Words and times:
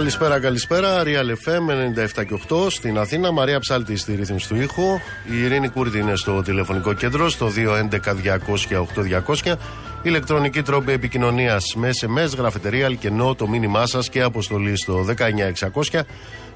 Καλησπέρα, 0.00 0.40
καλησπέρα. 0.40 1.02
Real 1.04 1.28
FM 1.44 1.70
97 2.20 2.24
και 2.26 2.40
8 2.48 2.70
στην 2.70 2.98
Αθήνα. 2.98 3.32
Μαρία 3.32 3.58
Ψάλτη 3.58 3.96
στη 3.96 4.14
ρύθμιση 4.14 4.48
του 4.48 4.56
ήχου. 4.56 4.98
Η 5.30 5.42
Ειρήνη 5.42 5.68
Κούρτη 5.68 5.98
είναι 5.98 6.16
στο 6.16 6.42
τηλεφωνικό 6.42 6.92
κέντρο 6.92 7.28
στο 7.28 7.48
211-200-8200. 9.44 9.54
Ηλεκτρονική 10.02 10.62
τρόπη 10.62 10.92
επικοινωνίας 10.92 11.74
με 11.76 11.90
SMS, 12.00 12.36
γραφετερία, 12.36 12.86
αλκενό, 12.86 13.34
το 13.34 13.48
μήνυμά 13.48 13.86
σας 13.86 14.08
και 14.08 14.22
αποστολή 14.22 14.76
στο 14.76 15.04
19600 15.90 16.00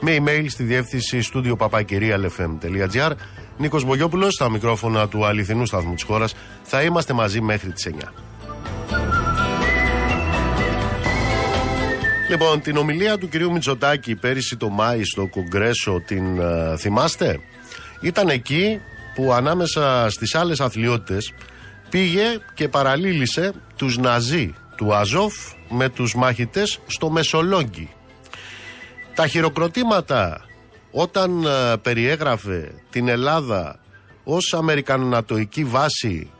με 0.00 0.16
email 0.19 0.44
στη 0.48 0.62
διεύθυνση 0.62 1.22
στούντιο 1.22 1.56
papakirialfm.gr. 1.60 3.10
Νίκος 3.58 3.84
Μπογιόπουλος 3.84 4.34
στα 4.34 4.50
μικρόφωνα 4.50 5.08
του 5.08 5.26
αληθινού 5.26 5.66
σταθμού 5.66 5.94
της 5.94 6.02
χώρας. 6.02 6.34
Θα 6.62 6.82
είμαστε 6.82 7.12
μαζί 7.12 7.41
μέχρι 7.41 7.72
τις 7.72 7.86
9. 7.86 8.12
Λοιπόν, 12.28 12.61
την 12.61 12.77
ομιλία 12.77 13.19
του 13.19 13.28
κυρίου 13.28 13.53
Μητσοτάκη 13.53 14.14
πέρυσι 14.14 14.56
το 14.56 14.69
Μάη 14.69 15.05
στο 15.05 15.27
Κογκρέσο 15.27 16.03
την 16.06 16.41
ε, 16.41 16.77
θυμάστε; 16.77 17.41
Ήταν 18.00 18.28
εκεί 18.28 18.81
που 19.14 19.33
ανάμεσα 19.33 20.11
στις 20.11 20.34
άλλες 20.34 20.61
αθλειότητες 20.61 21.33
πήγε 21.91 22.25
και 22.55 22.69
παραλήλησε 22.69 23.53
τους 23.77 23.98
Ναζί 23.98 24.55
του 24.77 24.94
Αζόφ 24.94 25.34
με 25.69 25.89
τους 25.89 26.14
μάχητες 26.14 26.78
στο 26.86 27.11
Μεσολόγγι. 27.11 27.89
Τα 29.14 29.27
χειροκροτήματα 29.27 30.41
όταν 30.91 31.44
ε, 31.44 31.77
περιέγραφε 31.83 32.72
την 32.91 33.09
Ελλάδα 33.09 33.78
ως 34.25 34.55
αμερικανονατοική 34.55 35.64
βάση 35.64 36.31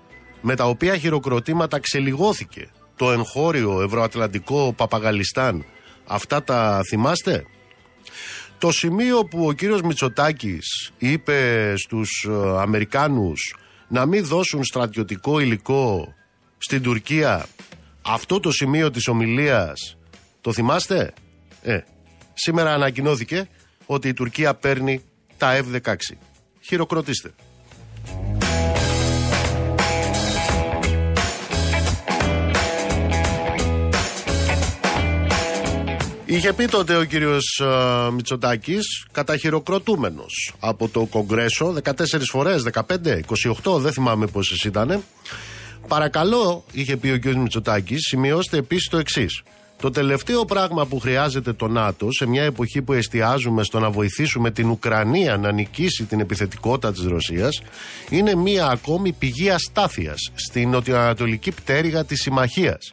με 0.41 0.55
τα 0.55 0.65
οποία 0.65 0.97
χειροκροτήματα 0.97 1.79
ξελιγώθηκε 1.79 2.69
το 2.97 3.13
εγχώριο 3.13 3.83
ευρωατλαντικό 3.83 4.73
Παπαγαλιστάν 4.77 5.65
Αυτά 6.07 6.43
τα 6.43 6.81
θυμάστε; 6.89 7.47
Το 8.59 8.73
σημείο 8.73 9.25
που 9.25 9.47
ο 9.47 9.53
κύριος 9.53 9.83
Μητσοτάκης 9.83 10.93
είπε 10.99 11.73
στους 11.77 12.27
ε, 12.29 12.61
Αμερικάνους 12.61 13.57
να 13.89 14.07
μην 14.07 14.25
δώσουν 14.25 14.65
στρατιωτικό 14.65 15.39
υλικό 15.39 16.15
στην 16.59 16.83
Τουρκία, 16.83 17.47
αυτό 18.03 18.41
το 18.41 18.51
σημείο 18.51 18.91
της 18.91 19.09
ομιλίας, 19.09 19.97
το 20.41 20.53
θυμάστε; 20.53 21.13
Ε, 21.63 21.81
σήμερα 22.35 22.75
ανακοινώθηκε 22.75 23.49
ότι 23.87 24.09
η 24.09 24.13
Τουρκία 24.13 24.55
παίρνει 24.55 25.03
τα 25.37 25.61
F-16. 25.63 25.95
Χειροκροτήστε. 26.61 27.35
Είχε 36.35 36.53
πει 36.53 36.65
τότε 36.65 36.97
ο 36.97 37.05
κύριος 37.05 37.63
uh, 37.65 38.11
Μητσοτάκης, 38.13 39.07
καταχειροκροτούμενος 39.13 40.55
από 40.59 40.89
το 40.89 41.05
Κογκρέσο 41.05 41.75
14 41.85 41.93
φορές, 42.31 42.63
15, 42.73 42.81
28, 43.65 43.79
δεν 43.79 43.93
θυμάμαι 43.93 44.27
πόσες 44.27 44.65
ήταν. 44.65 45.03
Παρακαλώ, 45.89 46.65
είχε 46.73 46.97
πει 46.97 47.09
ο 47.11 47.17
κύριος 47.17 47.43
Μητσοτάκης, 47.43 48.01
σημειώστε 48.07 48.57
επίσης 48.57 48.89
το 48.89 48.99
εξής. 48.99 49.43
Το 49.81 49.91
τελευταίο 49.91 50.45
πράγμα 50.45 50.87
που 50.87 50.99
χρειάζεται 50.99 51.53
το 51.53 51.69
ΝΑΤΟ 51.69 52.13
σε 52.13 52.27
μια 52.27 52.43
εποχή 52.43 52.83
που 52.83 52.93
εστιάζουμε 52.93 53.63
στο 53.63 53.79
να 53.79 53.91
βοηθήσουμε 53.91 54.51
την 54.51 54.71
Ουκρανία 54.71 55.37
να 55.37 55.53
νικήσει 55.53 56.05
την 56.05 56.21
επιθετικότητα 56.21 56.93
της 56.93 57.05
Ρωσίας 57.05 57.63
είναι 58.11 58.35
μια 58.35 58.67
ακόμη 58.67 59.13
πηγή 59.13 59.51
αστάθειας 59.51 60.31
στην 60.35 60.71
νοτιοανατολική 60.71 61.51
πτέρυγα 61.53 62.05
της 62.05 62.21
συμμαχίας 62.21 62.93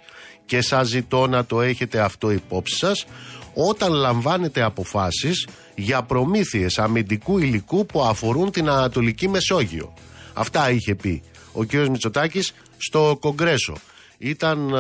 και 0.52 0.62
σας 0.62 0.88
ζητώ 0.88 1.28
να 1.28 1.46
το 1.46 1.62
έχετε 1.62 2.00
αυτό 2.00 2.32
υπόψη 2.32 2.76
σας 2.76 3.06
όταν 3.54 3.92
λαμβάνετε 3.92 4.62
αποφάσεις 4.62 5.48
για 5.76 6.04
προμήθειες 6.04 6.80
αμυντικού 6.80 7.38
υλικού 7.38 7.86
που 7.86 8.02
αφορούν 8.02 8.52
την 8.52 8.70
Ανατολική 8.70 9.30
Μεσόγειο. 9.30 9.94
Αυτά 10.34 10.72
είχε 10.72 10.96
πει 10.96 11.24
ο 11.52 11.66
κ. 11.66 11.74
Μητσοτάκης 11.74 12.54
στο 12.78 13.18
Κογκρέσο. 13.20 13.76
Ήταν 14.18 14.76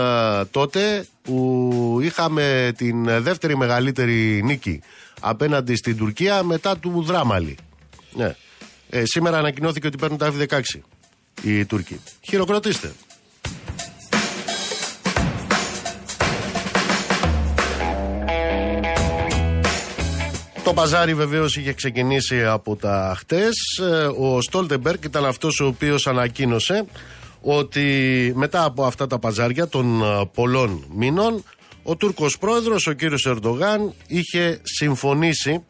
τότε 0.51 1.05
που 1.21 1.99
είχαμε 2.01 2.73
την 2.77 3.21
δεύτερη 3.23 3.57
μεγαλύτερη 3.57 4.41
νίκη 4.43 4.81
απέναντι 5.19 5.75
στην 5.75 5.97
Τουρκία 5.97 6.43
μετά 6.43 6.77
του 6.77 7.03
Δράμαλη. 7.03 7.57
Ναι. 8.13 8.35
Ε, 8.89 9.05
σήμερα 9.05 9.37
ανακοινώθηκε 9.37 9.87
ότι 9.87 9.97
παίρνουν 9.97 10.17
τα 10.17 10.33
F-16 10.37 10.61
οι 11.41 11.65
Τούρκοι. 11.65 11.99
Χειροκροτήστε. 12.21 12.91
Το 20.63 20.73
παζάρι 20.73 21.13
βεβαίως 21.13 21.55
είχε 21.55 21.73
ξεκινήσει 21.73 22.45
από 22.45 22.75
τα 22.75 23.15
χτες. 23.17 23.55
Ε, 23.79 24.09
ο 24.19 24.41
Στόλτεμπεργκ 24.41 25.03
ήταν 25.03 25.25
αυτός 25.25 25.59
ο 25.59 25.65
οποίος 25.65 26.07
ανακοίνωσε 26.07 26.85
ότι 27.41 27.83
μετά 28.35 28.63
από 28.63 28.83
αυτά 28.83 29.07
τα 29.07 29.19
παζάρια 29.19 29.67
των 29.67 30.01
ε, 30.01 30.29
πολλών 30.33 30.85
μήνων 30.95 31.43
ο 31.83 31.95
Τούρκος 31.95 32.37
πρόεδρος, 32.37 32.87
ο 32.87 32.91
κύριος 32.91 33.25
Ερντογάν, 33.25 33.93
είχε 34.07 34.59
συμφωνήσει 34.63 35.63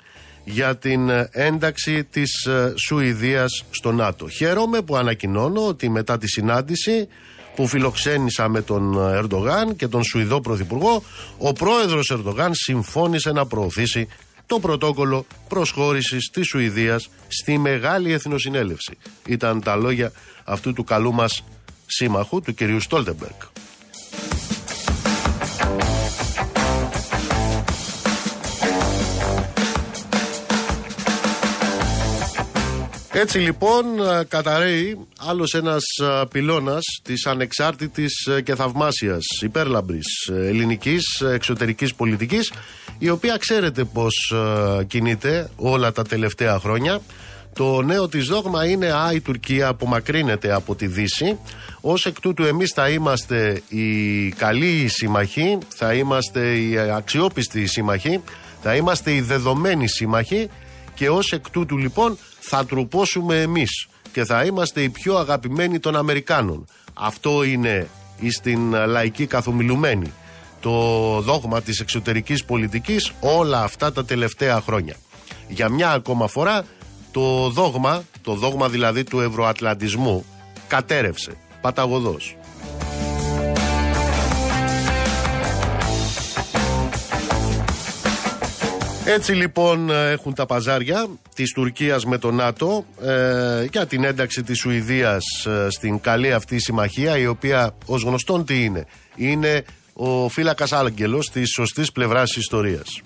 για 0.44 0.78
την 0.78 1.10
ε, 1.10 1.30
ένταξη 1.32 2.04
της 2.04 2.48
Σουηδίας 2.76 3.64
στο 3.72 3.92
ΝΑΤΟ. 3.92 4.28
Χαίρομαι 4.28 4.82
που 4.82 4.96
ανακοινώνω 4.96 5.68
ότι 5.68 5.90
μετά 5.90 6.18
τη 6.18 6.28
συνάντηση 6.28 7.08
που 7.56 7.68
φιλοξένησα 7.68 8.48
με 8.48 8.62
τον 8.62 8.98
Ερντογάν 8.98 9.76
και 9.76 9.88
τον 9.88 10.04
Σουηδό 10.04 10.42
Πρωθυπουργό, 10.42 11.04
ο 11.38 11.54
πρόεδρος 11.54 12.12
Ερντογάν 12.12 12.52
συμφώνησε 12.54 13.32
να 13.32 13.46
προωθήσει 13.46 14.08
το 14.52 14.60
πρωτόκολλο 14.60 15.26
προσχώρησης 15.48 16.30
της 16.30 16.48
Σουηδίας 16.48 17.10
στη 17.28 17.58
Μεγάλη 17.58 18.12
Εθνοσυνέλευση. 18.12 18.98
Ήταν 19.28 19.62
τα 19.62 19.76
λόγια 19.76 20.12
αυτού 20.44 20.74
του 20.74 20.84
καλού 20.84 21.14
μας 21.14 21.44
σύμμαχου, 21.86 22.42
του 22.42 22.54
κυρίου 22.54 22.80
Στόλτεμπεργκ. 22.80 23.51
Έτσι 33.14 33.38
λοιπόν 33.40 33.86
καταραίει 34.28 34.98
άλλος 35.18 35.54
ένας 35.54 35.84
πυλώνας 36.32 36.84
της 37.04 37.26
ανεξάρτητης 37.26 38.30
και 38.44 38.56
θαυμάσιας 38.56 39.26
υπέρλαμπρης 39.42 40.30
ελληνικής 40.30 41.22
εξωτερικής 41.34 41.96
πολιτικής 41.96 42.52
η 43.00 43.10
οποία 43.10 43.38
ξέρετε 43.38 43.84
πως 43.84 44.34
κινείται 44.88 45.50
όλα 45.56 45.92
τα 45.92 46.04
τελευταία 46.04 46.60
χρόνια 46.60 47.02
το 47.54 47.82
νέο 47.82 48.08
της 48.08 48.26
δόγμα 48.28 48.66
είναι 48.66 48.92
«Α, 48.92 49.12
η 49.14 49.22
Τουρκία 49.22 49.68
απομακρύνεται 49.68 50.54
από 50.54 50.76
τη 50.76 50.88
Δύση». 50.88 51.38
Ως 51.82 52.06
εκ 52.06 52.20
τούτου 52.20 52.44
εμείς 52.44 52.72
θα 52.72 52.90
είμαστε 52.90 53.62
οι 53.68 54.30
καλοί 54.30 54.88
σύμμαχοι, 54.88 55.58
θα 55.68 55.94
είμαστε 55.94 56.58
οι 56.58 56.78
αξιόπιστοι 56.78 57.66
σύμμαχοι, 57.66 58.22
θα 58.62 58.76
είμαστε 58.76 59.14
οι 59.14 59.22
δεδομένοι 59.22 59.88
σύμμαχοι 59.88 60.50
και 60.94 61.10
ως 61.10 61.32
εκ 61.32 61.50
τούτου 61.50 61.78
λοιπόν 61.78 62.18
θα 62.42 62.66
τρουπώσουμε 62.66 63.42
εμείς 63.42 63.88
και 64.12 64.26
θα 64.26 64.44
είμαστε 64.44 64.82
οι 64.82 64.90
πιο 64.90 65.18
αγαπημένοι 65.18 65.80
των 65.80 65.96
Αμερικάνων. 65.96 66.66
Αυτό 66.94 67.44
είναι 67.44 67.88
στην 68.30 68.74
λαϊκή 68.74 69.26
καθομιλουμένη 69.26 70.14
το 70.60 70.72
δόγμα 71.22 71.62
της 71.62 71.80
εξωτερικής 71.80 72.46
πολιτικής 72.46 73.12
όλα 73.20 73.64
αυτά 73.64 73.92
τα 73.92 74.06
τελευταία 74.06 74.62
χρόνια. 74.62 74.96
Για 75.48 75.70
μια 75.70 75.92
ακόμα 75.92 76.28
φορά 76.28 76.66
το 77.12 77.50
δόγμα, 77.50 78.04
το 78.22 78.34
δόγμα 78.34 78.70
δηλαδή 78.70 79.04
του 79.04 79.20
ευρωατλαντισμού 79.20 80.26
κατέρευσε 80.68 81.32
παταγωδός. 81.62 82.36
Έτσι 89.06 89.32
λοιπόν 89.32 89.90
έχουν 89.90 90.34
τα 90.34 90.46
παζάρια 90.46 91.08
της 91.36 91.52
Τουρκίας 91.52 92.06
με 92.06 92.18
το 92.18 92.32
ΝΑΤΟ 92.32 92.86
ε, 93.02 93.66
για 93.72 93.86
την 93.86 94.04
ένταξη 94.04 94.44
της 94.44 94.60
Σουηδίας 94.60 95.46
ε, 95.46 95.68
στην 95.70 96.00
καλή 96.00 96.34
αυτή 96.34 96.60
συμμαχία 96.60 97.18
η 97.18 97.28
οποία 97.28 97.76
ως 97.86 98.04
γνωστόν 98.04 98.46
τι 98.46 98.64
είναι; 98.64 98.86
Είναι 99.16 99.64
ο 99.94 100.30
φύλακας 100.30 100.72
άγγελος 100.72 101.30
της 101.30 101.50
σωστής 101.50 101.92
πλευράς 101.92 102.36
ιστορίας. 102.36 103.02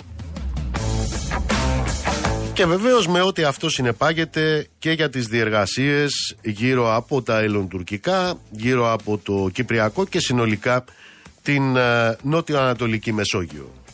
Και 2.54 2.66
βεβαίως 2.66 3.08
με 3.08 3.22
ό,τι 3.22 3.44
αυτό 3.44 3.70
συνεπάγεται 3.70 4.68
και 4.80 4.92
για 4.92 5.10
τις 5.10 5.28
διεργασίες 5.28 6.36
γύρω 6.42 6.96
από 6.96 7.22
τα 7.22 7.40
ελληνοτουρκικά, 7.40 8.40
γύρω 8.52 8.92
από 8.92 9.18
το 9.18 9.50
Κυπριακό 9.54 10.06
και 10.06 10.20
συνολικά 10.20 10.84
την 11.42 11.76
ε, 11.76 12.18
νότιο-ανατολική 12.22 13.14
Μεσόγειο. 13.14 13.85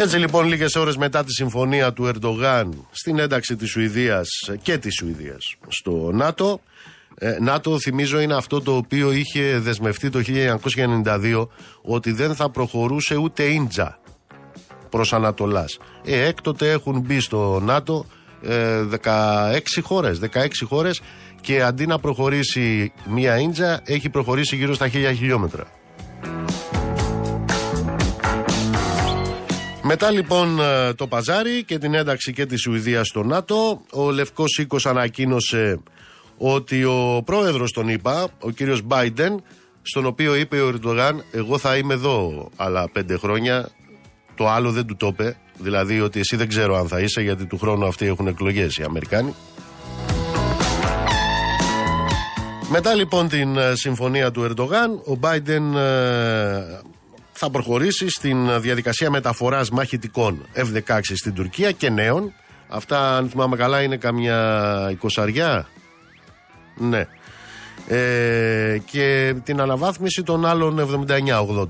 Έτσι 0.00 0.16
λοιπόν 0.16 0.46
λίγες 0.46 0.74
ώρες 0.74 0.96
μετά 0.96 1.24
τη 1.24 1.32
συμφωνία 1.32 1.92
του 1.92 2.10
Ερντογάν 2.14 2.86
στην 2.90 3.18
ένταξη 3.18 3.56
της 3.56 3.70
Σουηδίας 3.70 4.28
και 4.62 4.78
της 4.78 4.94
Σουηδίας 4.94 5.54
στο 5.68 6.10
ΝΑΤΟ 6.12 6.60
Ε, 7.20 7.36
ΝΑΤΟ, 7.40 7.78
θυμίζω, 7.78 8.20
είναι 8.20 8.34
αυτό 8.34 8.60
το 8.60 8.76
οποίο 8.76 9.12
είχε 9.12 9.58
δεσμευτεί 9.58 10.10
το 10.10 10.20
1992 10.24 11.48
ότι 11.82 12.12
δεν 12.12 12.34
θα 12.34 12.50
προχωρούσε 12.50 13.16
ούτε 13.16 13.42
ίντζα 13.42 13.98
προς 14.88 15.12
Ανατολάς. 15.12 15.78
Ε, 16.04 16.26
έκτοτε 16.26 16.70
έχουν 16.70 17.00
μπει 17.00 17.20
στο 17.20 17.60
ΝΑΤΟ 17.62 18.06
ε, 18.42 18.82
16 19.02 19.60
χώρες, 19.82 20.20
16 20.32 20.46
χώρες 20.64 21.00
και 21.40 21.62
αντί 21.62 21.86
να 21.86 21.98
προχωρήσει 21.98 22.92
μία 23.08 23.38
ίντζα 23.38 23.80
έχει 23.84 24.08
προχωρήσει 24.08 24.56
γύρω 24.56 24.74
στα 24.74 24.86
1000 24.86 24.90
χιλιόμετρα. 25.16 25.66
Μετά 29.90 30.10
λοιπόν 30.10 30.60
ε, 30.60 30.94
το 30.94 31.06
παζάρι 31.06 31.64
και 31.64 31.78
την 31.78 31.94
ένταξη 31.94 32.32
και 32.32 32.46
της 32.46 32.60
Σουηδίας 32.60 33.06
στο 33.06 33.22
ΝΑΤΟ, 33.22 33.80
ο 33.92 34.10
Λευκός 34.10 34.58
Οίκος 34.58 34.86
ανακοίνωσε 34.86 35.80
ότι 36.36 36.84
ο 36.84 37.22
πρόεδρος 37.24 37.72
τον 37.72 37.88
είπα, 37.88 38.28
ο 38.40 38.50
κύριος 38.50 38.82
Μπάιντεν, 38.82 39.42
στον 39.82 40.06
οποίο 40.06 40.34
είπε 40.34 40.60
ο 40.60 40.68
Ερντογάν, 40.68 41.24
εγώ 41.32 41.58
θα 41.58 41.76
είμαι 41.76 41.94
εδώ 41.94 42.48
άλλα 42.56 42.88
πέντε 42.92 43.16
χρόνια, 43.16 43.68
το 44.34 44.48
άλλο 44.48 44.70
δεν 44.70 44.86
του 44.86 44.96
το 44.96 45.06
είπε, 45.06 45.36
δηλαδή 45.58 46.00
ότι 46.00 46.20
εσύ 46.20 46.36
δεν 46.36 46.48
ξέρω 46.48 46.76
αν 46.76 46.88
θα 46.88 47.00
είσαι 47.00 47.20
γιατί 47.20 47.46
του 47.46 47.58
χρόνου 47.58 47.86
αυτοί 47.86 48.06
έχουν 48.06 48.26
εκλογές 48.26 48.76
οι 48.76 48.82
Αμερικάνοι. 48.82 49.34
Μετά 52.70 52.94
λοιπόν 52.94 53.28
την 53.28 53.56
ε, 53.56 53.74
συμφωνία 53.74 54.30
του 54.30 54.42
Ερντογάν, 54.42 55.02
ο 55.04 55.14
Μπάιντεν 55.14 55.76
ε, 55.76 56.80
θα 57.38 57.50
προχωρήσει 57.50 58.08
στην 58.08 58.60
διαδικασία 58.60 59.10
μεταφοράς 59.10 59.70
μαχητικών 59.70 60.46
F-16 60.54 61.00
στην 61.02 61.34
Τουρκία 61.34 61.72
και 61.72 61.90
νέων. 61.90 62.32
Αυτά, 62.68 63.16
αν 63.16 63.28
θυμάμαι 63.28 63.56
καλά, 63.56 63.82
είναι 63.82 63.96
καμιά 63.96 64.88
εικοσαριά. 64.90 65.68
Ναι. 66.76 67.06
Ε, 67.88 68.78
και 68.84 69.34
την 69.44 69.60
αναβάθμιση 69.60 70.22
των 70.22 70.46
άλλων 70.46 71.06
79-80. 71.08 71.64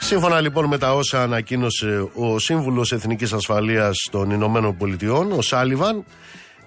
Σύμφωνα 0.00 0.40
λοιπόν 0.40 0.64
με 0.64 0.78
τα 0.78 0.94
όσα 0.94 1.22
ανακοίνωσε 1.22 2.08
ο 2.14 2.38
Σύμβουλος 2.38 2.92
Εθνικής 2.92 3.32
Ασφαλείας 3.32 4.08
των 4.10 4.30
Ηνωμένων 4.30 4.76
Πολιτειών, 4.76 5.32
ο 5.32 5.42
Σάλιβαν, 5.42 6.04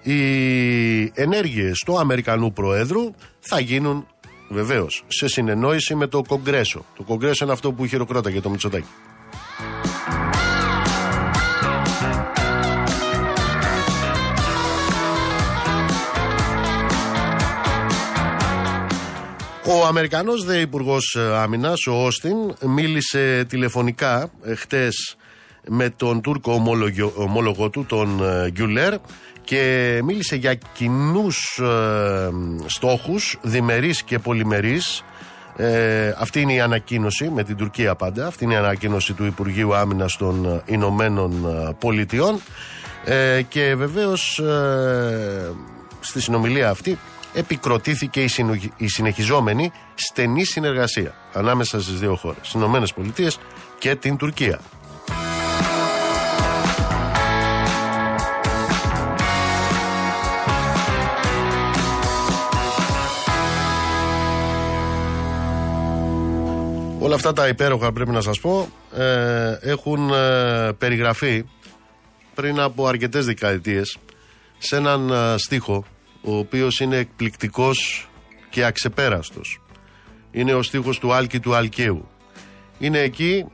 οι 0.02 1.12
ενέργειες 1.14 1.78
του 1.86 1.98
Αμερικανού 1.98 2.52
Προέδρου 2.52 3.14
θα 3.40 3.60
γίνουν 3.60 4.06
βεβαίως 4.48 5.04
σε 5.08 5.28
συνεννόηση 5.28 5.94
με 5.94 6.06
το 6.06 6.22
Κογκρέσο. 6.28 6.84
Το 6.96 7.02
Κογκρέσο 7.02 7.44
είναι 7.44 7.52
αυτό 7.52 7.72
που 7.72 7.86
χειροκρόταγε 7.86 8.40
το 8.40 8.50
Μητσοτάκι. 8.50 8.88
Ο 19.66 19.86
Αμερικανός 19.86 20.44
δε 20.44 20.60
υπουργός 20.60 21.16
Άμυνας, 21.34 21.86
ο 21.86 22.04
Όστιν, 22.04 22.36
μίλησε 22.66 23.44
τηλεφωνικά 23.48 24.30
ε, 24.44 24.54
χτες 24.54 25.16
με 25.68 25.90
τον 25.90 26.20
Τούρκο 26.20 26.62
ομόλογο 27.16 27.70
του, 27.70 27.84
τον 27.84 28.24
ε, 28.24 28.50
Γκιουλέρ, 28.50 28.94
και 29.52 30.00
μίλησε 30.04 30.36
για 30.36 30.54
κοινούς 30.54 31.58
ε, 31.62 32.30
στόχους, 32.66 33.38
διμερείς 33.42 34.02
και 34.02 34.18
πολυμερείς. 34.18 35.04
Ε, 35.56 36.14
αυτή 36.18 36.40
είναι 36.40 36.52
η 36.52 36.60
ανακοίνωση 36.60 37.30
με 37.30 37.44
την 37.44 37.56
Τουρκία 37.56 37.94
πάντα. 37.94 38.26
Αυτή 38.26 38.44
είναι 38.44 38.52
η 38.52 38.56
ανακοίνωση 38.56 39.12
του 39.12 39.24
Υπουργείου 39.24 39.74
Άμυνας 39.74 40.16
των 40.16 40.62
Ηνωμένων 40.66 41.46
Πολιτειών. 41.78 42.40
Ε, 43.04 43.42
και 43.48 43.74
βεβαίως 43.74 44.38
ε, 44.38 45.52
στη 46.00 46.20
συνομιλία 46.20 46.70
αυτή 46.70 46.98
επικροτήθηκε 47.34 48.24
η, 48.76 48.88
συνεχιζόμενη 48.88 49.72
στενή 49.94 50.44
συνεργασία 50.44 51.14
ανάμεσα 51.32 51.80
στις 51.80 51.98
δύο 51.98 52.16
χώρες, 52.16 52.38
στις 52.40 52.52
Ηνωμένες 52.52 52.92
Πολιτείες 52.92 53.38
και 53.78 53.94
την 53.94 54.16
Τουρκία. 54.16 54.60
Όλα 67.12 67.20
αυτά 67.20 67.32
τα 67.42 67.48
υπέροχα 67.48 67.92
πρέπει 67.92 68.10
να 68.10 68.20
σας 68.20 68.40
πω 68.40 68.68
ε, 68.96 69.58
έχουν 69.60 70.10
ε, 70.10 70.72
περιγραφεί 70.78 71.44
πριν 72.34 72.60
από 72.60 72.86
αρκετές 72.86 73.26
δεκαετίες 73.26 73.98
σε 74.58 74.76
έναν 74.76 75.10
ε, 75.10 75.34
στίχο 75.38 75.84
ο 76.22 76.36
οποίος 76.36 76.80
είναι 76.80 76.96
εκπληκτικός 76.96 78.08
και 78.50 78.64
αξεπέραστος. 78.64 79.60
Είναι 80.30 80.54
ο 80.54 80.62
στίχος 80.62 80.98
του 80.98 81.12
Άλκη 81.12 81.40
του 81.40 81.54
Αλκαίου. 81.54 82.08
Είναι 82.78 82.98
εκεί 82.98 83.46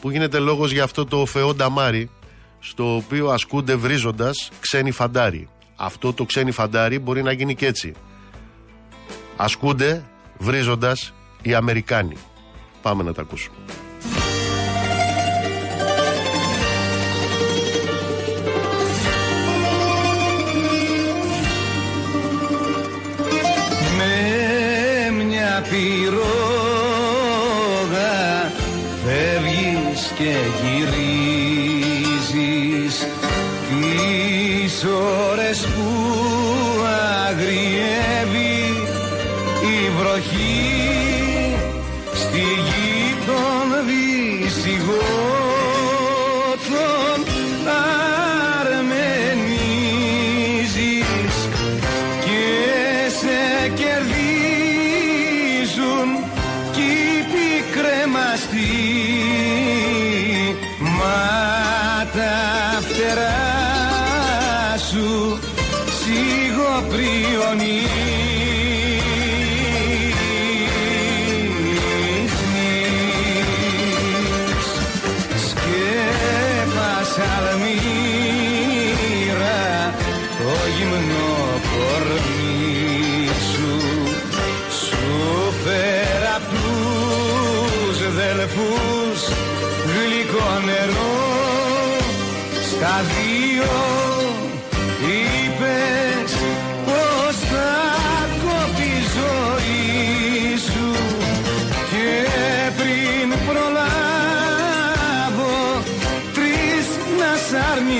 που 0.00 0.10
γίνεται 0.10 0.38
λόγος 0.38 0.72
για 0.72 0.84
αυτό 0.84 1.04
το 1.04 1.26
φεό 1.26 1.54
νταμάρι 1.54 2.10
στο 2.58 2.96
οποίο 2.96 3.28
ασκούνται 3.28 3.74
βρίζοντας 3.74 4.50
ξένοι 4.60 4.90
φαντάρι. 4.90 5.48
Αυτό 5.76 6.12
το 6.12 6.24
ξένοι 6.24 6.50
φαντάρι 6.50 6.98
μπορεί 6.98 7.22
να 7.22 7.32
γίνει 7.32 7.54
και 7.54 7.66
έτσι. 7.66 7.94
Ασκούνται 9.36 10.04
βρίζοντας 10.38 11.12
οι 11.42 11.54
Αμερικάνοι. 11.54 12.16
Πάμε 12.86 13.02
να 13.02 13.12
τα 13.12 13.22
ακούσουμε. 13.22 13.56
Με 23.96 24.14
μια 25.24 25.64
πυρόγα 25.70 26.22
φεύγεις 29.04 30.12
και 30.16 30.34
γυρίζεις 30.62 31.86
τις 33.68 34.84
ώρες 35.30 35.66
που 35.66 35.86
αγριεύει 37.28 38.15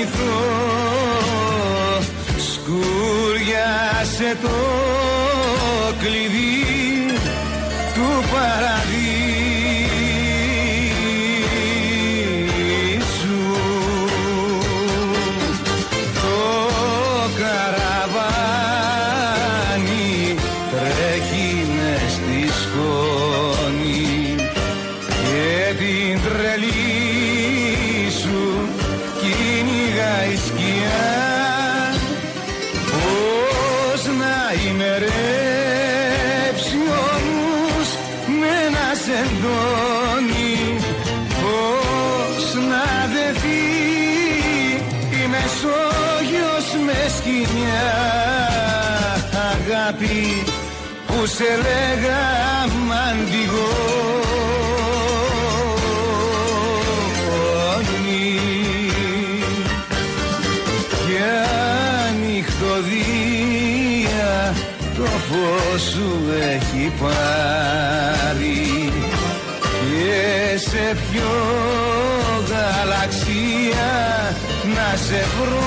αρνηθώ 0.07 0.45
σκούριασε 2.49 4.37
το 4.41 4.55
κλειδί 5.99 6.46
σε 51.37 51.51
λέγα 51.55 52.25
μαντιγόνι 52.87 53.57
και 61.07 61.27
ανοιχτοδία 62.07 63.15
το 64.97 65.05
φως 65.05 65.81
σου 65.81 66.11
έχει 66.53 66.85
πάρει. 67.01 68.61
Και 69.89 70.57
σε 70.57 70.85
ποιο 71.11 71.33
γαλαξία 72.49 73.91
να 74.75 74.87
σε 74.97 75.19
βρω 75.37 75.66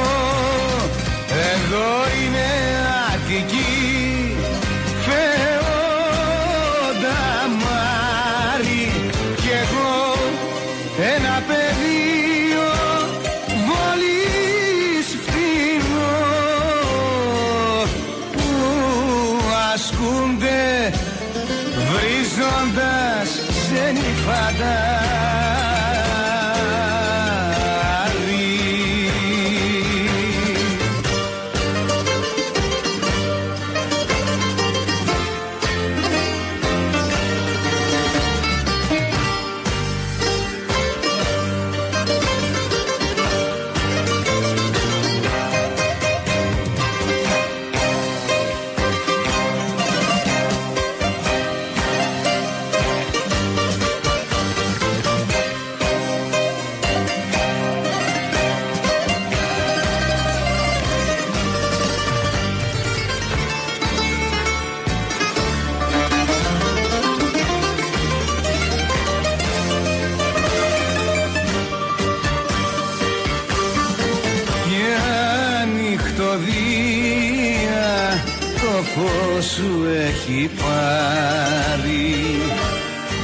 σου 79.60 79.86
έχει 80.08 80.50
πάρει 80.62 82.40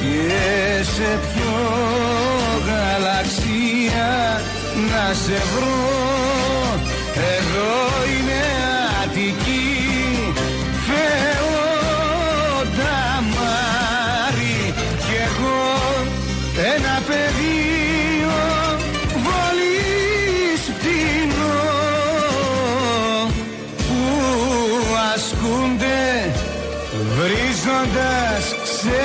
και 0.01 0.83
σε 0.83 1.19
ποιο 1.21 1.57
γαλαξία 2.67 4.41
να 4.89 5.13
σε 5.13 5.41
βρω. 5.53 6.79
Εδώ 7.15 7.96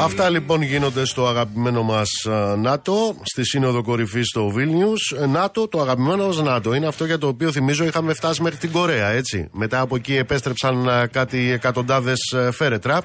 Αυτά 0.00 0.28
λοιπόν 0.28 0.62
γίνονται 0.62 1.04
στο 1.04 1.26
αγαπημένο 1.26 1.82
μας 1.82 2.10
ΝΑΤΟ, 2.56 3.16
στη 3.22 3.44
Σύνοδο 3.44 3.82
Κορυφής 3.82 4.28
στο 4.28 4.48
Βίλνιους. 4.48 5.14
ΝΑΤΟ, 5.28 5.68
το 5.68 5.80
αγαπημένο 5.80 6.26
μας 6.26 6.42
ΝΑΤΟ. 6.42 6.74
Είναι 6.74 6.86
αυτό 6.86 7.04
για 7.04 7.18
το 7.18 7.26
οποίο 7.26 7.52
θυμίζω 7.52 7.84
είχαμε 7.84 8.14
φτάσει 8.14 8.42
μέχρι 8.42 8.58
την 8.58 8.72
Κορέα, 8.72 9.08
έτσι. 9.08 9.48
Μετά 9.52 9.80
από 9.80 9.96
εκεί 9.96 10.16
επέστρεψαν 10.16 10.88
α, 10.88 11.06
κάτι 11.06 11.50
εκατοντάδες 11.50 12.18
φέρετρα. 12.52 13.02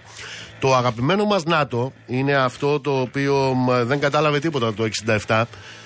Το 0.60 0.76
αγαπημένο 0.76 1.26
μας 1.26 1.44
ΝΑΤΟ 1.44 1.94
είναι 2.08 2.36
αυτό 2.36 2.80
το 2.80 3.00
οποίο 3.00 3.54
μ, 3.56 3.70
δεν 3.84 4.00
κατάλαβε 4.00 4.40
τίποτα 4.40 4.74
το 4.74 4.88
67 5.28 5.44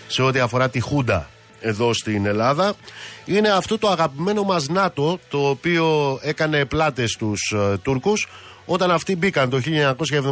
σε 0.07 0.21
ό,τι 0.21 0.39
αφορά 0.39 0.69
τη 0.69 0.79
Χούντα 0.79 1.29
εδώ 1.59 1.93
στην 1.93 2.25
Ελλάδα. 2.25 2.73
Είναι 3.25 3.49
αυτό 3.49 3.77
το 3.77 3.89
αγαπημένο 3.89 4.43
μας 4.43 4.67
ΝΑΤΟ 4.67 5.19
το 5.29 5.49
οποίο 5.49 6.19
έκανε 6.21 6.65
πλάτες 6.65 7.11
στους 7.11 7.53
ε, 7.55 7.77
Τούρκους 7.77 8.27
όταν 8.65 8.91
αυτοί 8.91 9.15
μπήκαν 9.15 9.49
το 9.49 9.61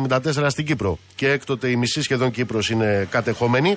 1974 0.09 0.45
στην 0.47 0.65
Κύπρο 0.65 0.97
και 1.15 1.29
έκτοτε 1.29 1.69
η 1.69 1.75
μισή 1.75 2.01
σχεδόν 2.01 2.31
Κύπρος 2.31 2.69
είναι 2.69 3.07
κατεχόμενη. 3.09 3.75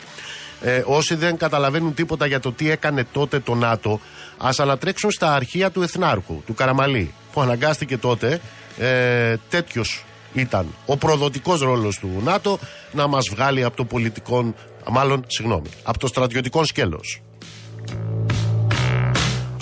Ε, 0.60 0.82
όσοι 0.86 1.14
δεν 1.14 1.36
καταλαβαίνουν 1.36 1.94
τίποτα 1.94 2.26
για 2.26 2.40
το 2.40 2.52
τι 2.52 2.70
έκανε 2.70 3.06
τότε 3.12 3.40
το 3.40 3.54
ΝΑΤΟ, 3.54 4.00
ας 4.38 4.60
ανατρέξουν 4.60 5.10
στα 5.10 5.34
αρχεία 5.34 5.70
του 5.70 5.82
Εθνάρχου, 5.82 6.42
του 6.46 6.54
Καραμαλή, 6.54 7.14
που 7.32 7.40
αναγκάστηκε 7.40 7.98
τότε 7.98 8.40
ε, 8.78 9.36
τέτοιος 9.48 10.04
ήταν 10.32 10.66
ο 10.86 10.96
προδοτικός 10.96 11.60
ρόλος 11.60 11.98
του 11.98 12.20
ΝΑΤΟ 12.24 12.58
να 12.92 13.06
μας 13.06 13.28
βγάλει 13.28 13.64
από 13.64 13.76
το 13.76 13.84
πολιτικό, 13.84 14.54
μάλλον, 14.90 15.24
συγγνώμη, 15.26 15.68
από 15.82 15.98
το 15.98 16.06
στρατιωτικό 16.06 16.64
σκέλος. 16.64 17.20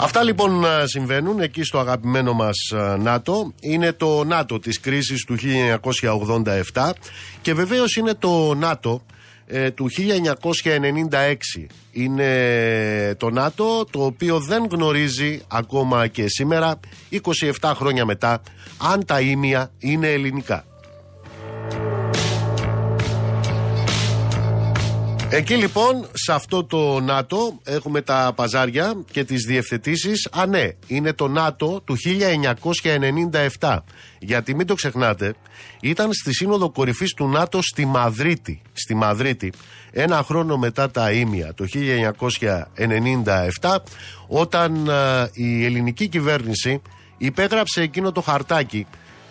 Αυτά 0.04 0.22
λοιπόν 0.22 0.64
ε, 0.64 0.68
συμβαίνουν 0.84 1.40
εκεί 1.40 1.62
στο 1.62 1.78
αγαπημένο 1.78 2.32
μας 2.32 2.70
ε, 2.74 2.96
ΝΑΤΟ. 2.96 3.52
Είναι 3.60 3.92
το 3.92 4.24
ΝΑΤΟ 4.24 4.58
της 4.58 4.80
κρίσης 4.80 5.24
του 5.24 5.36
1987 6.72 6.90
και 7.42 7.54
βεβαίως 7.54 7.96
είναι 7.96 8.14
το 8.14 8.54
ΝΑΤΟ 8.54 9.02
ε, 9.46 9.70
του 9.70 9.90
1996. 9.90 11.66
Είναι 11.90 13.14
το 13.18 13.30
ΝΑΤΟ 13.30 13.84
το 13.90 14.04
οποίο 14.04 14.40
δεν 14.40 14.66
γνωρίζει 14.70 15.42
ακόμα 15.48 16.06
και 16.06 16.24
σήμερα 16.28 16.80
27 17.60 17.72
χρόνια 17.74 18.04
μετά 18.04 18.42
αν 18.78 19.04
τα 19.04 19.20
ίμια 19.20 19.70
είναι 19.78 20.08
ελληνικά. 20.08 20.64
Εκεί 25.36 25.54
λοιπόν, 25.54 26.06
σε 26.12 26.32
αυτό 26.32 26.64
το 26.64 27.00
ΝΑΤΟ, 27.00 27.60
έχουμε 27.64 28.00
τα 28.00 28.32
παζάρια 28.36 28.94
και 29.10 29.24
τις 29.24 29.44
διευθετήσεις. 29.44 30.28
Α, 30.32 30.46
ναι, 30.46 30.68
είναι 30.86 31.12
το 31.12 31.28
ΝΑΤΟ 31.28 31.80
του 31.84 31.96
1997. 33.58 33.78
Γιατί 34.18 34.54
μην 34.54 34.66
το 34.66 34.74
ξεχνάτε, 34.74 35.34
ήταν 35.80 36.12
στη 36.12 36.34
Σύνοδο 36.34 36.70
Κορυφής 36.70 37.14
του 37.14 37.28
ΝΑΤΟ 37.28 37.62
στη 37.62 37.84
Μαδρίτη. 37.86 38.62
Στη 38.72 38.94
Μαδρίτη, 38.94 39.52
ένα 39.90 40.22
χρόνο 40.22 40.56
μετά 40.56 40.90
τα 40.90 41.12
Ήμια, 41.12 41.54
το 41.54 41.64
1997, 43.60 43.76
όταν 44.26 44.88
ε, 44.88 45.30
η 45.32 45.64
ελληνική 45.64 46.08
κυβέρνηση 46.08 46.82
υπέγραψε 47.18 47.82
εκείνο 47.82 48.12
το 48.12 48.20
χαρτάκι 48.20 48.86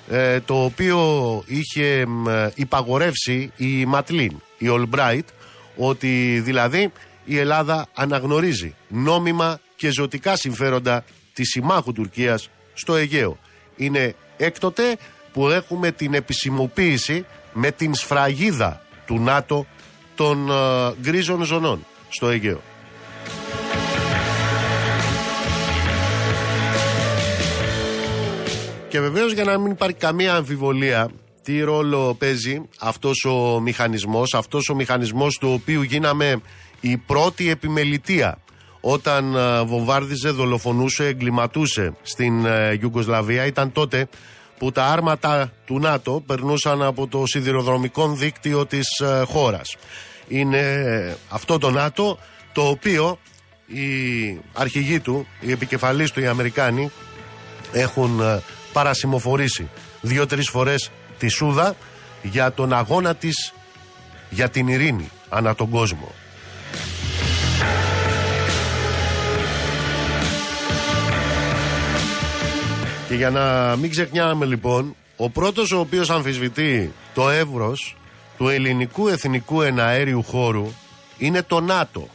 ε, 0.09 0.39
το 0.39 0.63
οποίο 0.63 0.99
είχε 1.47 2.05
μ, 2.07 2.29
ε, 2.29 2.51
υπαγορεύσει 2.55 3.51
η 3.57 3.85
Ματλίν, 3.85 4.41
η 4.57 4.67
Ολμπράιτ, 4.67 5.27
ότι 5.75 6.41
δηλαδή 6.43 6.91
η 7.25 7.37
Ελλάδα 7.37 7.87
αναγνωρίζει 7.93 8.75
νόμιμα 8.87 9.59
και 9.75 9.89
ζωτικά 9.89 10.35
συμφέροντα 10.35 11.03
της 11.33 11.49
συμμάχου 11.49 11.93
Τουρκίας 11.93 12.49
στο 12.73 12.95
Αιγαίο. 12.95 13.37
Είναι 13.75 14.15
έκτοτε 14.37 14.97
που 15.33 15.49
έχουμε 15.49 15.91
την 15.91 16.13
επισημοποίηση 16.13 17.25
με 17.53 17.71
την 17.71 17.95
σφραγίδα 17.95 18.81
του 19.05 19.19
ΝΑΤΟ 19.19 19.65
των 20.15 20.49
ε, 20.49 20.53
γκρίζων 21.01 21.43
ζωνών 21.43 21.85
στο 22.09 22.27
Αιγαίο. 22.27 22.61
Και 28.89 28.99
βεβαίως 28.99 29.33
για 29.33 29.43
να 29.43 29.57
μην 29.57 29.71
υπάρχει 29.71 29.97
καμία 29.97 30.35
αμφιβολία 30.35 31.09
τι 31.43 31.61
ρόλο 31.61 32.15
παίζει 32.19 32.61
αυτός 32.79 33.25
ο 33.25 33.59
μηχανισμός, 33.59 34.33
αυτός 34.33 34.69
ο 34.69 34.75
μηχανισμός 34.75 35.37
του 35.37 35.59
οποίου 35.61 35.81
γίναμε 35.81 36.41
η 36.81 36.97
πρώτη 36.97 37.49
επιμελητία 37.49 38.37
όταν 38.81 39.35
ε, 39.35 39.63
βομβάρδιζε, 39.63 40.29
δολοφονούσε, 40.29 41.05
εγκληματούσε 41.05 41.93
στην 42.01 42.45
ε, 42.45 42.77
Ιουγκοσλαβία 42.81 43.45
ήταν 43.45 43.71
τότε 43.71 44.07
που 44.57 44.71
τα 44.71 44.85
άρματα 44.85 45.51
του 45.65 45.79
ΝΑΤΟ 45.79 46.23
περνούσαν 46.25 46.83
από 46.83 47.07
το 47.07 47.25
σιδηροδρομικό 47.25 48.13
δίκτυο 48.13 48.65
της 48.65 48.99
ε, 48.99 49.23
χώρας. 49.25 49.75
είναι 50.27 51.17
αυτό 51.29 51.57
το 51.57 51.71
ΝΑΤΟ 51.71 52.19
το 52.53 52.67
οποίο 52.67 53.19
οι 53.65 54.39
αρχηγοί 54.53 54.99
του, 54.99 55.27
οι 55.39 55.51
επικεφαλείς 55.51 56.11
του, 56.11 56.19
οι 56.19 56.27
Αμερικάνοι 56.27 56.91
έχουν 57.71 58.19
ε, 58.19 58.41
παρασημοφορήσει 58.73 59.69
δύο-τρεις 60.01 60.49
φορές 60.49 60.91
τη 61.23 61.29
Σούδα 61.29 61.75
για 62.21 62.51
τον 62.51 62.73
αγώνα 62.73 63.15
της 63.15 63.53
για 64.29 64.49
την 64.49 64.67
ειρήνη 64.67 65.09
ανά 65.29 65.55
τον 65.55 65.69
κόσμο. 65.69 66.11
Και 73.07 73.15
για 73.15 73.29
να 73.29 73.75
μην 73.75 73.89
ξεχνάμε 73.89 74.45
λοιπόν, 74.45 74.95
ο 75.17 75.29
πρώτος 75.29 75.71
ο 75.71 75.79
οποίος 75.79 76.09
αμφισβητεί 76.09 76.93
το 77.13 77.29
εύρος 77.29 77.95
του 78.37 78.47
ελληνικού 78.47 79.07
εθνικού 79.07 79.61
εναέριου 79.61 80.23
χώρου 80.23 80.71
είναι 81.17 81.41
το 81.41 81.61
ΝΑΤΟ. 81.61 82.07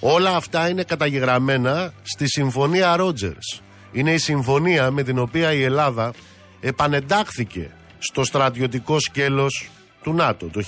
Όλα 0.00 0.36
αυτά 0.36 0.68
είναι 0.68 0.82
καταγεγραμμένα 0.82 1.92
στη 2.02 2.28
Συμφωνία 2.28 2.96
Ρότζερς. 2.96 3.62
Είναι 3.92 4.12
η 4.12 4.18
συμφωνία 4.18 4.90
με 4.90 5.02
την 5.02 5.18
οποία 5.18 5.52
η 5.52 5.62
Ελλάδα 5.62 6.12
επανεντάχθηκε 6.60 7.70
στο 8.10 8.24
στρατιωτικό 8.24 9.00
σκέλος 9.00 9.70
του 10.02 10.12
ΝΑΤΟ 10.12 10.46
το 10.46 10.62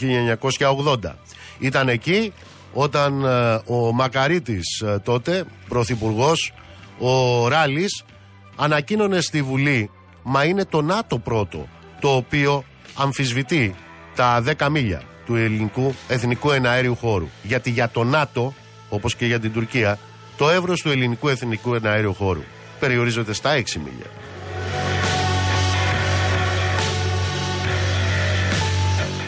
1980. 1.03 1.15
Ήταν 1.59 1.89
εκεί 1.89 2.33
όταν 2.73 3.25
ε, 3.25 3.61
ο 3.67 3.93
Μακαρίτης 3.93 4.81
ε, 4.81 5.01
τότε, 5.05 5.45
πρωθυπουργός, 5.69 6.53
ο 6.99 7.49
Ράλης, 7.49 8.05
ανακοίνωνε 8.57 9.21
στη 9.21 9.43
Βουλή 9.43 9.91
μα 10.23 10.45
είναι 10.45 10.65
το 10.65 10.83
ΝΑΤΟ 10.83 11.19
πρώτο 11.19 11.69
το 12.01 12.15
οποίο 12.15 12.65
αμφισβητεί 12.95 13.75
τα 14.15 14.45
10 14.59 14.69
μίλια 14.71 15.03
του 15.27 15.35
ελληνικού 15.35 15.95
εθνικού 16.09 16.51
εναέριου 16.51 16.97
χώρου. 16.97 17.29
Γιατί 17.43 17.71
για 17.71 17.89
το 17.89 18.05
ΝΑΤΟ, 18.05 18.55
όπως 18.89 19.15
και 19.15 19.27
για 19.27 19.41
την 19.41 19.53
Τουρκία, 19.53 19.99
το 20.37 20.51
εύρος 20.51 20.81
του 20.81 20.91
ελληνικού 20.91 21.29
εθνικού 21.29 21.75
εναέριου 21.75 22.15
χώρου 22.15 22.43
περιορίζεται 22.81 23.33
στα 23.33 23.57
6 23.57 23.63
μίλια. 23.85 24.07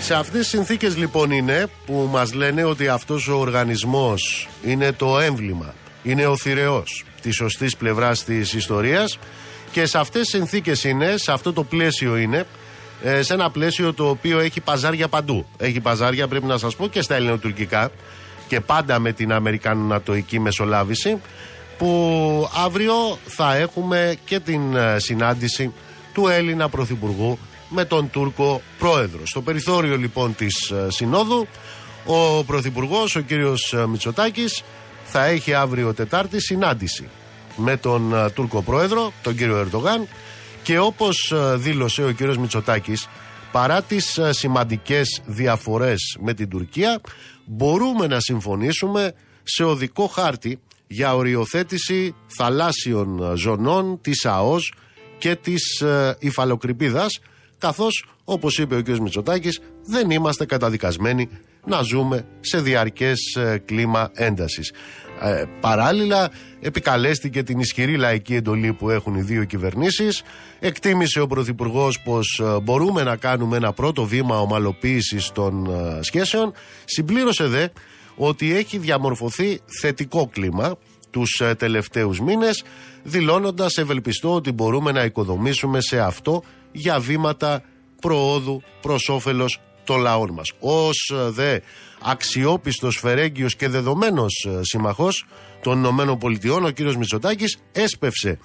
Σε 0.08 0.14
αυτές 0.14 0.40
τις 0.40 0.48
συνθήκες 0.48 0.96
λοιπόν 0.96 1.30
είναι 1.30 1.66
που 1.86 2.08
μας 2.12 2.32
λένε 2.32 2.64
ότι 2.64 2.88
αυτός 2.88 3.28
ο 3.28 3.38
οργανισμός 3.38 4.48
είναι 4.64 4.92
το 4.92 5.18
έμβλημα, 5.18 5.74
είναι 6.02 6.26
ο 6.26 6.36
θηρεός 6.36 7.04
της 7.22 7.34
σωστής 7.34 7.76
πλευράς 7.76 8.24
της 8.24 8.52
ιστορίας 8.52 9.18
και 9.70 9.86
σε 9.86 9.98
αυτές 9.98 10.20
τις 10.20 10.30
συνθήκες 10.30 10.84
είναι, 10.84 11.16
σε 11.16 11.32
αυτό 11.32 11.52
το 11.52 11.64
πλαίσιο 11.64 12.16
είναι, 12.16 12.46
ε, 13.02 13.22
σε 13.22 13.34
ένα 13.34 13.50
πλαίσιο 13.50 13.94
το 13.94 14.08
οποίο 14.08 14.38
έχει 14.38 14.60
παζάρια 14.60 15.08
παντού. 15.08 15.46
Έχει 15.56 15.80
παζάρια 15.80 16.28
πρέπει 16.28 16.46
να 16.46 16.58
σας 16.58 16.76
πω 16.76 16.88
και 16.88 17.02
στα 17.02 17.14
ελληνοτουρκικά 17.14 17.90
και 18.48 18.60
πάντα 18.60 18.98
με 18.98 19.12
την 19.12 19.32
Αμερικανο-Νατοϊκή 19.32 20.40
μεσολάβηση 20.40 21.20
που 21.78 22.50
αύριο 22.64 23.18
θα 23.26 23.56
έχουμε 23.56 24.16
και 24.24 24.40
την 24.40 24.76
ε, 24.76 24.98
συνάντηση 24.98 25.72
του 26.12 26.28
Έλληνα 26.28 26.68
Πρωθυπουργού 26.68 27.38
με 27.68 27.84
τον 27.84 28.10
Τούρκο 28.10 28.62
Πρόεδρος. 28.78 29.28
Στο 29.28 29.42
περιθώριο 29.42 29.96
λοιπόν 29.96 30.34
της 30.34 30.70
ε, 30.70 30.86
Συνόδου 30.90 31.46
ο 32.06 32.44
Πρωθυπουργός, 32.44 33.16
ο 33.16 33.20
κύριος 33.20 33.74
Μητσοτάκης 33.88 34.62
θα 35.04 35.24
έχει 35.24 35.54
αύριο 35.54 35.94
Τετάρτη 35.94 36.40
συνάντηση 36.40 37.08
με 37.56 37.76
τον 37.76 38.10
uh, 38.14 38.28
Τούρκο 38.34 38.62
Πρόεδρο, 38.62 39.12
τον 39.22 39.36
κύριο 39.36 39.56
Ερντογάν 39.56 40.08
και 40.62 40.78
όπως 40.78 41.32
uh, 41.34 41.54
δήλωσε 41.56 42.04
ο 42.04 42.10
κύριος 42.10 42.38
Μητσοτάκης 42.38 43.08
παρά 43.52 43.82
τις 43.82 44.18
uh, 44.20 44.28
σημαντικές 44.30 45.22
διαφορές 45.26 46.16
με 46.20 46.34
την 46.34 46.48
Τουρκία 46.48 47.00
μπορούμε 47.44 48.06
να 48.06 48.20
συμφωνήσουμε 48.20 49.14
σε 49.42 49.64
οδικό 49.64 50.06
χάρτη 50.06 50.60
για 50.86 51.14
οριοθέτηση 51.14 52.14
θαλάσσιων 52.26 53.36
ζωνών 53.36 53.98
της 54.00 54.26
ΑΟΣ 54.26 54.72
και 55.18 55.36
της 55.36 55.84
υφαλοκρηπίδας 56.18 57.20
καθώς 57.58 58.04
όπως 58.24 58.58
είπε 58.58 58.76
ο 58.76 58.82
κ. 58.82 58.88
Μητσοτάκης 58.88 59.60
δεν 59.84 60.10
είμαστε 60.10 60.44
καταδικασμένοι 60.44 61.28
να 61.64 61.82
ζούμε 61.82 62.26
σε 62.40 62.60
διαρκές 62.60 63.18
κλίμα 63.64 64.10
έντασης. 64.14 64.72
Ε, 65.20 65.44
παράλληλα, 65.60 66.30
επικαλέστηκε 66.60 67.42
την 67.42 67.58
ισχυρή 67.58 67.96
λαϊκή 67.96 68.34
εντολή 68.34 68.72
που 68.72 68.90
έχουν 68.90 69.14
οι 69.14 69.20
δύο 69.20 69.44
κυβερνήσεις. 69.44 70.22
Εκτίμησε 70.58 71.20
ο 71.20 71.26
Πρωθυπουργός 71.26 72.00
πως 72.00 72.40
ε, 72.44 72.60
μπορούμε 72.60 73.02
να 73.02 73.16
κάνουμε 73.16 73.56
ένα 73.56 73.72
πρώτο 73.72 74.04
βήμα 74.04 74.40
ομαλοποίησης 74.40 75.32
των 75.32 75.66
ε, 75.66 76.02
σχέσεων. 76.02 76.52
Συμπλήρωσε 76.84 77.46
δε 77.46 77.66
ότι 78.16 78.54
έχει 78.56 78.78
διαμορφωθεί 78.78 79.60
θετικό 79.80 80.28
κλίμα 80.32 80.76
τους 81.10 81.42
τελευταίους 81.56 82.20
μήνες 82.20 82.64
δηλώνοντας 83.02 83.76
ευελπιστώ 83.76 84.34
ότι 84.34 84.52
μπορούμε 84.52 84.92
να 84.92 85.04
οικοδομήσουμε 85.04 85.80
σε 85.80 86.00
αυτό 86.00 86.42
για 86.72 87.00
βήματα 87.00 87.62
προόδου 88.00 88.62
προς 88.80 89.08
όφελος 89.08 89.60
των 89.84 90.00
λαών 90.00 90.30
μας. 90.30 90.52
Ως 90.60 91.12
δε 91.28 91.58
αξιόπιστος, 92.02 92.96
φερέγγιος 92.96 93.56
και 93.56 93.68
δεδομένος 93.68 94.46
ε, 94.48 94.60
συμμαχός 94.62 95.26
των 95.62 95.78
Ηνωμένων 95.78 96.18
Πολιτειών, 96.18 96.64
ο 96.64 96.70
κύριος 96.70 96.96
Μητσοτάκης 96.96 97.58
έσπευσε 97.72 98.38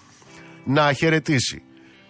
να 0.66 0.94
χαιρετήσει 0.94 1.62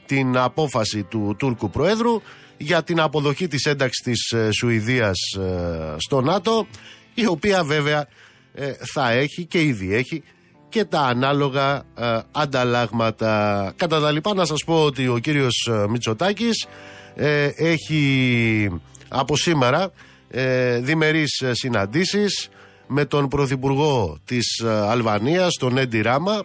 την 0.05 0.37
απόφαση 0.37 1.03
του 1.03 1.35
Τούρκου 1.37 1.69
Προέδρου 1.69 2.21
για 2.57 2.83
την 2.83 2.99
αποδοχή 2.99 3.47
της 3.47 3.65
ένταξης 3.65 4.03
της 4.03 4.31
ε, 4.31 4.51
Σουηδίας 4.51 5.17
ε, 5.39 5.95
στο 5.97 6.21
ΝΑΤΟ, 6.21 6.67
η 7.13 7.25
οποία 7.25 7.63
βέβαια 7.63 8.07
θα 8.93 9.11
έχει 9.11 9.45
και 9.45 9.61
ήδη 9.61 9.93
έχει 9.93 10.23
και 10.73 10.85
τα 10.85 10.99
ανάλογα 10.99 11.83
ανταλλάγματα. 12.31 13.73
Κατά 13.75 13.99
τα 13.99 14.11
λοιπά 14.11 14.33
να 14.33 14.45
σας 14.45 14.63
πω 14.65 14.83
ότι 14.83 15.07
ο 15.07 15.17
κύριος 15.17 15.69
Μητσοτάκης 15.89 16.65
έχει 17.55 18.69
από 19.07 19.37
σήμερα 19.37 19.91
ε, 20.29 20.79
διμερείς 20.79 21.41
ε, 21.41 21.53
συναντήσεις 21.53 22.49
με 22.87 23.05
τον 23.05 23.27
Πρωθυπουργό 23.27 24.17
της 24.25 24.59
ε, 24.59 24.69
Αλβανίας, 24.69 25.53
τον 25.59 25.77
Έντι 25.77 26.01
Ράμα, 26.01 26.43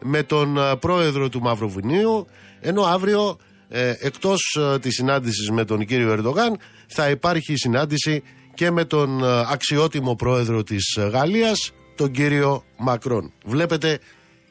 με 0.00 0.22
τον 0.22 0.56
ε, 0.56 0.76
Πρόεδρο 0.76 1.28
του 1.28 1.40
Μαυροβουνίου, 1.40 2.26
ενώ 2.60 2.82
αύριο 2.82 3.36
ε, 3.68 3.94
εκτός 4.00 4.58
της 4.80 4.94
συνάντησης 4.94 5.50
με 5.50 5.64
τον 5.64 5.84
κύριο 5.84 6.12
Ερντογάν 6.12 6.58
θα 6.86 7.10
υπάρχει 7.10 7.56
συνάντηση 7.56 8.22
και 8.54 8.70
με 8.70 8.84
τον 8.84 9.24
αξιότιμο 9.50 10.14
Πρόεδρο 10.14 10.62
της 10.62 10.98
Γαλλίας, 11.12 11.72
τον 11.94 12.10
κύριο 12.10 12.64
Μακρόν. 12.76 13.32
Βλέπετε 13.44 13.98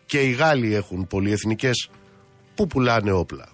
και 0.06 0.20
οι 0.20 0.32
Γάλλοι 0.32 0.76
έχουν 0.76 1.08
πολυεθνικές 1.08 1.90
που 2.56 2.68
πουλάνε 2.68 3.12
όπλα. 3.12 3.52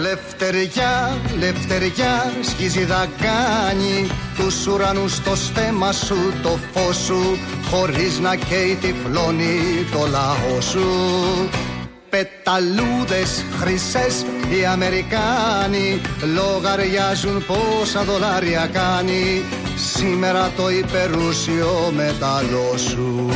Λευτεριά, 0.00 1.18
λευτεριά, 1.38 2.32
σκίζει 2.42 2.84
δαγκάνι 2.84 4.06
Τους 4.36 4.66
ουρανούς 4.66 5.14
στο 5.14 5.36
στέμα 5.36 5.92
σου, 5.92 6.16
το 6.42 6.58
φως 6.72 6.96
σου 6.96 7.38
Χωρίς 7.70 8.18
να 8.18 8.36
καίει 8.36 8.74
τυφλώνει 8.74 9.58
το 9.92 10.06
λαό 10.06 10.60
σου 10.60 10.86
Πεταλούδες 12.16 13.44
χρυσές 13.58 14.24
οι 14.50 14.66
Αμερικάνοι 14.66 16.00
Λογαριάζουν 16.34 17.44
πόσα 17.46 18.04
δολάρια 18.04 18.68
κάνει. 18.72 19.42
Σήμερα 19.94 20.50
το 20.56 20.70
υπερούσιο 20.70 21.92
μεταλλό 21.96 22.76
σου 22.76 23.30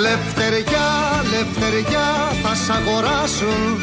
Λευτεριά, 0.00 0.88
λευτεριά 1.30 2.08
θα 2.42 2.54
σ' 2.54 2.70
αγοράσουν 2.70 3.80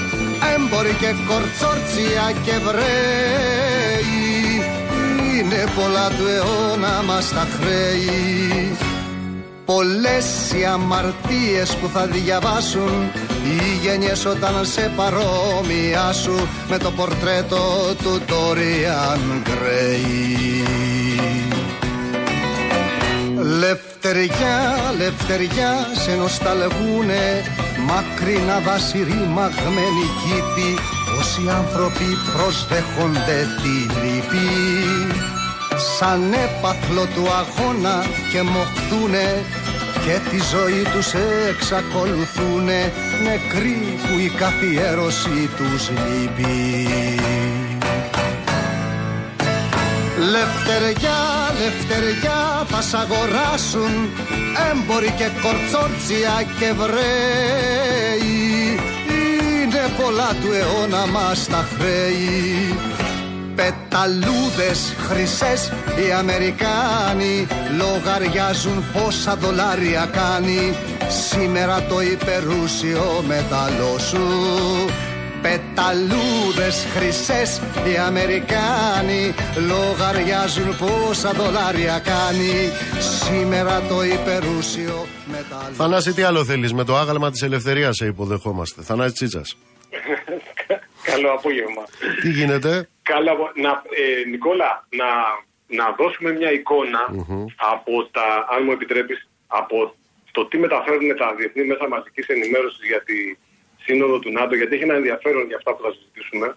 έμποροι 0.55 0.95
και 0.99 1.13
κορτσόρτσια 1.27 2.31
και 2.45 2.53
βρέοι. 2.65 4.07
Είναι 5.33 5.63
πολλά 5.75 6.07
του 6.07 6.27
αιώνα 6.27 7.03
μας 7.05 7.29
τα 7.29 7.47
χρέη 7.59 8.86
Πολλές 9.67 10.51
οι 10.55 10.65
αμαρτίες 10.65 11.75
που 11.75 11.87
θα 11.87 12.05
διαβάσουν 12.05 13.11
οι 13.43 13.77
γενιές 13.81 14.25
όταν 14.25 14.65
σε 14.65 14.91
παρόμοιάσουν 14.95 16.47
με 16.69 16.77
το 16.77 16.91
πορτρέτο 16.91 17.57
του 18.03 18.21
Τόριαν 18.27 19.43
Γκρέι 19.43 20.63
Λευτεριά, 23.59 24.93
λευτεριά 24.97 25.73
σε 25.93 26.15
νοσταλγούνε 26.15 27.43
Μακρινά 27.85 28.59
δάση 28.59 28.97
ρημαγμένοι 28.97 30.05
κήποι 30.21 30.79
Όσοι 31.19 31.49
άνθρωποι 31.49 32.17
προσδέχονται 32.33 33.47
τη 33.61 33.99
λύπη 34.01 35.36
Σαν 35.77 36.33
έπαθλο 36.33 37.05
του 37.05 37.25
αγώνα 37.41 38.05
και 38.31 38.41
μοχθούνε 38.41 39.43
και 40.05 40.29
τη 40.29 40.37
ζωή 40.37 40.83
τους 40.93 41.13
εξακολουθούνε 41.49 42.91
νεκροί 43.23 43.97
που 44.03 44.19
η 44.19 44.29
καθιέρωση 44.29 45.49
τους 45.57 45.89
λείπει. 45.89 46.89
Λευτεριά, 50.31 51.19
λευτεριά 51.63 52.65
θα 52.67 52.81
σ' 52.81 52.93
αγοράσουν 52.93 54.09
έμποροι 54.71 55.13
και 55.17 55.29
κορτσόρτσια 55.41 56.43
και 56.59 56.73
βρέοι 56.73 58.37
είναι 59.77 59.91
πολλά 60.01 60.29
του 60.41 60.51
αιώνα 60.51 61.05
μας 61.07 61.47
τα 61.47 61.67
χρέη 61.77 62.75
Πεταλούδες 63.57 64.95
χρυσές 65.07 65.71
οι 65.97 66.11
Αμερικάνοι 66.11 67.47
Λογαριάζουν 67.77 68.83
πόσα 68.93 69.35
δολάρια 69.35 70.09
κάνει. 70.11 70.75
Σήμερα 71.29 71.83
το 71.83 72.01
υπερούσιο 72.01 73.23
μεταλλό 73.27 73.97
σου. 73.99 74.25
Πεταλούδες 75.41 76.85
χρυσές 76.95 77.61
οι 77.91 77.97
Αμερικάνοι 77.97 79.33
Λογαριάζουν 79.67 80.77
πόσα 80.77 81.31
δολάρια 81.31 81.99
κάνει. 81.99 82.53
Σήμερα 82.99 83.81
το 83.89 84.03
υπερούσιο 84.03 85.07
μεταλλό 85.31 85.73
Θανάση 85.73 86.13
τι 86.13 86.21
άλλο 86.21 86.45
θέλεις 86.45 86.73
με 86.73 86.83
το 86.83 86.97
άγαλμα 86.97 87.31
της 87.31 87.41
ελευθερίας 87.41 87.95
σε 87.95 88.05
υποδεχόμαστε. 88.05 88.81
Θανάση 88.81 89.13
Τσίτσας 89.13 89.57
Καλό 91.17 91.31
απόγευμα. 91.31 91.83
Τι 92.21 92.29
γίνεται; 92.29 92.89
Καλά, 93.01 93.33
να, 93.55 93.69
ε, 93.69 94.25
Νικόλα, 94.29 94.87
να, 94.89 95.05
να 95.67 95.95
δώσουμε 95.97 96.31
μια 96.31 96.51
εικόνα 96.51 97.03
από 97.55 97.93
τα, 98.11 98.47
αν 98.49 98.63
μου 98.63 98.71
επιτρέπεις, 98.71 99.29
από 99.47 99.95
το 100.31 100.45
τι 100.45 100.57
μεταφέρουν 100.57 101.17
τα 101.17 101.35
διεθνή 101.37 101.63
μέσα 101.63 101.87
μαζικής 101.87 102.27
ενημέρωσης 102.27 102.87
για 102.87 103.01
τη 103.03 103.37
σύνοδο 103.83 104.19
του 104.19 104.31
ΝΑΤΟ, 104.31 104.55
γιατί 104.55 104.75
έχει 104.75 104.83
ένα 104.83 104.95
ενδιαφέρον 104.95 105.45
για 105.47 105.55
αυτά 105.55 105.75
που 105.75 105.81
θα 105.81 105.91
συζητησουμε 105.91 106.55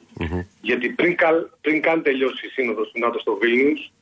Γιατί 0.60 0.88
πριν, 0.88 1.16
πριν 1.60 1.82
καν 1.82 2.02
τελειώσει 2.02 2.46
η 2.46 2.48
σύνοδος 2.48 2.90
του 2.90 2.98
ΝΑΤΟ 2.98 3.18
στο 3.18 3.34
Βίλνιους, 3.40 3.92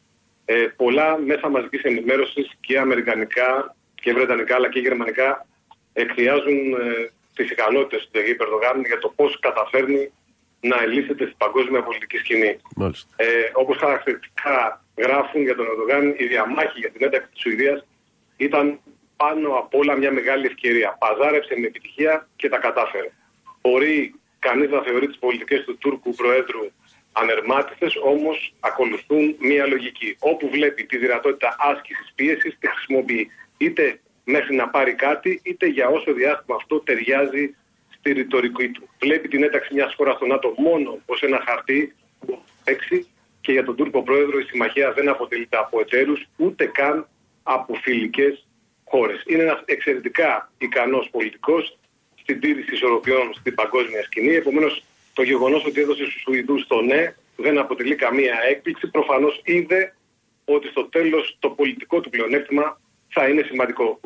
ε, 0.44 0.54
πολλά 0.76 1.18
μέσα 1.18 1.48
μαζικής 1.48 1.82
ενημέρωσης 1.82 2.50
και 2.60 2.78
αμερικανικά 2.78 3.76
και 3.94 4.12
βρετανικά 4.12 4.54
αλλά 4.54 4.68
και 4.68 4.78
γερμανικά 4.78 5.46
εκθιάζουν 5.92 6.58
ε, 6.72 7.10
τις 7.34 7.50
ικανότητες 7.50 8.02
του 8.02 8.10
Τεγί 8.10 8.34
Περδογάν 8.34 8.84
για 8.86 8.98
το 8.98 9.12
πώς 9.16 9.38
καταφέρνει 9.40 10.12
να 10.60 10.82
ελύσεται 10.82 11.24
στην 11.24 11.36
παγκόσμια 11.36 11.82
πολιτική 11.82 12.16
σκηνή. 12.16 12.56
Ε, 13.16 13.26
Όπως 13.52 13.76
χαρακτηριστικά 13.76 14.84
γράφουν 14.96 15.42
για 15.42 15.54
τον 15.54 15.66
Ερντογάν, 15.66 16.14
η 16.16 16.26
διαμάχη 16.26 16.78
για 16.78 16.90
την 16.90 17.04
ένταξη 17.04 17.28
της 17.30 17.40
Σουηδίας 17.40 17.86
ήταν 18.36 18.80
πάνω 19.16 19.48
απ' 19.54 19.74
όλα 19.74 19.96
μια 19.96 20.12
μεγάλη 20.12 20.46
ευκαιρία. 20.46 20.96
Παζάρεψε 20.98 21.54
με 21.58 21.66
επιτυχία 21.66 22.28
και 22.36 22.48
τα 22.48 22.58
κατάφερε. 22.58 23.10
Μπορεί 23.60 24.14
κανείς 24.38 24.70
να 24.70 24.82
θεωρεί 24.82 25.06
τις 25.06 25.18
πολιτικές 25.18 25.64
του 25.64 25.78
Τούρκου 25.78 26.14
Προέδρου 26.14 26.70
ανερμάτιστες, 27.12 27.92
όμως 28.04 28.54
ακολουθούν 28.60 29.36
μια 29.38 29.66
λογική. 29.66 30.16
Όπου 30.18 30.48
βλέπει 30.48 30.84
τη 30.84 30.98
δυνατότητα 30.98 31.56
άσκησης 31.58 32.12
πίεσης, 32.14 32.56
τη 32.58 32.68
χρησιμοποιεί 32.68 33.30
είτε 33.56 34.00
μέχρι 34.24 34.54
να 34.56 34.68
πάρει 34.68 34.94
κάτι, 34.94 35.40
είτε 35.42 35.66
για 35.66 35.88
όσο 35.88 36.12
διάστημα 36.12 36.56
αυτό 36.56 36.80
ταιριάζει 36.80 37.54
στη 37.98 38.12
ρητορική 38.12 38.68
του. 38.68 38.88
Βλέπει 39.00 39.28
την 39.28 39.42
ένταξη 39.42 39.74
μιας 39.74 39.94
χώρας 39.94 40.16
στο 40.16 40.26
ΝΑΤΟ 40.26 40.54
μόνο 40.56 40.98
ως 41.06 41.22
ένα 41.22 41.42
χαρτί 41.46 41.94
έξι 42.64 43.06
και 43.40 43.52
για 43.52 43.64
τον 43.64 43.76
Τούρκο 43.76 44.02
πρόεδρο 44.02 44.38
η 44.38 44.42
συμμαχία 44.42 44.92
δεν 44.92 45.08
αποτελείται 45.08 45.56
από 45.56 45.80
εταίρους 45.80 46.26
ούτε 46.36 46.66
καν 46.66 47.08
από 47.42 47.74
φιλικές 47.74 48.46
χώρες. 48.84 49.22
Είναι 49.26 49.42
ένας 49.42 49.62
εξαιρετικά 49.64 50.52
ικανός 50.58 51.08
πολιτικός 51.10 51.78
στην 52.14 52.40
τήρηση 52.40 52.74
ισορροπιών 52.74 53.34
στην 53.34 53.54
παγκόσμια 53.54 54.02
σκηνή. 54.02 54.34
Επομένως, 54.34 54.84
το 55.12 55.22
γεγονός 55.22 55.64
ότι 55.64 55.80
έδωσε 55.80 56.04
στους 56.04 56.20
Σουηδούς 56.20 56.66
το 56.66 56.80
ναι 56.80 57.14
δεν 57.36 57.58
αποτελεί 57.58 57.94
καμία 57.94 58.34
έκπληξη. 58.48 58.90
Προφανώς 58.90 59.40
είδε 59.44 59.94
ότι 60.44 60.68
στο 60.68 60.84
τέλος 60.84 61.36
το 61.38 61.50
πολιτικό 61.50 62.00
του 62.00 62.10
πλεονέκτημα 62.10 62.80
θα 63.08 63.28
είναι 63.28 63.42
σημαντικό. 63.42 64.00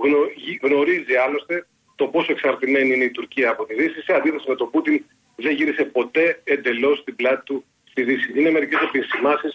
Γνωρίζει 0.63 1.15
άλλωστε 1.15 1.67
το 2.03 2.09
πόσο 2.15 2.31
εξαρτημένη 2.37 2.91
είναι 2.95 3.09
η 3.11 3.15
Τουρκία 3.19 3.49
από 3.55 3.63
τη 3.67 3.75
Δύση. 3.81 3.99
Σε 4.07 4.13
αντίθεση 4.19 4.47
με 4.53 4.57
τον 4.61 4.69
Πούτιν, 4.73 4.97
δεν 5.45 5.53
γύρισε 5.59 5.85
ποτέ 5.97 6.27
εντελώς 6.45 6.97
την 7.05 7.15
πλάτη 7.17 7.43
του 7.49 7.65
στη 7.91 8.01
Δύση. 8.09 8.29
Είναι 8.39 8.51
μερικές 8.51 8.81
επισημάσει 8.89 9.51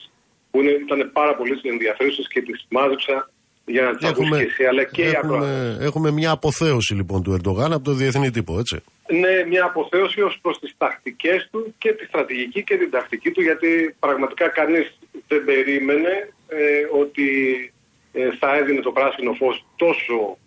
που 0.51 0.57
είναι, 0.61 0.71
ήταν 0.85 0.99
πάρα 1.19 1.33
πολύ 1.35 1.53
ενδιαφέρουσες 1.73 2.27
και 2.33 2.41
τις 2.41 2.57
μάζεψα 2.69 3.15
για 3.65 3.83
να 3.83 3.91
τις 3.95 4.09
ακούσεις 4.09 4.37
και 4.37 4.43
εσύ, 4.43 4.63
αλλά 4.65 4.83
και 4.83 5.03
έχουμε, 5.03 5.77
έχουμε 5.81 6.11
μια 6.11 6.31
αποθέωση 6.31 6.93
λοιπόν 6.93 7.23
του 7.23 7.31
Ερντογάν 7.31 7.73
από 7.73 7.83
το 7.83 7.91
διεθνή 7.91 8.29
τύπο, 8.31 8.59
έτσι. 8.59 8.77
Ναι, 9.21 9.45
μια 9.47 9.63
αποθέωση 9.65 10.21
ως 10.21 10.39
προς 10.41 10.59
τις 10.59 10.73
τακτικές 10.77 11.47
του 11.51 11.75
και 11.77 11.93
τη 11.93 12.05
στρατηγική 12.05 12.63
και 12.63 12.77
την 12.77 12.89
τακτική 12.89 13.31
του, 13.31 13.41
γιατί 13.41 13.95
πραγματικά 13.99 14.47
κανείς 14.47 14.97
δεν 15.27 15.45
περίμενε 15.45 16.13
ε, 16.47 16.59
ότι 17.01 17.27
ε, 18.11 18.29
θα 18.39 18.55
έδινε 18.55 18.81
το 18.81 18.91
πράσινο 18.91 19.33
φως 19.33 19.65
τόσο 19.75 20.37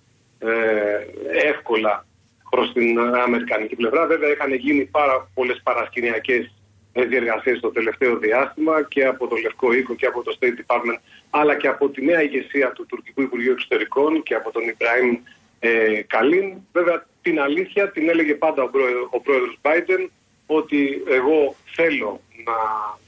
ε, 0.41 1.49
εύκολα 1.49 2.07
προς 2.51 2.73
την 2.73 2.99
αμερικανική 2.99 3.77
πλευρά. 3.77 4.07
Βέβαια 4.07 4.31
είχαν 4.31 4.55
γίνει 4.55 4.85
πάρα 4.85 5.31
πολλές 5.35 5.61
παρασκηνιακές 5.63 6.53
διεργασίες 6.93 7.61
το 7.61 7.71
τελευταίο 7.71 8.17
διάστημα 8.19 8.83
και 8.83 9.05
από 9.05 9.27
το 9.27 9.37
Λευκό 9.37 9.73
Οίκο 9.73 9.95
και 9.95 10.07
από 10.07 10.23
το 10.23 10.37
State 10.41 10.75
Department 10.75 10.99
αλλά 11.31 11.57
και 11.57 11.69
από 11.69 11.89
τη 11.89 12.05
νέα 12.05 12.23
ηγεσία 12.23 12.73
του 12.73 12.87
Τουρκικού 12.87 13.23
Υπουργείου 13.23 13.53
Εξωτερικών 13.53 14.23
και 14.23 14.35
από 14.35 14.51
τον 14.51 14.63
Ιμπραήμ 14.63 15.19
ε, 15.59 16.03
Καλίν. 16.07 16.57
Βέβαια 16.73 17.07
την 17.23 17.41
αλήθεια 17.41 17.91
την 17.91 18.09
έλεγε 18.09 18.35
πάντα 18.35 18.63
ο, 18.63 18.69
πρόεδρος, 18.69 19.09
ο 19.11 19.21
πρόεδρος 19.21 19.59
Biden 19.63 20.09
ότι 20.47 21.03
εγώ 21.09 21.55
θέλω 21.75 22.21
να 22.45 22.55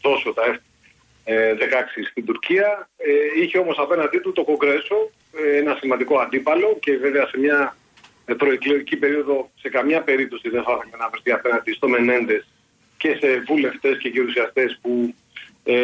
δώσω 0.03 0.33
τα 0.33 0.42
F-16 1.27 2.07
στην 2.11 2.25
Τουρκία. 2.25 2.88
Ε, 2.97 3.42
είχε 3.42 3.59
όμως 3.59 3.79
απέναντί 3.79 4.18
του 4.18 4.33
το 4.33 4.45
Κογκρέσο 4.45 4.97
ε, 4.97 5.21
ένα 5.57 5.77
σημαντικό 5.81 6.18
αντίπαλο 6.18 6.79
και 6.81 6.97
βέβαια 6.97 7.27
σε 7.27 7.38
μια 7.38 7.77
ε, 8.25 8.35
προεκλογική 8.35 8.97
περίοδο 8.97 9.51
σε 9.61 9.68
καμιά 9.68 10.03
περίπτωση 10.03 10.49
δεν 10.49 10.62
θα 10.62 10.73
ήθελα 10.73 11.03
να 11.03 11.11
βρεθεί 11.11 11.33
απέναντι 11.33 11.73
στο 11.73 11.88
Μενέντες 11.88 12.47
και 12.97 13.16
σε 13.21 13.40
βουλευτές 13.47 13.99
και 13.99 14.09
γερουσιαστές 14.09 14.79
που 14.83 15.14
ε, 15.64 15.77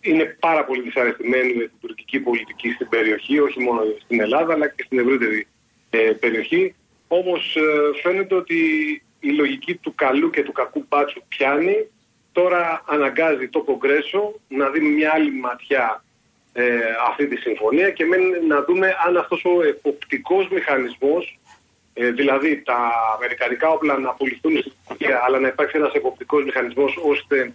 είναι 0.00 0.36
πάρα 0.40 0.64
πολύ 0.64 0.82
δυσαρεστημένοι 0.82 1.54
με 1.54 1.62
την 1.62 1.78
τουρκική 1.80 2.20
πολιτική 2.20 2.70
στην 2.70 2.88
περιοχή, 2.88 3.38
όχι 3.38 3.60
μόνο 3.60 3.80
στην 4.04 4.20
Ελλάδα 4.20 4.52
αλλά 4.52 4.68
και 4.68 4.82
στην 4.86 4.98
ευρύτερη 4.98 5.46
ε, 5.90 5.98
περιοχή. 5.98 6.74
Όμως 7.08 7.56
ε, 7.56 8.00
φαίνεται 8.02 8.34
ότι 8.34 8.56
η 9.20 9.30
λογική 9.30 9.74
του 9.74 9.94
καλού 9.94 10.30
και 10.30 10.42
του 10.42 10.52
κακού 10.52 10.86
μπάτσου 10.88 11.22
πιάνει. 11.28 11.76
Τώρα 12.32 12.84
αναγκάζει 12.86 13.48
το 13.48 13.62
Κογκρέσο 13.62 14.40
να 14.48 14.68
δει 14.68 14.80
μια 14.80 15.12
άλλη 15.14 15.30
ματιά 15.30 16.03
ε, 16.56 16.78
αυτή 17.08 17.26
τη 17.28 17.36
συμφωνία 17.36 17.90
και 17.90 18.04
μένει 18.04 18.46
να 18.48 18.62
δούμε 18.64 18.94
αν 19.06 19.16
αυτός 19.16 19.44
ο 19.44 19.62
εποπτικός 19.62 20.48
μηχανισμός 20.48 21.38
ε, 21.94 22.10
δηλαδή 22.10 22.62
τα 22.62 22.92
αμερικανικά 23.16 23.68
όπλα 23.68 23.98
να 23.98 24.12
πουληθούν 24.12 24.58
στην 24.58 24.72
Τουρκία 24.88 25.22
αλλά 25.26 25.38
να 25.38 25.48
υπάρξει 25.48 25.76
ένας 25.76 25.92
εποπτικός 25.92 26.44
μηχανισμός 26.44 26.96
ώστε 27.02 27.54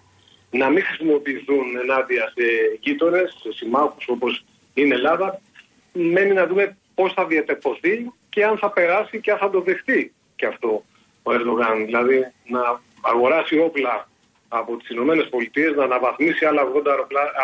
να 0.52 0.70
μην 0.70 0.84
χρησιμοποιηθούν 0.84 1.78
ενάντια 1.82 2.34
σε 2.36 2.44
γείτονες, 2.80 3.38
σε 3.42 3.52
συμμάχους 3.52 4.08
όπως 4.08 4.46
είναι 4.74 4.96
Ελλάδα 4.96 5.42
μένει 5.94 6.34
να 6.34 6.48
δούμε 6.48 6.78
πώς 6.96 7.14
θα 7.14 7.26
διατεπωθεί 7.26 8.12
και 8.30 8.46
αν 8.46 8.58
θα 8.58 8.72
περάσει 8.72 9.20
και 9.20 9.32
αν 9.32 9.38
θα 9.38 9.50
το 9.50 9.62
δεχτεί 9.62 10.14
και 10.36 10.46
αυτό 10.46 10.84
ο 11.24 11.34
Ερντογάν. 11.34 11.86
Δηλαδή 11.86 12.32
να 12.48 12.82
αγοράσει 13.02 13.60
όπλα 13.60 14.10
από 14.48 14.78
τις 14.78 14.90
Ηνωμένες 14.90 15.30
Πολιτείες, 15.30 15.76
να 15.76 15.84
αναβαθμίσει 15.84 16.46
άλλα 16.46 16.62
80 16.76 16.86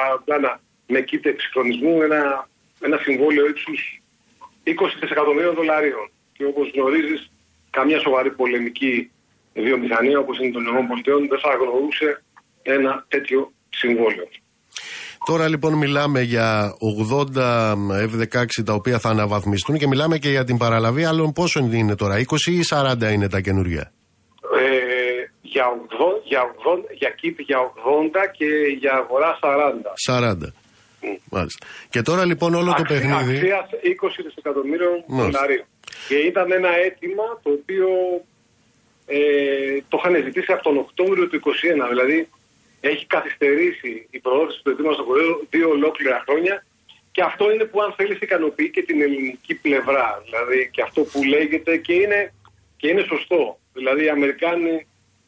αεροπλάνα 0.06 0.60
με 0.88 1.02
κοίτα 1.02 1.30
εξυγχρονισμού 1.30 2.02
ένα, 2.02 2.50
ένα 2.82 2.98
συμβόλαιο 2.98 3.46
ύψους 3.48 4.02
20 4.64 4.72
δισεκατομμυρίων 5.00 5.56
δολαρίων. 5.56 6.10
Και 6.38 6.46
όπως 6.46 6.72
γνωρίζεις, 6.76 7.32
καμιά 7.70 8.00
σοβαρή 8.00 8.32
πολεμική 8.32 9.12
βιομηχανία 9.54 10.20
όπως 10.20 10.40
είναι 10.40 10.52
των 10.52 10.64
ΗΠΑ 10.64 11.14
δεν 11.30 11.40
θα 11.40 11.50
αγνοούσε 11.56 12.24
ένα 12.62 13.06
τέτοιο 13.08 13.52
συμβόλαιο. 13.70 14.28
Τώρα 15.26 15.48
λοιπόν 15.48 15.74
μιλάμε 15.74 16.22
για 16.22 16.74
80 17.36 17.72
F-16 18.12 18.46
τα 18.66 18.74
οποία 18.74 19.00
θα 19.00 19.10
αναβαθμιστούν 19.10 19.78
και 19.78 19.88
μιλάμε 19.88 20.18
και 20.18 20.30
για 20.30 20.44
την 20.44 20.58
παραλαβή 20.58 21.06
άλλων 21.06 21.32
πόσο 21.32 21.60
είναι 21.60 21.96
τώρα, 21.96 22.16
20 22.16 22.22
ή 22.52 22.60
40 22.70 23.12
είναι 23.14 23.30
τα 23.30 23.40
καινούργια; 23.40 23.92
Ε, 24.58 25.30
για, 25.42 25.66
80, 25.66 26.22
για, 26.24 26.42
80, 26.42 26.80
για, 26.94 27.16
για 27.38 27.58
80 27.58 28.32
και 28.38 28.46
για 28.80 28.94
αγορά 28.94 29.40
40. 29.42 29.94
40. 30.08 30.54
Μάλιστα. 31.30 31.66
Και 31.90 32.02
τώρα 32.02 32.26
λοιπόν 32.26 32.54
όλο 32.54 32.74
το 32.74 32.84
παιχνίδι. 32.88 33.36
Αξίας 33.36 33.70
20 34.02 34.10
δισεκατομμύριων 34.26 35.04
δολαρίων. 35.08 35.66
Και 36.08 36.16
ήταν 36.16 36.52
ένα 36.52 36.70
αίτημα 36.78 37.40
το 37.44 37.50
οποίο 37.50 37.88
ε, 39.06 39.18
το 39.90 39.98
είχαν 40.00 40.24
ζητήσει 40.24 40.52
από 40.52 40.64
τον 40.64 40.78
Οκτώβριο 40.78 41.28
του 41.28 41.40
2021. 41.40 41.90
Δηλαδή 41.90 42.30
έχει 42.82 43.06
καθυστερήσει 43.06 44.08
η 44.10 44.20
προώθηση 44.20 44.60
του 44.64 44.70
αιτήματος 44.70 44.96
στο 44.96 45.06
Κορέο 45.06 45.42
δύο 45.50 45.70
ολόκληρα 45.70 46.24
χρόνια 46.28 46.66
Και 47.12 47.22
αυτό 47.22 47.52
είναι 47.52 47.64
που 47.64 47.82
αν 47.82 47.94
θέλεις 47.98 48.20
ικανοποιεί 48.20 48.70
και 48.70 48.82
την 48.82 49.02
ελληνική 49.02 49.56
πλευρά. 49.56 50.22
Δηλαδή 50.26 50.70
και 50.72 50.82
αυτό 50.82 51.02
που 51.02 51.24
λέγεται 51.24 51.78
και 51.78 51.94
είναι, 51.94 52.34
και 52.78 52.88
είναι 52.88 53.02
σωστό. 53.02 53.60
Δηλαδή 53.74 54.04
οι 54.04 54.10
Αμερικάνοι 54.10 54.88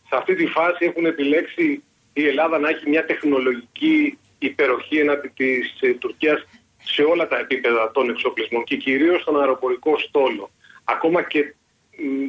σε 0.09 0.15
αυτή 0.15 0.35
τη 0.35 0.45
φάση 0.45 0.85
έχουν 0.85 1.05
επιλέξει 1.05 1.83
η 2.13 2.27
Ελλάδα 2.27 2.59
να 2.59 2.69
έχει 2.69 2.89
μια 2.89 3.05
τεχνολογική 3.05 4.17
υπεροχή 4.39 4.97
εναντί 4.99 5.27
της 5.27 5.77
ε, 5.79 5.93
Τουρκίας 5.93 6.47
σε 6.83 7.01
όλα 7.03 7.27
τα 7.27 7.37
επίπεδα 7.39 7.91
των 7.91 8.09
εξοπλισμών 8.09 8.63
και 8.63 8.75
κυρίως 8.75 9.21
στον 9.21 9.39
αεροπορικό 9.39 9.97
στόλο. 9.97 10.49
Ακόμα 10.83 11.23
και 11.23 11.53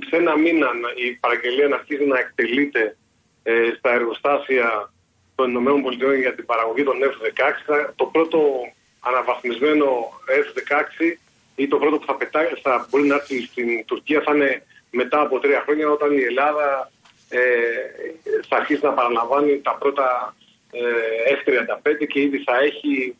σε 0.08 0.16
ένα 0.16 0.38
μήνα 0.38 0.68
η 0.96 1.12
παραγγελία 1.12 1.68
να 1.68 1.76
αρχίζει 1.76 2.04
να 2.04 2.18
εκτελείται 2.18 2.96
ε, 3.42 3.70
στα 3.78 3.92
εργοστάσια 3.92 4.92
των 5.34 5.50
ΗΠΑ 5.50 6.14
για 6.14 6.34
την 6.34 6.46
παραγωγή 6.46 6.82
των 6.82 6.96
F-16, 7.02 7.90
το 7.96 8.04
πρώτο 8.04 8.40
αναβαθμισμένο 9.00 9.86
F-16 10.42 11.16
ή 11.56 11.68
το 11.68 11.76
πρώτο 11.78 11.98
που 11.98 12.06
θα, 12.06 12.14
πετά, 12.14 12.40
θα 12.62 12.86
μπορεί 12.90 13.06
να 13.06 13.14
έρθει 13.14 13.42
στην 13.42 13.84
Τουρκία 13.84 14.20
θα 14.20 14.34
είναι 14.34 14.62
μετά 14.90 15.20
από 15.20 15.38
τρία 15.38 15.62
χρόνια 15.64 15.90
όταν 15.90 16.18
η 16.18 16.22
Ελλάδα 16.22 16.90
ε, 17.28 17.40
θα 18.48 18.56
αρχίσει 18.56 18.84
να 18.84 18.92
παραλαμβάνει 18.92 19.60
τα 19.60 19.76
πρώτα 19.76 20.36
ε, 20.38 20.47
F-35 20.72 22.06
και 22.08 22.20
ήδη 22.20 22.38
θα 22.38 22.58
έχει 22.58 23.16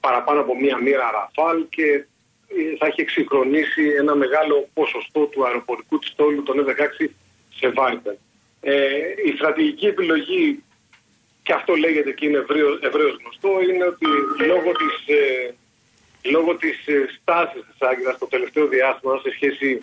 παραπάνω 0.00 0.40
από 0.40 0.56
μία 0.56 0.78
μοίρα 0.78 1.10
Ραφάλ 1.10 1.68
και 1.68 2.06
ε, 2.48 2.76
θα 2.78 2.86
έχει 2.86 3.00
εξυγχρονίσει 3.00 3.88
ένα 3.98 4.14
μεγάλο 4.14 4.68
ποσοστό 4.74 5.24
του 5.26 5.46
αεροπορικού 5.46 5.98
της 5.98 6.08
στόλου 6.08 6.42
των 6.42 6.66
F-16 6.66 7.08
σε 7.54 7.72
Viper. 7.76 8.14
Ε, 8.60 8.98
η 9.24 9.30
στρατηγική 9.36 9.86
επιλογή 9.86 10.62
και 11.42 11.52
αυτό 11.52 11.74
λέγεται 11.74 12.12
και 12.12 12.26
είναι 12.26 12.44
ευρέως 12.80 13.18
γνωστό 13.20 13.50
είναι 13.68 13.84
ότι 13.84 14.06
λόγω 14.46 14.72
της, 14.72 15.16
ε, 15.16 15.54
λόγω 16.30 16.56
της 16.56 16.86
ε, 16.86 17.06
στάσης 17.20 17.62
της 17.70 17.88
Άγκυρας 17.88 18.18
το 18.18 18.26
τελευταίο 18.26 18.66
διάστημα 18.66 19.20
σε 19.22 19.30
σχέση 19.30 19.82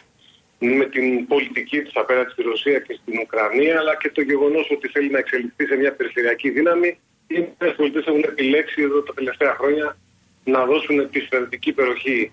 με 0.66 0.86
την 0.86 1.28
πολιτική 1.28 1.82
της 1.82 1.92
απέναντι 1.96 2.30
στη 2.30 2.42
Ρωσία 2.42 2.80
και 2.80 2.94
στην 3.02 3.20
Ουκρανία 3.20 3.80
αλλά 3.80 3.96
και 3.96 4.10
το 4.12 4.22
γεγονός 4.22 4.72
ότι 4.72 4.88
θέλει 4.88 5.10
να 5.10 5.18
εξελιχθεί 5.18 5.66
σε 5.66 5.76
μια 5.76 5.94
περιφερειακή 5.94 6.50
δύναμη. 6.50 7.00
Οι 7.28 7.36
ΗΠΑ 7.36 7.66
έχουν 8.08 8.24
επιλέξει 8.24 8.82
εδώ 8.82 9.02
τα 9.02 9.14
τελευταία 9.14 9.54
χρόνια 9.60 9.98
να 10.44 10.66
δώσουν 10.66 11.10
τη 11.10 11.20
στρατιωτική 11.20 11.70
υπεροχή 11.70 12.32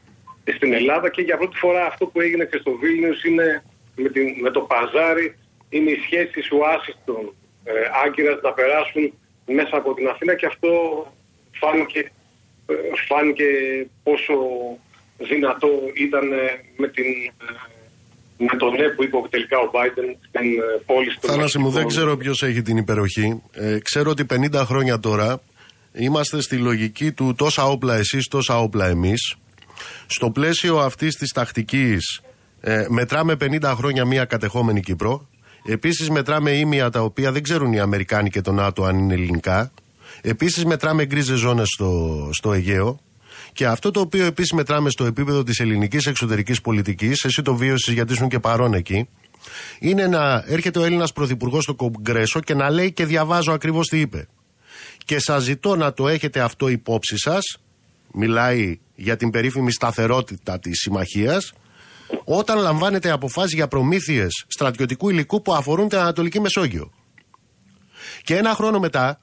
στην 0.57 0.73
Ελλάδα 0.73 1.11
και 1.11 1.23
για 1.23 1.37
πρώτη 1.37 1.57
φορά 1.57 1.87
αυτό 1.87 2.07
που 2.07 2.21
έγινε 2.21 2.45
και 2.45 2.59
στο 2.59 2.73
Βίλνιους 2.73 3.25
είναι 3.25 3.65
με, 3.97 4.09
την, 4.09 4.35
με 4.41 4.51
το 4.51 4.61
παζάρι 4.61 5.37
είναι 5.69 5.91
οι 5.91 6.01
σχέσεις 6.05 6.51
Ουάσιστον 6.53 7.35
ε, 7.65 7.73
Άγκυρας 8.05 8.41
να 8.43 8.53
περάσουν 8.53 9.13
μέσα 9.47 9.77
από 9.77 9.95
την 9.95 10.09
Αθήνα 10.09 10.35
και 10.35 10.47
αυτό 10.47 10.73
φάνηκε, 11.51 12.11
ε, 12.67 12.75
φάνηκε 13.09 13.45
πόσο 14.03 14.35
δυνατό 15.19 15.71
ήταν 15.95 16.33
ε, 16.33 16.61
με 16.77 16.89
την 16.89 17.05
ε, 17.05 17.80
με 18.47 18.57
το 18.59 18.71
ναι 18.71 18.89
που 18.89 19.05
είπε 19.05 19.17
τελικά 19.31 19.59
ο 19.59 19.71
Biden 19.75 20.09
στην 20.29 20.49
πόλης 20.87 21.19
του. 21.19 21.27
Θάλασση 21.27 21.59
μου, 21.59 21.71
δεν 21.71 21.87
ξέρω 21.87 22.17
ποιος 22.17 22.43
έχει 22.43 22.63
την 22.63 22.77
υπεροχή. 22.77 23.43
Ε, 23.53 23.79
ξέρω 23.79 24.11
ότι 24.11 24.27
50 24.53 24.63
χρόνια 24.65 24.99
τώρα 24.99 25.41
είμαστε 25.93 26.41
στη 26.41 26.57
λογική 26.57 27.13
του 27.13 27.35
τόσα 27.35 27.65
όπλα 27.65 27.97
εσείς, 27.97 28.29
τόσα 28.29 28.59
όπλα 28.59 28.87
εμείς. 28.87 29.37
Στο 30.07 30.31
πλαίσιο 30.31 30.79
αυτής 30.79 31.17
της 31.17 31.33
τακτικής 31.33 32.21
ε, 32.61 32.85
μετράμε 32.89 33.37
50 33.41 33.73
χρόνια 33.77 34.05
μία 34.05 34.25
κατεχόμενη 34.25 34.81
Κύπρο. 34.81 35.29
Επίσης 35.65 36.11
μετράμε 36.11 36.51
ήμια 36.51 36.91
τα 36.91 37.01
οποία 37.01 37.33
δεν 37.33 37.43
ξέρουν 37.43 37.73
οι 37.73 37.81
Αμερικάνοι 37.81 38.31
και 38.31 38.41
το 38.41 38.53
ΝΑΤΟ 38.53 38.85
αν 38.85 38.99
είναι 38.99 39.15
ελληνικά. 39.15 39.73
Επίσης 40.23 40.65
μετράμε 40.65 41.05
γκρίζες 41.05 41.39
ζώνες 41.39 41.69
στο, 41.69 42.29
στο 42.33 42.53
Αιγαίο. 42.53 43.01
Και 43.61 43.67
αυτό 43.67 43.91
το 43.91 44.01
οποίο 44.01 44.25
επίσης 44.25 44.53
μετράμε 44.53 44.91
στο 44.91 45.05
επίπεδο 45.05 45.43
της 45.43 45.59
ελληνικής 45.59 46.07
εξωτερικής 46.07 46.61
πολιτικής, 46.61 47.25
εσύ 47.25 47.43
το 47.43 47.55
βίωσε 47.55 47.93
γιατί 47.93 48.13
ήσουν 48.13 48.29
και 48.29 48.39
παρόν 48.39 48.75
εκεί, 48.75 49.09
είναι 49.79 50.07
να 50.07 50.45
έρχεται 50.47 50.79
ο 50.79 50.85
Έλληνας 50.85 51.13
Πρωθυπουργός 51.13 51.63
στο 51.63 51.75
Κογκρέσο 51.75 52.41
και 52.41 52.55
να 52.55 52.71
λέει 52.71 52.93
και 52.93 53.07
διαβάζω 53.07 53.53
ακριβώς 53.53 53.89
τι 53.89 54.01
είπε. 54.01 54.29
Και 55.05 55.19
σας 55.19 55.43
ζητώ 55.43 55.77
να 55.77 55.93
το 55.93 56.09
έχετε 56.09 56.41
αυτό 56.41 56.69
υπόψη 56.69 57.19
σας. 57.19 57.59
Μιλάει 58.13 58.81
για 58.95 59.17
την 59.17 59.31
περίφημη 59.31 59.73
σταθερότητα 59.73 60.59
της 60.59 60.79
συμμαχίας. 60.79 61.53
Όταν 62.25 62.59
λαμβάνετε 62.59 63.11
αποφάσεις 63.11 63.53
για 63.53 63.69
προμήθειες 63.69 64.45
στρατιωτικού 64.47 65.09
υλικού 65.09 65.43
που 65.43 65.55
αφορούν 65.55 65.89
την 65.89 65.99
Ανατολική 65.99 66.41
Μεσόγειο. 66.41 66.93
Και 68.23 68.37
ένα 68.37 68.55
χρόνο 68.55 68.79
μετά, 68.79 69.21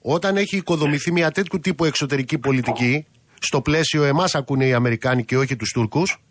όταν 0.00 0.36
έχει 0.36 0.56
οικοδομηθεί 0.56 1.12
μια 1.12 1.30
τέτοιου 1.30 1.60
τύπου 1.60 1.84
εξωτερική 1.84 2.38
πολιτική, 2.38 3.06
στο 3.40 3.60
πλαίσιο 3.60 4.04
εμάς 4.04 4.34
ακούνε 4.34 4.66
οι 4.66 4.72
Αμερικάνοι 4.72 5.24
και 5.24 5.36
όχι 5.36 5.56
τους 5.56 5.70
Τούρκους. 5.72 6.22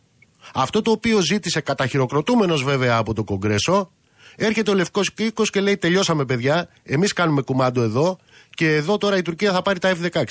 Αυτό 0.54 0.82
το 0.82 0.92
οποίο 0.92 1.20
ζήτησε 1.20 1.62
καταχειροκροτούμενος 1.62 2.64
βέβαια 2.64 2.98
από 2.98 3.14
το 3.14 3.24
Κογκρέσο, 3.24 3.92
έρχεται 4.36 4.72
ο 4.72 4.74
Λευκός 4.74 5.14
Κίκο 5.14 5.44
και 5.44 5.62
λέει: 5.62 5.78
Τελειώσαμε, 5.78 6.26
παιδιά. 6.26 6.70
Εμείς 6.84 7.14
κάνουμε 7.14 7.42
κουμάντο 7.42 7.82
εδώ 7.82 8.20
και 8.50 8.76
εδώ 8.76 8.98
τώρα 8.98 9.18
η 9.18 9.22
Τουρκία 9.22 9.52
θα 9.52 9.62
πάρει 9.62 9.80
τα 9.80 9.96
F-16. 9.96 10.24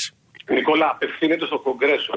Νικόλα, 0.48 0.90
απευθύνεται 0.90 1.46
στο 1.46 1.58
Κογκρέσο. 1.58 2.12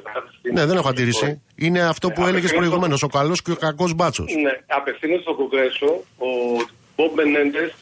Ναι, 0.54 0.66
δεν 0.66 0.78
έχω 0.78 0.90
αντίρρηση. 0.90 1.42
Είναι 1.56 1.82
αυτό 1.82 2.10
που 2.10 2.26
έλεγες 2.26 2.54
προηγουμένως, 2.54 3.04
ο 3.04 3.08
καλός 3.08 3.42
και 3.42 3.52
ο 3.52 3.56
κακός 3.56 3.94
μπάτσος. 3.94 4.34
Ναι, 4.42 4.52
απευθύνεται 4.68 5.22
στο 5.22 5.36
Κογκρέσο. 5.36 6.04
Ο 6.18 6.30
Μπομπ 6.96 7.14
Μενέντε 7.16 7.74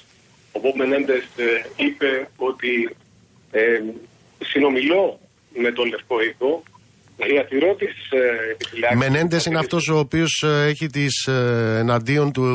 ο 0.56 0.60
Μπομπ 0.60 0.76
Μενέντε 0.76 1.24
είπε 1.76 2.30
ότι 2.38 2.96
ε, 3.52 3.82
συνομιλώ 4.44 5.20
με 5.62 5.72
τον 5.72 5.88
Λευκό 5.90 6.22
Οίκο. 6.22 6.64
Διατηρώ 7.18 7.76
τι 7.76 7.86
ε, 7.86 8.52
επιφυλάξει. 8.52 8.98
Μενέντες 8.98 9.46
είναι 9.46 9.60
αυτός 9.60 9.90
ο 9.90 9.98
οποίος 9.98 10.44
ε, 10.44 10.66
έχει 10.70 10.88
τις 10.88 11.26
ε, 11.26 11.78
εναντίον 11.80 12.32
του 12.32 12.46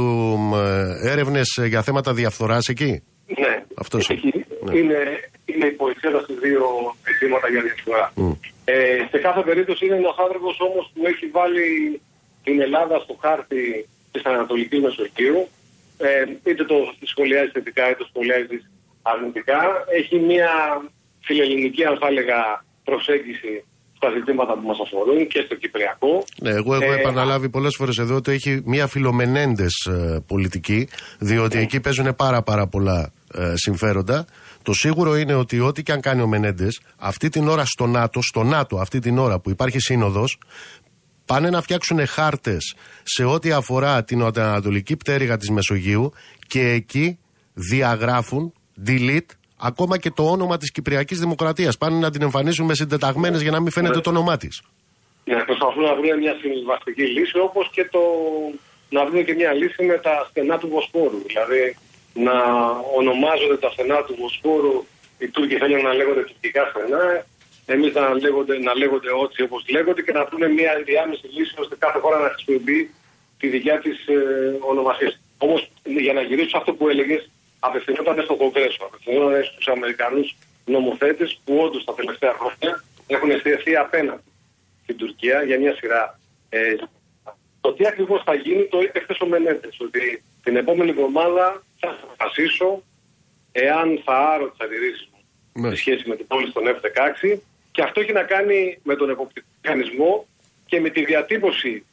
ε, 0.55 1.11
έρευνες 1.11 1.59
για 1.67 1.83
θέματα 1.83 2.15
διαφθοράς 2.15 2.69
εκεί; 2.69 3.03
Ναι, 3.39 3.65
αυτός 3.75 4.09
ναι. 4.09 4.79
είναι. 4.79 4.99
Είναι 5.45 5.67
υποεξέδα 5.67 6.19
σε 6.19 6.33
δύο 6.43 6.65
αιτήματα 7.05 7.49
για 7.49 7.63
διαφθορά. 7.63 8.13
Mm. 8.17 8.37
Ε, 8.65 9.07
σε 9.11 9.19
κάθε 9.19 9.43
περίπτωση 9.43 9.87
είναι 9.87 9.97
ένας 9.97 10.17
άνθρωπος 10.19 10.61
όμως 10.61 10.91
που 10.95 11.07
έχει 11.07 11.27
βάλει 11.27 12.01
την 12.45 12.61
Ελλάδα 12.61 12.99
στο 12.99 13.19
χάρτη 13.21 13.89
της 14.11 14.23
Ανατολικής 14.25 14.81
Μεσογείου. 14.81 15.49
Ε, 15.99 16.25
είτε 16.51 16.65
το 16.65 16.77
σχολιάζεις 17.03 17.53
θετικά 17.53 17.85
είτε 17.89 17.99
το 17.99 18.07
σχολιάζεις 18.09 18.71
αρνητικά. 19.03 19.61
Έχει 19.99 20.19
μια 20.19 20.51
φιλελληνική, 21.21 21.85
αν 21.85 21.99
θα 22.01 22.07
έλεγα, 22.07 22.65
προσέγγιση 22.85 23.65
στα 24.01 24.11
ζητήματα 24.17 24.53
που 24.55 24.67
μας 24.67 24.79
αφορούν 24.85 25.27
και 25.27 25.43
στο 25.47 25.55
Κυπριακό. 25.55 26.25
Ναι, 26.43 26.51
εγώ 26.51 26.75
έχω 26.75 26.93
ε, 26.93 27.01
επαναλάβει 27.01 27.49
πολλές 27.49 27.75
φορές 27.77 27.99
εδώ 27.99 28.15
ότι 28.15 28.33
έχει 28.33 28.63
μια 28.65 28.87
φιλομενέντες 28.87 29.75
ε, 29.91 30.25
πολιτική, 30.27 30.89
διότι 31.19 31.57
ναι. 31.57 31.63
εκεί 31.63 31.81
παίζουν 31.81 32.15
πάρα, 32.17 32.43
πάρα 32.43 32.67
πολλά 32.67 33.13
ε, 33.35 33.53
συμφέροντα. 33.57 34.27
Το 34.63 34.73
σίγουρο 34.73 35.17
είναι 35.17 35.35
ότι 35.35 35.61
ό,τι 35.61 35.83
και 35.83 35.93
αν 35.93 36.01
κάνει 36.01 36.23
ο 36.23 36.27
Μενέντες, 36.27 36.81
αυτή 36.97 37.29
την 37.29 37.49
ώρα 37.49 37.65
στο 37.65 37.87
ΝΑΤΟ, 37.87 38.23
στο 38.23 38.43
ΝΑΤΟ, 38.43 38.77
αυτή 38.77 38.99
την 38.99 39.19
ώρα 39.19 39.41
που 39.41 39.51
υπάρχει 39.51 39.79
σύνοδος, 39.79 40.39
πάνε 41.25 41.51
να 41.51 41.63
φτιάξουν 41.63 42.07
χάρτες 42.07 42.75
σε 43.03 43.25
ό,τι 43.25 43.51
αφορά 43.51 44.05
την 44.05 44.23
ανατολική 44.23 44.97
πτέρυγα 44.97 45.37
της 45.37 45.51
Μεσογείου 45.51 46.13
και 46.47 46.69
εκεί 46.69 47.19
διαγράφουν 47.55 48.53
delete 48.87 49.40
ακόμα 49.61 49.99
και 49.99 50.11
το 50.11 50.23
όνομα 50.31 50.57
της 50.57 50.71
Κυπριακής 50.73 51.19
Δημοκρατίας. 51.19 51.79
Πάνε 51.79 51.99
να 51.99 52.11
την 52.11 52.23
εμφανίσουν 52.23 52.67
με 52.67 52.75
συντεταγμένες 52.75 53.43
για 53.43 53.51
να 53.51 53.61
μην 53.61 53.71
φαίνεται 53.73 53.95
ναι. 53.95 54.01
το 54.01 54.11
όνομά 54.11 54.37
της. 54.37 54.63
Ναι, 55.25 55.45
προσπαθούν 55.45 55.83
να 55.83 55.95
βρουν 55.95 56.19
μια 56.19 56.37
συμβαστική 56.41 57.03
λύση 57.03 57.39
όπως 57.39 57.71
και 57.73 57.89
το 57.91 58.01
να 58.91 59.07
βρουν 59.07 59.25
και 59.25 59.35
μια 59.35 59.53
λύση 59.53 59.83
με 59.85 59.97
τα 59.99 60.27
στενά 60.31 60.59
του 60.59 60.69
Βοσπόρου. 60.69 61.23
Δηλαδή 61.27 61.77
να 62.15 62.37
ονομάζονται 62.97 63.57
τα 63.57 63.71
στενά 63.71 64.03
του 64.03 64.15
Βοσπόρου, 64.21 64.85
οι 65.19 65.29
Τούρκοι 65.29 65.57
θέλουν 65.57 65.83
να 65.83 65.93
λέγονται 65.93 66.23
τουρκικά 66.23 66.63
στενά, 66.71 67.25
εμείς 67.67 67.93
να 67.95 68.15
λέγονται, 68.15 68.59
να 68.59 68.73
λέγονται 68.75 69.09
έτσι 69.25 69.43
όπως 69.43 69.65
λέγονται 69.69 70.03
και 70.03 70.13
να 70.13 70.25
βρουν 70.25 70.53
μια 70.53 70.73
ενδιάμεση 70.79 71.27
λύση 71.37 71.55
ώστε 71.59 71.75
κάθε 71.79 71.99
χώρα 71.99 72.19
να 72.19 72.29
χρησιμοποιεί 72.29 72.91
τη 73.39 73.47
δικιά 73.49 73.79
της 73.79 74.07
ε, 74.07 74.19
ονομασία. 74.71 75.13
Όμως 75.39 75.69
για 75.85 76.13
να 76.13 76.23
γυρίσω 76.23 76.57
αυτό 76.57 76.73
που 76.73 76.89
έλεγες, 76.89 77.31
απευθυνόταν 77.61 78.23
στο 78.23 78.37
Κογκρέσο, 78.37 78.85
απευθυνόταν 78.85 79.45
στους 79.45 79.69
Αμερικανούς 79.69 80.37
νομοθέτες 80.65 81.41
που 81.45 81.57
όντως 81.59 81.85
τα 81.85 81.95
τελευταία 81.95 82.33
χρόνια 82.33 82.85
έχουν 83.07 83.31
εστιαστεί 83.31 83.77
απέναντι 83.77 84.23
στην 84.83 84.97
Τουρκία 84.97 85.43
για 85.43 85.59
μια 85.59 85.75
σειρά. 85.75 86.21
Ε, 86.49 86.75
το 87.61 87.73
τι 87.73 87.87
ακριβώς 87.87 88.23
θα 88.23 88.35
γίνει 88.35 88.65
το 88.65 88.81
είπε 88.81 89.01
χθες 89.01 89.21
ο 89.21 89.27
Μενέντες, 89.27 89.77
ότι 89.81 90.23
την 90.43 90.57
επόμενη 90.57 90.91
εβδομάδα 90.91 91.63
θα 91.81 91.99
αποφασίσω 92.03 92.83
εάν 93.53 94.03
θα 94.05 94.19
άρω 94.19 94.51
τις 94.51 94.61
αντιρρήσεις 94.61 95.09
μου 95.13 95.21
ναι. 95.63 95.69
σε 95.69 95.77
σχέση 95.77 96.09
με 96.09 96.17
την 96.17 96.27
πόλη 96.27 96.53
των 96.53 96.63
F-16 96.67 97.39
και 97.71 97.83
αυτό 97.83 98.01
έχει 98.01 98.13
να 98.13 98.23
κάνει 98.23 98.79
με 98.83 98.97
τον 98.97 99.11
εποπτικό 99.11 99.47
μηχανισμό 99.63 100.27
και 100.67 100.81
με 100.81 100.91
τη 100.91 101.05
διατύπωση 101.05 101.85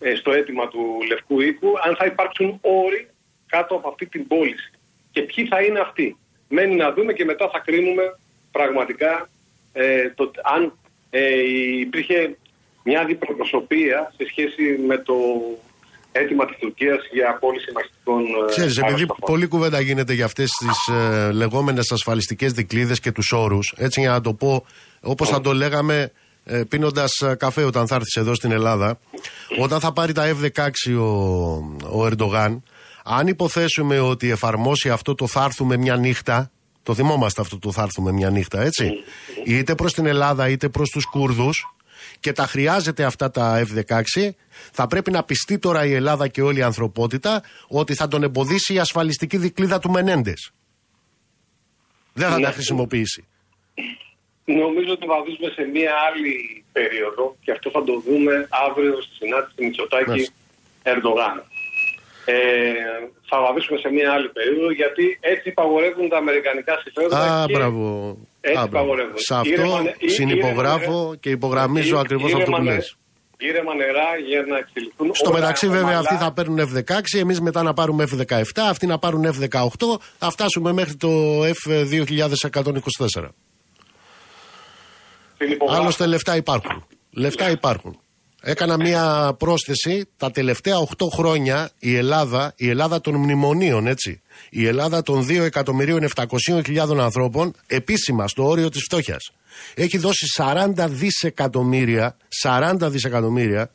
ε, 0.00 0.14
στο 0.14 0.32
αίτημα 0.32 0.68
του 0.68 0.98
Λευκού 1.08 1.40
Οίκου 1.40 1.72
αν 1.84 1.96
θα 1.96 2.06
υπάρξουν 2.06 2.58
όροι 2.60 3.08
κάτω 3.46 3.74
από 3.74 3.88
αυτή 3.88 4.06
την 4.06 4.26
πώληση 4.26 4.70
και 5.16 5.22
ποιοι 5.22 5.46
θα 5.46 5.58
είναι 5.62 5.80
αυτοί. 5.86 6.16
Μένει 6.48 6.76
να 6.76 6.92
δούμε 6.92 7.12
και 7.12 7.24
μετά 7.24 7.48
θα 7.52 7.58
κρίνουμε 7.66 8.04
πραγματικά 8.50 9.28
ε, 9.72 10.10
το, 10.14 10.30
αν 10.54 10.62
ε, 11.10 11.18
ε, 11.18 11.78
υπήρχε 11.80 12.36
μια 12.84 13.00
αντιπροσωπεία 13.00 14.12
σε 14.16 14.24
σχέση 14.30 14.64
με 14.86 14.96
το 14.98 15.14
αίτημα 16.12 16.44
της 16.46 16.56
Τουρκίας 16.60 17.00
για 17.12 17.30
απόλυση 17.30 17.72
μαχητικών 17.74 18.22
ε, 18.22 18.50
Ξέρεις, 18.50 18.76
επειδή 18.76 18.92
αεροσκαφών. 18.92 19.28
πολλή 19.30 19.46
κουβέντα 19.46 19.80
γίνεται 19.80 20.12
για 20.12 20.24
αυτές 20.24 20.50
τις 20.50 20.94
ε, 20.94 21.32
λεγόμενες 21.32 21.92
ασφαλιστικές 21.92 22.52
δικλείδες 22.52 23.00
και 23.00 23.12
τους 23.12 23.32
όρους, 23.32 23.74
έτσι 23.76 24.00
για 24.00 24.10
να 24.10 24.20
το 24.20 24.32
πω, 24.34 24.66
όπως 25.00 25.28
θα 25.28 25.40
το 25.40 25.52
λέγαμε 25.52 26.12
ε, 26.44 26.62
πίνοντας 26.68 27.10
ε, 27.20 27.34
καφέ 27.34 27.62
όταν 27.62 27.86
θα 27.86 27.94
έρθεις 27.94 28.14
εδώ 28.14 28.34
στην 28.34 28.52
Ελλάδα, 28.52 28.98
όταν 29.58 29.80
θα 29.80 29.92
πάρει 29.92 30.12
τα 30.12 30.36
F-16 30.36 30.68
ο, 30.98 31.06
ο 31.98 32.06
Ερντογάν, 32.06 32.62
αν 33.08 33.26
υποθέσουμε 33.26 34.00
ότι 34.00 34.30
εφαρμόσει 34.30 34.90
αυτό 34.90 35.14
το 35.14 35.26
θα 35.26 35.44
έρθουμε 35.44 35.76
μια 35.76 35.96
νύχτα, 35.96 36.50
το 36.82 36.94
θυμόμαστε 36.94 37.40
αυτό 37.40 37.58
το 37.58 37.72
θα 37.72 37.82
έρθουμε 37.82 38.12
μια 38.12 38.30
νύχτα, 38.30 38.60
έτσι, 38.62 38.90
είτε 39.44 39.74
προς 39.74 39.92
την 39.92 40.06
Ελλάδα 40.06 40.48
είτε 40.48 40.68
προς 40.68 40.90
τους 40.90 41.04
Κούρδους, 41.04 41.66
και 42.20 42.32
τα 42.32 42.46
χρειάζεται 42.46 43.04
αυτά 43.04 43.30
τα 43.30 43.64
F-16, 43.66 44.30
θα 44.72 44.86
πρέπει 44.86 45.10
να 45.10 45.22
πιστεί 45.22 45.58
τώρα 45.58 45.84
η 45.86 45.92
Ελλάδα 45.92 46.28
και 46.28 46.42
όλη 46.42 46.58
η 46.58 46.62
ανθρωπότητα 46.62 47.42
ότι 47.68 47.94
θα 47.94 48.08
τον 48.08 48.22
εμποδίσει 48.22 48.74
η 48.74 48.78
ασφαλιστική 48.78 49.36
δικλίδα 49.36 49.78
του 49.78 49.90
Μενέντες. 49.90 50.50
Δεν 52.12 52.28
θα 52.28 52.38
Ναι. 52.38 52.44
τα 52.44 52.52
χρησιμοποιήσει. 52.52 53.24
Νομίζω 54.44 54.90
ότι 54.92 55.06
βαδίζουμε 55.06 55.50
σε 55.54 55.62
μία 55.74 55.92
άλλη 56.08 56.64
περίοδο 56.72 57.36
και 57.44 57.50
αυτό 57.52 57.70
θα 57.70 57.84
το 57.84 57.94
δούμε 58.06 58.48
αύριο 58.68 59.02
στη 59.02 59.14
συνάντηση 59.14 59.54
Μητσοτάκη 59.64 60.08
Μάλιστα. 60.08 60.34
Ερντογάν. 60.82 61.36
Ε, 62.28 62.34
θα 63.30 63.36
βαδίσουμε 63.44 63.78
σε 63.78 63.88
μία 63.96 64.12
άλλη 64.12 64.28
περίοδο 64.28 64.70
γιατί 64.72 65.18
έτσι 65.20 65.48
υπαγορεύουν 65.48 66.08
τα 66.08 66.16
αμερικανικά 66.16 66.74
συμφέροντα. 66.82 67.18
Α, 67.42 67.46
και 67.46 67.52
μπράβο. 67.52 68.16
Έτσι 68.40 68.60
Α, 68.60 68.66
μπράβο. 68.66 68.76
υπαγορεύουν. 68.76 69.18
Σε 69.28 69.34
αυτό 69.34 69.50
Ήρεμα 69.52 69.80
νε- 69.82 69.94
ή- 69.98 70.08
συνυπογράφω 70.08 70.96
ήρεμα 71.00 71.16
και 71.20 71.30
υπογραμμίζω 71.30 71.94
νε- 71.96 72.04
ακριβώς 72.04 72.24
αυτό 72.32 72.36
που 72.44 72.50
ήρεμα 72.50 72.58
νε- 72.62 72.74
λες. 72.74 72.96
Ήρεμα 73.38 73.74
νερά 73.74 74.08
για 74.28 74.42
να 74.48 74.58
εξελιχθούν 74.58 75.10
Στο 75.14 75.30
όλα 75.30 75.38
μεταξύ, 75.38 75.66
βέβαια, 75.68 75.82
ομαλά. 75.82 75.98
αυτοί 75.98 76.14
θα 76.16 76.32
παίρνουν 76.32 76.58
F-16, 76.68 77.18
εμείς 77.18 77.40
μετά 77.40 77.62
να 77.62 77.72
πάρουμε 77.74 78.04
F-17, 78.10 78.62
αυτοί 78.68 78.86
να 78.86 78.98
πάρουν 78.98 79.24
F-18, 79.26 80.00
θα 80.18 80.30
φτάσουμε 80.30 80.72
μέχρι 80.72 80.94
το 80.96 81.08
F-2124. 81.44 83.28
Συνυπογράφω. 85.38 85.80
Άλλωστε, 85.80 86.06
λεφτά 86.06 86.36
υπάρχουν. 86.36 86.86
Λεφτά 87.10 87.50
υπάρχουν. 87.50 88.00
Έκανα 88.48 88.76
μία 88.76 89.34
πρόσθεση. 89.38 90.08
Τα 90.16 90.30
τελευταία 90.30 90.74
8 90.78 90.86
χρόνια 91.12 91.70
η 91.78 91.96
Ελλάδα, 91.96 92.52
η 92.56 92.68
Ελλάδα 92.68 93.00
των 93.00 93.14
μνημονίων, 93.14 93.86
έτσι. 93.86 94.20
Η 94.50 94.66
Ελλάδα 94.66 95.02
των 95.02 95.26
2.700.000 95.28 96.98
ανθρώπων, 96.98 97.54
επίσημα 97.66 98.28
στο 98.28 98.46
όριο 98.48 98.68
της 98.68 98.82
φτώχειας. 98.82 99.30
Έχει 99.74 99.98
δώσει 99.98 100.26
40 100.36 100.88
δισεκατομμύρια, 100.88 102.16
40 102.42 102.90
δισεκατομμύρια 102.90 103.70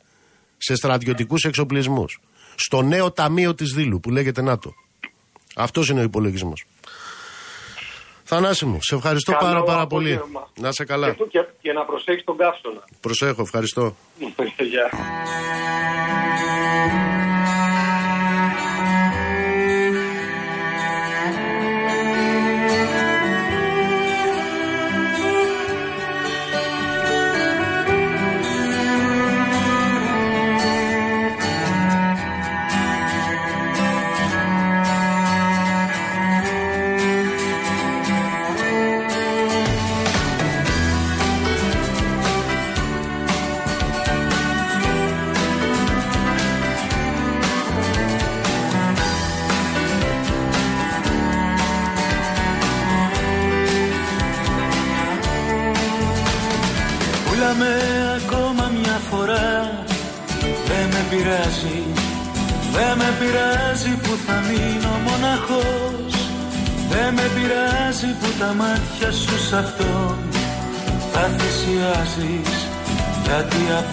σε 0.58 0.74
στρατιωτικούς 0.74 1.44
εξοπλισμούς. 1.44 2.20
Στο 2.54 2.82
νέο 2.82 3.10
ταμείο 3.12 3.54
της 3.54 3.72
Δήλου 3.72 4.00
που 4.00 4.10
λέγεται 4.10 4.42
ΝΑΤΟ. 4.42 4.72
Αυτός 5.54 5.88
είναι 5.88 6.00
ο 6.00 6.02
υπολογισμός. 6.02 6.64
Θανάση 8.34 8.64
μου, 8.66 8.78
σε 8.82 8.94
ευχαριστώ 8.94 9.32
Καλό 9.32 9.44
πάρα 9.46 9.62
πάρα 9.62 9.86
πολύ. 9.86 10.12
απόγευμα. 10.12 10.48
Να 10.60 10.72
σε 10.72 10.84
Και, 10.84 10.92
καλά. 10.92 11.06
αυτό- 11.06 11.26
και, 11.26 11.44
και 11.60 11.72
να 11.72 11.84
προσέχεις 11.84 12.24
τον 12.24 12.36
καύσωνα. 12.36 12.84
Προσέχω, 13.00 13.42
ευχαριστώ. 13.42 13.94
Γεια. 14.72 14.90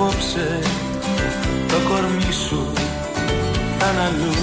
Απόψε 0.01 0.59
Το 1.67 1.77
κορμί 1.89 2.33
σου 2.47 2.71
θα 3.79 3.87
είναι 3.91 4.01
αλλού. 4.07 4.35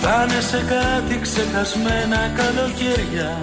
Θα 0.00 0.24
είναι 0.24 0.40
σε 0.40 0.64
κάτι 0.72 1.20
ξεχασμένα 1.20 2.20
καλοκαίρια 2.36 3.38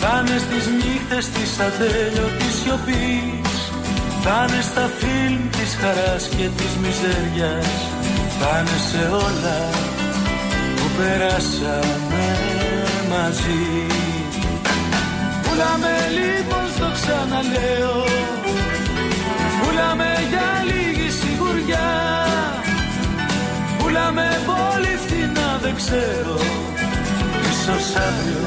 θα 0.00 0.24
είναι 0.26 0.38
στις 0.38 0.64
νύχτες 0.78 1.26
της 1.34 1.50
ατέλειωτης 1.66 2.54
σιωπής. 2.60 3.52
Θα 4.22 4.46
είναι 4.48 4.62
στα 4.70 4.90
φιλμ 4.98 5.50
της 5.50 5.76
χαράς 5.80 6.28
και 6.36 6.46
της 6.56 6.72
μιζέριας 6.82 7.68
Θα 8.38 8.50
είναι 8.58 8.78
σε 8.90 9.02
όλα 9.26 9.60
που 10.76 10.86
περάσαμε 10.98 12.26
μαζί. 13.10 13.64
Πουλάμε 15.42 15.94
λοιπόν 16.16 16.66
στο 16.76 16.86
ξαναλέω 16.96 18.04
Πουλάμε 19.94 20.14
για 20.28 20.50
λίγη 20.70 21.10
σιγουριά. 21.10 21.90
Πουλάμε 23.78 24.28
πολύ 24.46 24.94
φτηνά 25.02 25.58
δεν 25.62 25.74
ξέρω. 25.74 26.36
Ίσως 27.50 27.86
αύριο 28.06 28.44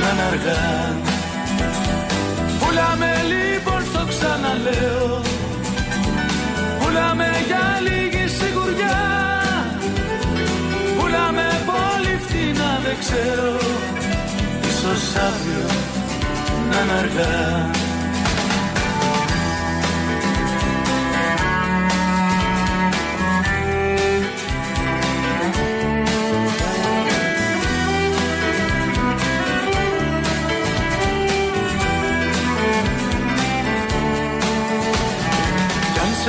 να 0.00 0.08
είναι 0.10 0.22
αργά. 0.30 0.94
Πουλάμε 2.60 3.10
λοιπόν 3.32 3.82
στο 3.90 4.02
ξαναλέω. 4.08 5.22
Πουλάμε 6.80 7.28
για 7.46 7.66
λίγη 7.86 8.24
σιγουριά. 8.38 9.00
Πουλάμε 10.98 11.46
πολύ 11.70 12.14
φτηνά 12.24 12.80
δεν 12.84 12.96
ξέρω. 13.02 13.56
Ίσως 14.70 15.02
αύριο 15.26 15.66
να 16.70 16.80
είναι 16.80 16.98
αργά 16.98 17.80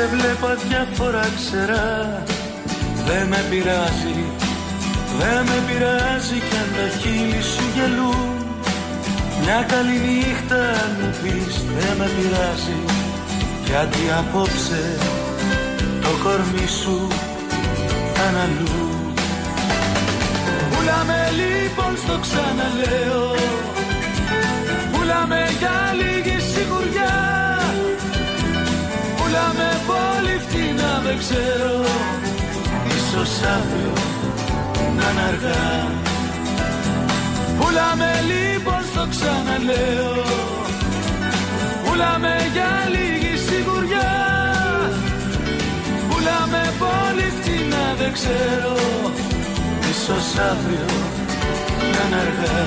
σε 0.04 0.10
βλέπα 0.16 0.52
διάφορα 0.68 1.26
ξερά. 1.38 2.24
Δεν 3.08 3.28
με 3.28 3.42
πειράζει 3.50 4.20
Δεν 5.20 5.40
με 5.50 5.58
πειράζει 5.68 6.38
κι 6.48 6.56
αν 6.62 6.70
τα 6.76 6.88
χείλη 7.00 7.42
σου 7.52 7.66
γελούν. 7.76 8.30
Μια 9.42 9.60
καλή 9.72 9.98
νύχτα 10.06 10.62
αν 10.84 10.92
μου 11.00 11.10
πεις 11.22 11.56
Δεν 11.78 11.94
με 12.00 12.08
πειράζει. 12.16 12.80
Γιατί 13.68 14.04
απόψε 14.20 14.84
Το 16.04 16.12
κορμί 16.24 16.68
σου 16.82 16.98
θα 18.14 18.24
είναι 18.30 18.40
αλλού. 18.46 18.90
Πουλάμε 20.72 21.20
λοιπόν 21.40 21.94
στο 22.04 22.16
ξαναλέω. 22.24 23.28
Πουλάμε 24.92 25.42
για 25.60 25.78
λίγη 26.00 26.38
σιγουριά 26.52 27.43
δεν 31.14 31.22
ξέρω. 31.22 31.76
Ίσως 32.98 33.32
αύριο 33.56 33.94
να 34.98 35.10
είναι 35.10 35.22
αργά. 35.28 35.66
Πουλάμε 37.58 38.12
λοιπόν 38.32 38.82
στο 38.92 39.08
ξαναλέω. 39.14 40.16
Πουλάμε 41.84 42.36
για 42.54 42.72
λίγη 42.94 43.34
σιγουριά. 43.46 44.14
Πουλάμε 46.10 46.62
πολύ 46.84 47.28
φτηνά 47.38 47.86
δεν 48.00 48.12
ξέρω. 48.14 48.76
Ίσως 49.92 50.28
αύριο 50.52 50.88
να 51.92 52.02
είναι 52.06 52.18
αργά. 52.26 52.62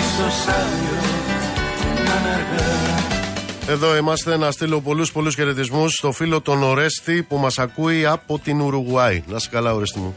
Ίσως 0.00 0.38
αύριο 0.60 1.00
να 2.04 2.14
είναι 2.16 2.32
αργά 2.38 3.05
Εδώ 3.68 3.96
είμαστε 3.96 4.36
να 4.36 4.50
στείλω 4.50 4.80
πολλούς 4.80 5.12
πολλούς 5.12 5.34
χαιρετισμούς 5.34 5.94
στο 5.94 6.12
φίλο 6.12 6.40
τον 6.40 6.62
Ορέστη 6.62 7.22
που 7.22 7.36
μας 7.36 7.58
ακούει 7.58 8.06
από 8.06 8.38
την 8.38 8.60
Ουρουγουάη. 8.60 9.22
Να 9.26 9.38
σε 9.38 9.48
καλά 9.50 9.74
Ορέστη 9.74 9.98
μου. 9.98 10.16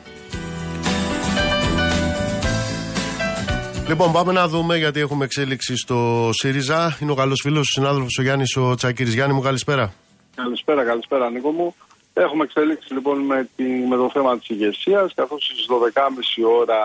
Λοιπόν, 3.88 4.12
πάμε 4.12 4.32
να 4.32 4.48
δούμε 4.48 4.78
γιατί 4.78 5.00
έχουμε 5.00 5.26
εξέλιξη 5.26 5.78
στο 5.78 6.30
ΣΥΡΙΖΑ. 6.34 6.98
Είναι 7.02 7.12
ο 7.12 7.16
καλός 7.16 7.40
φίλος, 7.44 7.60
ο 7.60 7.64
συνάδελφος 7.64 8.18
ο 8.18 8.22
Γιάννης 8.22 8.56
ο 8.56 8.76
Τσακύρη. 8.76 9.10
Γιάννη 9.10 9.34
μου, 9.34 9.42
καλησπέρα. 9.42 9.94
Καλησπέρα, 10.36 10.84
καλησπέρα, 10.84 11.30
Νίκο 11.30 11.52
μου. 11.52 11.76
Έχουμε 12.14 12.44
εξέλιξη 12.44 12.94
λοιπόν 12.94 13.20
με, 13.20 13.50
τη, 13.56 13.64
με 13.64 13.96
το 13.96 14.10
θέμα 14.14 14.38
της 14.38 14.50
ηγεσίας, 14.50 15.14
καθώς 15.14 15.44
στις 15.44 15.66
12.30 15.70 16.50
ώρα 16.60 16.80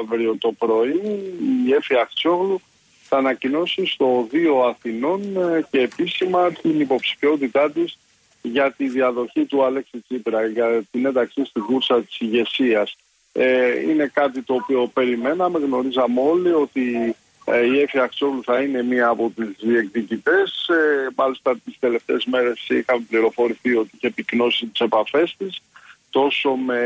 αύριο 0.00 0.36
το 0.38 0.52
πρωί 0.58 1.00
η 1.66 1.72
Έφη 1.72 1.98
Αξιόγλου 1.98 2.60
θα 3.14 3.20
ανακοινώσει 3.20 3.86
στο 3.86 4.26
Δίο 4.30 4.60
Αθηνών 4.60 5.36
ε, 5.36 5.66
και 5.70 5.80
επίσημα 5.80 6.52
την 6.52 6.80
υποψηφιότητά 6.80 7.70
της 7.70 7.98
για 8.42 8.72
τη 8.72 8.88
διαδοχή 8.88 9.44
του 9.44 9.64
Αλέξη 9.64 10.04
Τσίπρα, 10.08 10.46
για 10.46 10.82
την 10.90 11.06
ένταξή 11.06 11.44
στην 11.44 11.62
κούρσα 11.62 12.02
της 12.02 12.20
ηγεσίας. 12.20 12.96
Ε, 13.32 13.80
είναι 13.80 14.10
κάτι 14.14 14.42
το 14.42 14.54
οποίο 14.54 14.90
περιμέναμε, 14.94 15.58
γνωρίζαμε 15.58 16.20
όλοι 16.20 16.52
ότι 16.52 17.14
ε, 17.44 17.64
η 17.66 17.80
Έφη 17.80 17.98
Αξιόγλου 17.98 18.42
θα 18.42 18.60
είναι 18.60 18.82
μία 18.82 19.08
από 19.08 19.32
τις 19.36 19.48
διεκδικητές. 19.60 20.68
Ε, 20.68 21.08
μάλιστα 21.16 21.56
τις 21.64 21.78
τελευταίες 21.80 22.24
μέρες 22.24 22.66
είχαμε 22.68 23.04
πληροφορηθεί 23.08 23.74
ότι 23.74 23.90
είχε 23.94 24.10
πυκνώσει 24.10 24.66
τις 24.66 24.80
επαφές 24.80 25.34
της 25.38 25.62
τόσο 26.10 26.50
με 26.50 26.80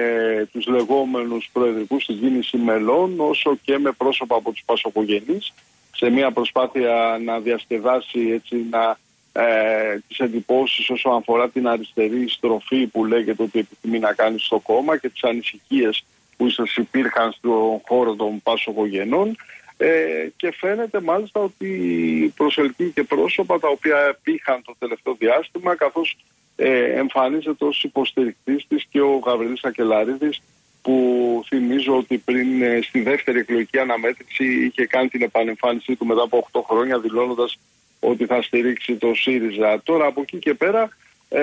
τους 0.52 0.66
λεγόμενους 0.66 1.50
προεδρικούς 1.52 2.06
της 2.06 2.16
γίνηση 2.16 2.56
μελών 2.56 3.14
όσο 3.20 3.58
και 3.62 3.78
με 3.78 3.92
πρόσωπα 3.92 4.36
από 4.36 4.50
τους 4.52 4.62
Πασοκογενείς 4.64 5.52
σε 5.98 6.10
μια 6.10 6.30
προσπάθεια 6.30 7.18
να 7.24 7.38
διασκεδάσει 7.38 8.30
έτσι 8.32 8.66
να 8.70 8.98
ε, 9.32 9.98
τις 10.08 10.18
εντυπώσεις 10.18 10.90
όσον 10.90 11.16
αφορά 11.16 11.48
την 11.48 11.68
αριστερή 11.68 12.28
στροφή 12.28 12.86
που 12.86 13.04
λέγεται 13.04 13.42
ότι 13.42 13.58
επιθυμεί 13.58 13.98
να 13.98 14.12
κάνει 14.12 14.38
στο 14.38 14.58
κόμμα 14.58 14.96
και 14.96 15.08
τις 15.08 15.24
ανησυχίες 15.24 16.04
που 16.36 16.46
ίσως 16.46 16.76
υπήρχαν 16.76 17.32
στον 17.32 17.80
χώρο 17.86 18.14
των 18.14 18.42
πάσογογενών 18.42 19.36
ε, 19.76 19.88
και 20.36 20.52
φαίνεται 20.52 21.00
μάλιστα 21.00 21.40
ότι 21.40 22.32
προσελκύει 22.36 22.90
και 22.90 23.02
πρόσωπα 23.02 23.58
τα 23.58 23.68
οποία 23.68 24.18
πήγαν 24.22 24.62
το 24.64 24.74
τελευταίο 24.78 25.14
διάστημα 25.18 25.76
καθώς 25.76 26.16
ε, 26.56 26.98
εμφανίζεται 26.98 27.64
ως 27.64 27.82
υποστηρικτής 27.82 28.66
της 28.68 28.86
και 28.90 29.00
ο 29.00 29.20
Γαβριλής 29.24 29.64
Ακελαρίδης 29.64 30.40
που 30.88 31.42
θυμίζω 31.46 31.96
ότι 31.96 32.18
πριν 32.18 32.62
ε, 32.62 32.80
στη 32.82 33.00
δεύτερη 33.00 33.38
εκλογική 33.38 33.78
αναμέτρηση 33.78 34.44
είχε 34.44 34.86
κάνει 34.86 35.08
την 35.08 35.22
επανεμφάνισή 35.22 35.96
του 35.96 36.06
μετά 36.06 36.22
από 36.22 36.48
8 36.52 36.60
χρόνια 36.68 36.98
δηλώνοντας 36.98 37.58
ότι 38.00 38.26
θα 38.26 38.42
στηρίξει 38.42 38.94
το 38.94 39.14
ΣΥΡΙΖΑ. 39.14 39.80
Τώρα 39.84 40.06
από 40.06 40.20
εκεί 40.20 40.38
και 40.38 40.54
πέρα 40.54 40.88
ε, 41.28 41.40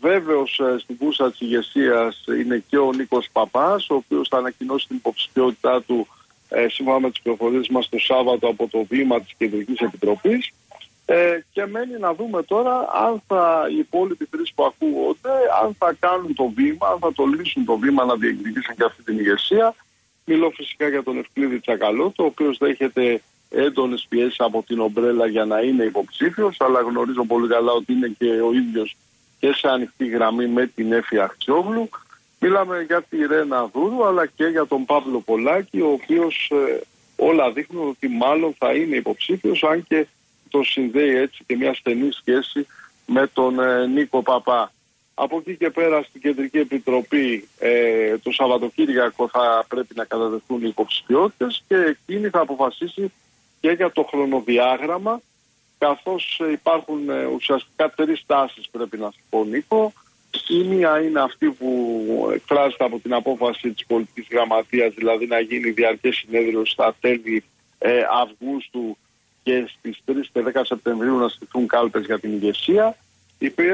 Βέβαιω 0.00 0.40
ε, 0.42 0.78
στην 0.78 0.96
κούρσα 0.96 1.30
της 1.30 1.40
ηγεσίας 1.40 2.24
είναι 2.40 2.64
και 2.68 2.78
ο 2.78 2.92
Νίκος 2.92 3.28
Παπάς, 3.32 3.90
ο 3.90 3.94
οποίος 3.94 4.28
θα 4.28 4.38
ανακοινώσει 4.38 4.86
την 4.86 4.96
υποψηφιότητά 4.96 5.82
του 5.82 6.06
ε, 6.48 6.66
σύμφωνα 6.68 7.00
με 7.00 7.10
τις 7.10 7.20
πληροφορίες 7.20 7.68
μας 7.68 7.88
το 7.88 7.98
Σάββατο 7.98 8.48
από 8.48 8.68
το 8.68 8.84
βήμα 8.88 9.20
της 9.20 9.34
Κεντρικής 9.38 9.80
Επιτροπής. 9.80 10.50
Ε, 11.08 11.38
και 11.52 11.66
μένει 11.66 11.98
να 11.98 12.14
δούμε 12.14 12.42
τώρα 12.42 12.74
αν 12.92 13.22
θα 13.26 13.66
οι 13.70 13.78
υπόλοιποι 13.78 14.26
τρεις 14.26 14.52
που 14.54 14.64
ακούγονται, 14.64 15.30
αν 15.62 15.74
θα 15.78 15.96
κάνουν 16.00 16.34
το 16.34 16.52
βήμα, 16.54 16.88
αν 16.88 16.98
θα 16.98 17.12
το 17.12 17.24
λύσουν 17.24 17.64
το 17.64 17.78
βήμα 17.78 18.04
να 18.04 18.14
διεκδικήσουν 18.14 18.74
και 18.74 18.84
αυτή 18.84 19.02
την 19.02 19.18
ηγεσία. 19.18 19.74
Μιλώ 20.24 20.50
φυσικά 20.50 20.88
για 20.88 21.02
τον 21.02 21.18
Ευκλήδη 21.18 21.60
Τσακαλώτο, 21.60 22.22
ο 22.22 22.26
οποίος 22.26 22.58
δέχεται 22.58 23.22
έντονες 23.50 24.06
πιέσεις 24.08 24.40
από 24.40 24.64
την 24.66 24.80
ομπρέλα 24.80 25.26
για 25.26 25.44
να 25.44 25.60
είναι 25.60 25.84
υποψήφιος, 25.84 26.56
αλλά 26.60 26.80
γνωρίζω 26.80 27.24
πολύ 27.24 27.48
καλά 27.48 27.72
ότι 27.72 27.92
είναι 27.92 28.14
και 28.18 28.30
ο 28.30 28.52
ίδιος 28.52 28.96
και 29.38 29.52
σε 29.52 29.68
ανοιχτή 29.68 30.06
γραμμή 30.06 30.46
με 30.46 30.66
την 30.66 30.92
Έφη 30.92 31.18
Αχτσιόγλου. 31.18 31.88
Μιλάμε 32.40 32.82
για 32.82 33.02
τη 33.02 33.26
Ρένα 33.26 33.66
Δούρου, 33.72 34.06
αλλά 34.06 34.26
και 34.26 34.44
για 34.44 34.66
τον 34.66 34.84
Παύλο 34.84 35.20
Πολάκη, 35.20 35.80
ο 35.80 35.90
οποίος 35.90 36.50
ε, 36.52 36.80
όλα 37.16 37.50
δείχνουν 37.52 37.88
ότι 37.88 38.08
μάλλον 38.08 38.54
θα 38.58 38.72
είναι 38.72 38.96
υποψήφιος, 38.96 39.62
αν 39.62 39.84
και 39.88 40.06
το 40.50 40.62
συνδέει 40.62 41.16
έτσι 41.16 41.44
και 41.46 41.56
μια 41.56 41.74
στενή 41.74 42.10
σχέση 42.12 42.66
με 43.06 43.26
τον 43.26 43.60
ε, 43.60 43.86
Νίκο 43.86 44.22
Παπά. 44.22 44.72
Από 45.14 45.36
εκεί 45.36 45.56
και 45.56 45.70
πέρα 45.70 46.02
στην 46.02 46.20
Κεντρική 46.20 46.58
Επιτροπή 46.58 47.48
ε, 47.58 48.18
το 48.18 48.30
Σαββατοκύριακο 48.30 49.28
θα 49.28 49.64
πρέπει 49.68 49.94
να 49.94 50.04
καταδεχθούν 50.04 50.62
οι 50.62 50.68
υποψηφιότητες 50.68 51.62
και 51.68 51.76
εκείνη 51.76 52.28
θα 52.28 52.40
αποφασίσει 52.40 53.12
και 53.60 53.70
για 53.70 53.92
το 53.92 54.02
χρονοδιάγραμμα 54.02 55.20
καθώς 55.78 56.40
υπάρχουν 56.52 57.08
ε, 57.08 57.24
ουσιαστικά 57.24 57.90
τρεις 57.90 58.22
τάσεις 58.26 58.68
πρέπει 58.70 58.98
να 58.98 59.10
σου 59.10 59.20
πω 59.30 59.44
Νίκο. 59.44 59.92
Η 60.48 60.62
μία 60.62 61.02
είναι 61.02 61.20
αυτή 61.20 61.50
που 61.50 62.30
εκφράζεται 62.34 62.84
από 62.84 62.98
την 62.98 63.14
απόφαση 63.14 63.72
της 63.72 63.86
πολιτικής 63.86 64.26
γραμματείας, 64.30 64.94
δηλαδή 64.94 65.26
να 65.26 65.40
γίνει 65.40 65.70
διαρκές 65.70 66.16
συνέδριο 66.16 66.64
στα 66.64 66.96
τέλη 67.00 67.44
ε, 67.78 68.02
Αυγούστου 68.22 68.96
και 69.46 69.68
στις 69.78 69.98
3 70.06 70.12
και 70.32 70.42
10 70.54 70.60
Σεπτεμβρίου 70.64 71.18
να 71.18 71.28
στηθούν 71.28 71.66
κάλπες 71.66 72.04
για 72.04 72.18
την 72.18 72.32
ηγεσία. 72.32 72.96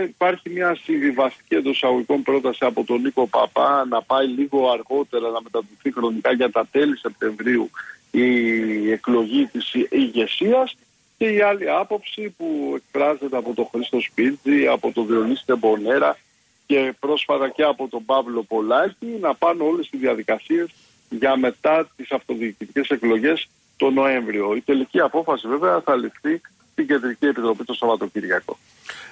Υπάρχει 0.08 0.50
μια 0.50 0.76
συμβιβαστική 0.82 1.54
εντός 1.54 1.76
εισαγωγικών 1.76 2.22
πρόταση 2.22 2.64
από 2.64 2.84
τον 2.84 3.00
Νίκο 3.00 3.26
Παπά 3.26 3.86
να 3.88 4.02
πάει 4.02 4.26
λίγο 4.26 4.70
αργότερα 4.70 5.28
να 5.30 5.42
μεταδοθεί 5.42 5.92
χρονικά 5.92 6.32
για 6.32 6.50
τα 6.50 6.66
τέλη 6.70 6.96
Σεπτεμβρίου 6.96 7.70
η 8.10 8.90
εκλογή 8.90 9.46
της 9.46 9.74
ηγεσίας 9.90 10.74
και 11.18 11.28
η 11.28 11.40
άλλη 11.40 11.70
άποψη 11.70 12.34
που 12.36 12.74
εκφράζεται 12.76 13.36
από 13.36 13.54
τον 13.54 13.68
Χρήστο 13.72 14.00
Σπίτζη, 14.00 14.66
από 14.66 14.92
τον 14.92 15.06
Διονύση 15.06 15.46
Τεμπονέρα 15.46 16.18
και 16.66 16.94
πρόσφατα 17.00 17.48
και 17.48 17.62
από 17.62 17.88
τον 17.88 18.04
Παύλο 18.04 18.42
Πολάκη 18.42 19.06
να 19.20 19.34
πάνε 19.34 19.62
όλες 19.62 19.88
τις 19.88 20.00
διαδικασίες 20.00 20.68
για 21.10 21.36
μετά 21.36 21.88
τις 21.96 22.10
αυτοδιοικητικές 22.10 22.88
εκλογές 22.88 23.48
το 23.82 23.90
Νοέμβριο. 23.90 24.54
Η 24.56 24.60
τελική 24.60 25.00
απόφαση 25.00 25.48
βέβαια 25.48 25.80
θα 25.80 25.96
ληφθεί 25.96 26.40
στην 26.72 26.86
Κεντρική 26.86 27.26
Επιτροπή 27.26 27.64
το 27.64 27.74
Σαββατοκύριακο. 27.74 28.58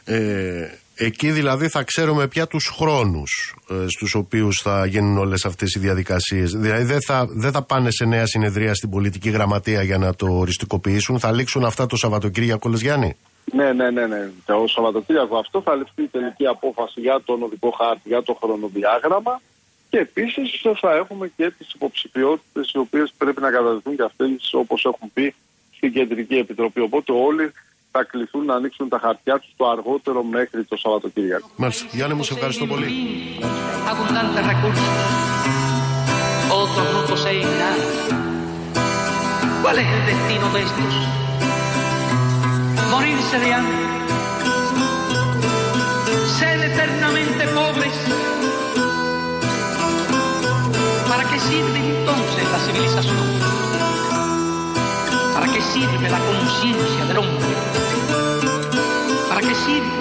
Ε, 0.04 0.68
εκεί 0.94 1.30
δηλαδή 1.30 1.68
θα 1.68 1.82
ξέρουμε 1.82 2.28
πια 2.28 2.46
τους 2.46 2.66
χρόνους 2.78 3.54
ε, 3.70 3.74
στους 3.88 4.14
οποίους 4.14 4.60
θα 4.62 4.86
γίνουν 4.86 5.18
όλες 5.18 5.44
αυτές 5.44 5.74
οι 5.74 5.78
διαδικασίες. 5.78 6.50
Δηλαδή 6.50 6.84
δεν 6.84 7.00
θα, 7.02 7.26
δεν 7.28 7.52
θα 7.52 7.62
πάνε 7.62 7.90
σε 7.90 8.04
νέα 8.04 8.26
συνεδρία 8.26 8.74
στην 8.74 8.90
πολιτική 8.90 9.30
γραμματεία 9.30 9.82
για 9.82 9.98
να 9.98 10.14
το 10.14 10.26
οριστικοποιήσουν. 10.26 11.18
Θα 11.18 11.32
λήξουν 11.32 11.64
αυτά 11.64 11.86
το 11.86 11.96
Σαββατοκύριακο, 11.96 12.68
λες 12.68 12.80
Γιάννη; 12.80 13.16
Ναι, 13.52 13.72
ναι, 13.72 13.90
ναι, 13.90 14.06
ναι. 14.06 14.30
Το 14.46 14.64
Σαββατοκύριακο 14.66 15.38
αυτό 15.38 15.62
θα 15.62 15.74
ληφθεί 15.74 16.02
η 16.02 16.08
τελική 16.08 16.46
απόφαση 16.46 17.00
για 17.00 17.20
το 17.24 17.38
οδικό 17.42 17.70
χάρτη, 17.70 18.08
για 18.08 18.22
το 18.22 18.38
χρονοδιάγραμμα. 18.42 19.40
Και 19.90 19.98
επίσης 19.98 20.60
θα 20.80 20.94
έχουμε 20.94 21.32
και 21.36 21.50
τις 21.50 21.72
υποψηφιότητες 21.72 22.70
οι 22.72 22.78
οποίες 22.78 23.12
πρέπει 23.18 23.40
να 23.40 23.50
καταδεχθούν 23.50 23.96
και 23.96 24.02
αυτές 24.02 24.52
όπως 24.52 24.84
έχουν 24.84 25.12
πει 25.12 25.34
στην 25.76 25.92
Κεντρική 25.92 26.34
Επιτροπή. 26.34 26.80
Οπότε 26.80 27.12
όλοι 27.12 27.52
θα 27.90 28.04
κληθούν 28.04 28.44
να 28.44 28.54
ανοίξουν 28.54 28.88
τα 28.88 28.98
χαρτιά 28.98 29.38
τους 29.38 29.50
το 29.56 29.68
αργότερο 29.70 30.22
μέχρι 30.22 30.64
το 30.64 30.76
Σαββατοκύριακο. 30.76 31.50
Μάλιστα. 31.56 31.86
Γιάννη 31.92 32.14
μου, 32.14 32.22
σε 32.22 32.34
ευχαριστώ 32.34 32.66
πολύ. 32.66 32.86
¿Cuál 39.62 39.78
es 39.78 39.88
el 39.96 40.02
destino 40.10 40.46
de 40.54 40.60
estos? 40.68 40.94
Morirse 42.92 43.36
de 43.44 43.50
hambre, 43.56 43.84
ser 46.38 46.58
eternamente 46.70 47.42
pobres. 47.58 47.96
¿Para 51.10 51.24
qué 51.28 51.40
sirve 51.40 51.76
entonces 51.76 52.48
la 52.52 52.58
civilización? 52.60 53.16
¿Para 55.34 55.52
qué 55.52 55.60
sirve 55.60 56.08
la 56.08 56.20
conciencia 56.20 57.04
del 57.04 57.18
hombre? 57.18 57.56
¿Para 59.28 59.40
qué 59.40 59.52
sirven 59.52 59.99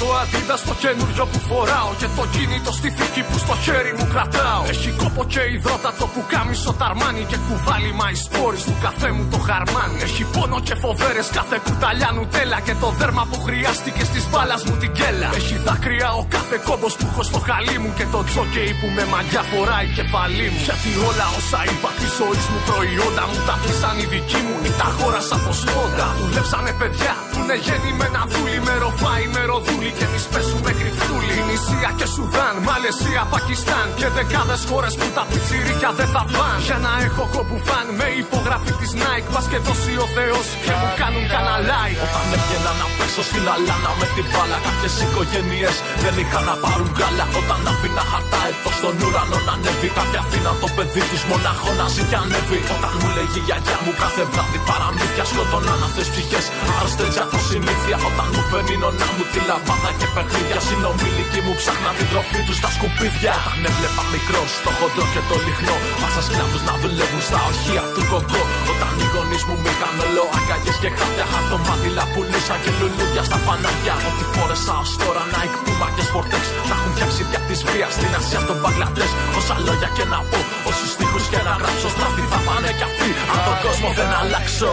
το 0.00 0.06
αντίδα 0.20 0.56
στο 0.64 0.74
καινούριο 0.82 1.24
που 1.30 1.38
φοράω 1.48 1.90
Και 2.00 2.08
το 2.16 2.24
κινητό 2.34 2.72
στη 2.80 2.88
θήκη 2.96 3.22
που 3.28 3.36
στο 3.44 3.54
χέρι 3.64 3.92
μου 3.98 4.06
κρατάω. 4.12 4.62
Έχει 4.72 4.90
κόπο 5.00 5.22
και 5.32 5.42
υδρότατο 5.56 6.04
που 6.12 6.20
κάμισο 6.32 6.72
ταρμάνι 6.80 7.22
Και 7.30 7.38
κουβάλι 7.46 7.92
μα 8.00 8.08
σπόρι 8.24 8.60
του 8.66 8.74
καφέ 8.84 9.10
μου 9.16 9.24
το 9.32 9.38
χαρμάνι. 9.46 9.98
Έχει 10.06 10.24
πόνο 10.34 10.58
και 10.66 10.74
φοβέρες 10.82 11.28
κάθε 11.38 11.56
κουταλιά 11.66 12.10
νουτέλα 12.16 12.58
Και 12.66 12.74
το 12.82 12.88
δέρμα 12.98 13.24
που 13.30 13.38
χρειάστηκε 13.46 14.02
στις 14.10 14.24
μπάλας 14.30 14.60
μου 14.66 14.74
την 14.82 14.92
κέλα. 14.98 15.28
Έχει 15.40 15.56
δάκρυα 15.66 16.08
ο 16.20 16.22
κάθε 16.34 16.56
κόμπος 16.68 16.92
που 16.98 17.06
έχω 17.10 17.22
στο 17.30 17.38
χαλί 17.46 17.76
μου 17.82 17.90
Και 17.98 18.06
το 18.12 18.20
τζόκεϊ 18.28 18.72
που 18.80 18.86
με 18.96 19.04
μαγιά 19.12 19.42
φοράει 19.50 19.86
κεφαλή 19.98 20.48
μου. 20.52 20.60
Γιατί 20.68 20.90
όλα 21.08 21.26
όσα 21.38 21.60
είπα 21.70 21.90
τη 22.00 22.06
ζωή 22.18 22.40
μου 22.50 22.60
προϊόντα 22.68 23.24
μου 23.30 23.38
Τα 23.48 23.54
αφήσαν 23.58 23.96
οι 24.00 24.06
δικοί 24.12 24.40
μου 24.46 24.56
ή 24.68 24.70
τα 24.80 24.88
χώρασα 24.96 25.34
από 25.40 25.52
σπόντα 25.60 26.06
Δουλέψανε 26.18 26.72
παιδιά 26.80 27.12
που 27.30 27.36
είναι 27.42 27.56
γεννημένα 27.66 28.20
δούλοι 28.30 28.58
με 28.66 28.74
ροφάι 28.82 29.24
με 29.34 29.42
ροδούλη 29.50 29.79
και 29.96 30.04
εμείς 30.08 30.24
πέσουμε 30.32 30.70
κρυφτούλη. 30.78 31.36
Νησία 31.48 31.90
και 31.98 32.06
Σουδάν, 32.14 32.54
Μαλαισία, 32.66 33.22
Πακιστάν 33.32 33.86
και 33.98 34.08
δεκάδες 34.16 34.62
χώρες 34.68 34.94
που 34.98 35.08
τα 35.16 35.22
πιτσιρίκια 35.30 35.90
δεν 35.98 36.08
θα 36.14 36.22
πάνε. 36.34 36.60
Για 36.68 36.78
να 36.84 36.92
έχω 37.06 37.24
κόπου 37.34 37.56
φαν 37.66 37.86
με 37.98 38.06
υπογραφή 38.22 38.72
της 38.80 38.92
Nike. 39.02 39.28
Πα 39.34 39.40
και 39.50 39.58
δώσει 39.66 39.92
ο 40.04 40.06
Θεός 40.16 40.46
και 40.64 40.72
μου 40.78 40.88
κάνουν 41.00 41.24
κανένα 41.32 41.56
like. 41.70 42.00
Όταν 42.06 42.26
έβγαινα 42.36 42.72
να 42.80 42.86
πέσω 42.96 43.22
στην 43.28 43.44
αλάνα 43.54 43.92
με 44.00 44.06
την 44.14 44.26
μπάλα, 44.30 44.58
κάποιες 44.66 44.94
οικογένειες 45.04 45.76
δεν 46.02 46.14
είχαν 46.20 46.44
να 46.50 46.54
πάρουν 46.62 46.90
γάλα. 46.98 47.24
Όταν 47.40 47.60
αφήνα 47.70 48.04
χαρτά 48.10 48.40
εδώ 48.50 48.70
στον 48.78 48.94
ουρανό 49.04 49.38
να 49.48 49.54
ανέβει, 49.58 49.88
κάποια 49.98 50.20
αφήναν 50.24 50.56
το 50.62 50.68
παιδί 50.76 51.02
τους 51.10 51.22
μονάχο 51.30 51.70
να 51.80 51.86
ζει 51.94 52.02
και 52.10 52.18
ανέβει. 52.22 52.60
Όταν 52.74 52.92
μου 53.00 53.08
λέγει 53.16 53.38
η 53.40 53.44
γιαγιά 53.46 53.76
μου 53.84 53.92
κάθε 54.02 54.22
βράδυ 54.30 54.58
παραμύθια 54.68 55.24
σκοτώναν 55.30 55.80
αυτές 55.88 56.06
ψυχές. 56.12 56.44
Άρρωστες 56.74 57.16
από 57.24 57.38
συνήθεια 57.50 57.96
όταν 58.08 58.26
μου 58.32 58.42
φέρνει 58.50 58.76
νονά 58.82 59.08
μου 59.16 59.24
τη 59.32 59.40
λαμπάδα 59.70 59.90
και 60.00 60.08
παιχνίδια. 60.14 60.58
Συνομιλικοί 60.68 61.40
μου 61.44 61.54
ψάχναν 61.60 61.94
την 61.98 62.06
τροφή 62.12 62.40
τους 62.46 62.56
στα 62.60 62.70
σκουπίδια. 62.76 63.32
Όταν 63.40 63.58
έβλεπα 63.68 64.02
μικρό 64.14 64.42
στο 64.56 64.70
χοντρό 64.78 65.04
και 65.14 65.22
το 65.28 65.36
λιχνό, 65.46 65.76
πάσα 66.00 66.22
σκλάβου 66.26 66.58
να 66.68 66.74
δουλεύουν 66.82 67.22
στα 67.28 67.40
οχεία 67.50 67.82
του 67.94 68.02
κοκκό. 68.10 68.42
Όταν 68.72 68.92
οι 69.00 69.06
γονείς 69.12 69.42
μου 69.48 69.56
μήκαν 69.64 69.94
όλο 70.04 70.24
αγκαγιέ 70.38 70.72
και 70.82 70.90
χάπια, 70.96 71.26
χαρτομάτιλα 71.32 72.04
πουλήσαν 72.12 72.58
και 72.62 72.70
λουλούδια 72.78 73.22
στα 73.28 73.38
φανάρια. 73.44 73.94
Ό,τι 74.08 74.24
φόρεσα 74.32 74.74
ως 74.82 74.90
τώρα 75.02 75.22
να 75.32 75.40
εκπούμα 75.46 75.86
και 75.94 76.02
σπορτέξ. 76.08 76.44
Να 76.68 76.74
έχουν 76.76 76.90
φτιάξει 76.94 77.20
δια 77.30 77.40
τη 77.48 77.54
βία 77.68 77.88
στην 77.96 78.12
Ασία, 78.18 78.40
στον 78.44 78.58
Παγκλαντέ. 78.62 79.06
Όσα 79.38 79.56
λόγια 79.66 79.88
και 79.96 80.04
να 80.12 80.18
πω, 80.30 80.38
όσους 80.70 80.90
τείχου 80.98 81.20
και 81.32 81.40
να 81.46 81.52
γράψω. 81.60 81.88
Στραφή 81.94 82.24
θα 82.32 82.38
πάνε 82.46 82.70
κι 82.78 82.84
αυτοί, 82.88 83.10
αν 83.32 83.38
τον 83.46 83.56
κόσμο 83.64 83.88
δεν 83.98 84.10
αλλάξω. 84.20 84.72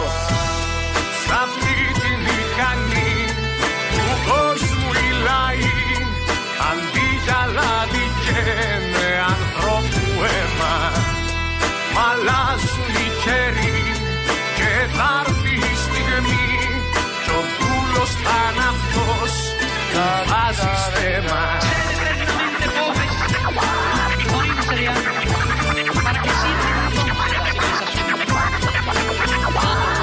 Σ' 1.22 1.32
αυτή 1.42 1.74
τη 2.00 2.10
μηχανή 2.24 3.12
του 3.92 4.02
κόσμου 4.28 4.77
οι 5.18 5.22
λαοί 5.26 5.78
αντί 6.70 7.08
για 7.24 7.42
λάδι 7.56 8.06
καίνε 8.24 9.08
ανθρώπου 9.34 10.06
αίμα. 10.32 10.76
Μ' 11.94 12.00
αλλάζουν 12.08 12.92
οι 13.02 13.08
καιροί 13.24 13.82
και 14.58 14.72
θα 14.96 15.10
έρθει 15.26 15.54
η 15.72 15.74
στιγμή 15.84 16.48
κι 17.24 17.30
ο 17.38 17.42
δούλος 17.56 18.10
θα 18.24 18.38
είναι 18.50 18.64
αυτός 18.74 19.32
που 19.92 20.02
βάζει 20.28 20.72
στέμα. 20.86 21.42
Όταν 29.60 29.97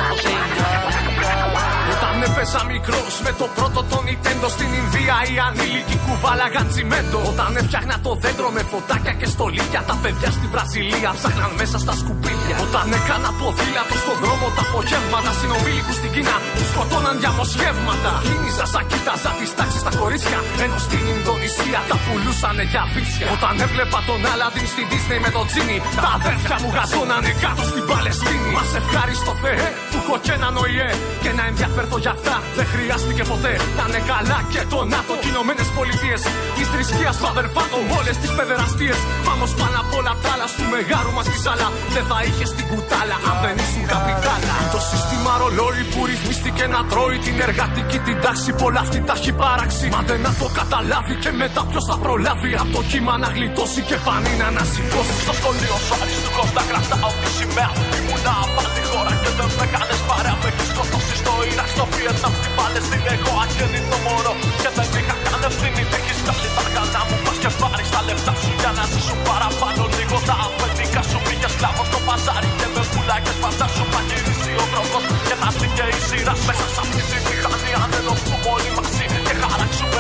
έπεσα 2.46 2.66
μικρός 2.74 3.14
με 3.26 3.32
το 3.40 3.48
πρώτο 3.58 3.80
το 3.92 3.98
Nintendo 4.08 4.48
στην 4.56 4.70
Ινδία, 4.80 5.16
οι 5.30 5.36
ανήλικοι 5.48 5.98
κουβάλαγαν 6.06 6.66
τσιμέντο. 6.72 7.20
Όταν 7.32 7.50
έφτιαχνα 7.60 7.96
το 8.06 8.12
δέντρο 8.24 8.50
με 8.56 8.62
φωτάκια 8.72 9.14
και 9.20 9.28
στολίδια, 9.34 9.82
τα 9.90 9.96
παιδιά 10.02 10.30
στη 10.38 10.46
Βραζιλία 10.54 11.10
ψάχναν 11.18 11.52
μέσα 11.60 11.78
στα 11.84 11.94
σκουπίδια. 12.00 12.56
Όταν 12.66 12.88
έκανα 12.98 13.30
ποδήλατο 13.40 13.96
στον 14.04 14.18
δρόμο 14.24 14.46
τα 14.58 14.64
απογεύματα, 14.68 15.32
συνομήλικους 15.40 15.96
στην 16.00 16.12
Κίνα 16.16 16.36
που 16.56 16.64
σκοτώναν 16.70 17.16
για 17.24 17.32
μοσχεύματα. 17.40 18.12
Κίνηζα 18.26 18.66
σαν 18.74 18.84
κοίταζα 18.90 19.32
τις 19.40 19.52
τάξεις 19.58 19.82
στα 19.84 19.92
κορίτσια, 20.02 20.40
ενώ 20.64 20.78
στην 20.86 21.04
Ινδονησία 21.14 21.80
τα 21.90 21.98
πουλούσανε 22.04 22.64
για 22.72 22.84
βίτσια. 22.94 23.28
Όταν 23.36 23.54
έβλεπα 23.66 24.00
τον 24.10 24.20
Άλαντιν 24.32 24.68
στην 24.74 24.86
Disney 24.92 25.20
με 25.26 25.30
το 25.36 25.42
Τζίνι, 25.50 25.78
τα 26.04 26.10
αδέρφια 26.18 26.56
μου 26.62 26.70
γαζώνανε 26.76 27.32
κάτω 27.44 27.64
στην 27.72 27.84
Παλαιστίνη. 27.90 28.50
Μας 28.58 28.72
ευχάριστο 28.82 29.32
Θεέ 29.42 29.68
που 29.90 29.98
έχω 30.02 30.16
και 30.26 30.34
έναν 30.40 30.54
ΟΗΕ 30.64 30.90
και 31.24 31.32
να 31.38 31.44
ενδιαφέρθω 31.52 31.98
για 32.06 32.14
αυτά 32.18 32.35
δεν 32.58 32.66
χρειάστηκε 32.74 33.24
ποτέ. 33.32 33.54
Να 33.78 33.84
είναι 33.88 34.02
καλά 34.12 34.40
και 34.54 34.62
το 34.74 34.80
ΝΑΤΟ 34.94 35.14
και 35.22 35.28
Ηνωμένες 35.34 35.68
Πολιτείες. 35.78 36.22
Της 36.56 36.68
θρησκείας 36.74 37.16
του 37.20 37.28
αδερφάτων 37.34 37.82
όλες 38.00 38.16
τις 38.22 38.32
παιδεραστίες. 38.38 39.00
Πάμε 39.28 39.46
πάνω 39.60 39.78
απ' 39.84 39.94
όλα 40.00 40.14
τα 40.24 40.30
άλλα 40.34 40.48
του 40.58 40.66
μεγάλου 40.76 41.12
μας 41.18 41.26
τη 41.32 41.38
σάλα. 41.44 41.68
Δεν 41.96 42.04
θα 42.10 42.18
είχες 42.28 42.50
την 42.58 42.66
κουτάλα 42.72 43.18
αν 43.30 43.36
δεν 43.44 43.56
ήσουν 43.64 43.84
καπιτάλα. 43.94 44.56
Το 44.76 44.82
σύστημα 44.90 45.32
ρολόι 45.42 45.84
που 45.92 46.00
ρυθμίστηκε 46.10 46.64
να 46.74 46.80
τρώει 46.92 47.18
την 47.26 47.36
εργατική 47.48 47.98
την 48.08 48.18
τάξη. 48.24 48.50
Πολλά 48.62 48.82
αυτή 48.86 49.00
τα 49.08 49.14
έχει 49.20 49.34
παράξει. 49.44 49.86
Μα 49.96 50.02
δεν 50.10 50.20
να 50.26 50.32
το 50.42 50.48
καταλάβει 50.60 51.16
και 51.24 51.32
μετά 51.42 51.62
ποιος 51.70 51.84
θα 51.90 51.96
προλάβει. 52.04 52.52
Από 52.62 52.72
το 52.78 52.82
κύμα 52.92 53.14
να 53.24 53.30
γλιτώσει 53.36 53.82
και 53.90 53.98
πανίνα 54.06 54.48
να 54.58 54.64
σηκώσει. 54.72 55.14
Στο 55.26 55.34
σχολείο 55.40 55.76
σου 55.86 55.94
αριστού 56.02 56.30
κοντά 56.38 56.64
κρατάω 56.70 57.12
τη 57.22 57.30
σημαία 57.38 57.72
Ήμουνα 57.98 58.34
απ' 58.44 58.70
τη 58.76 58.82
χώρα 58.92 59.14
και 59.22 59.32
δεν 59.38 59.50
με 59.60 59.66
κάνες 59.74 60.02
παρέα 60.10 60.36
Με 60.42 60.48
έχεις 60.52 60.70
σκοτώσει 60.74 61.05
στο 61.26 61.34
Ιράκ, 61.52 61.70
στο 61.76 61.86
Βιετνάμ, 61.94 62.34
στην 62.40 62.52
Παλαιστίνη 62.58 63.10
Εγώ 63.16 63.32
αγέννητο 63.44 63.98
μωρό. 64.06 64.34
Και 64.62 64.70
δεν 64.78 64.90
είχα 65.00 65.16
καν 65.26 65.42
ευθύνη 65.50 65.84
Τι 65.92 65.96
έχεις 66.00 66.20
κάνει 66.28 66.50
τα 66.56 66.62
αργανά 66.64 67.02
μου, 67.08 67.18
πας 67.26 67.38
και 67.44 67.50
πάρεις 67.62 67.90
τα 67.94 68.02
λεφτά 68.08 68.34
σου. 68.42 68.52
Για 68.62 68.72
να 68.78 68.84
ζήσουν 68.92 69.20
παραπάνω 69.30 69.84
λίγο 69.98 70.18
τα 70.30 70.36
αφεντικά 70.46 71.02
σου 71.10 71.18
Πήγες 71.26 71.52
σκλάβος 71.56 71.88
στο 71.90 72.00
παζάρι 72.08 72.50
και 72.60 72.68
με 72.74 72.82
πουλάκες 72.92 73.38
Φαντάσου 73.44 73.86
θα 73.94 74.02
γυρίσει 74.08 74.52
ο 74.64 74.66
χρόνος 74.72 75.04
και 75.28 75.36
θα 75.42 75.48
έρθει 75.52 75.68
και 75.78 75.86
η 75.98 76.00
σειρά 76.08 76.34
Μέσα 76.48 76.66
σ' 76.74 76.80
αυτή 76.84 77.02
τη 77.10 77.18
μηχανή 77.28 77.72
αν 77.84 77.92
ενωθούμε 78.00 78.38
όλοι 78.54 78.70
μαζί 78.76 78.85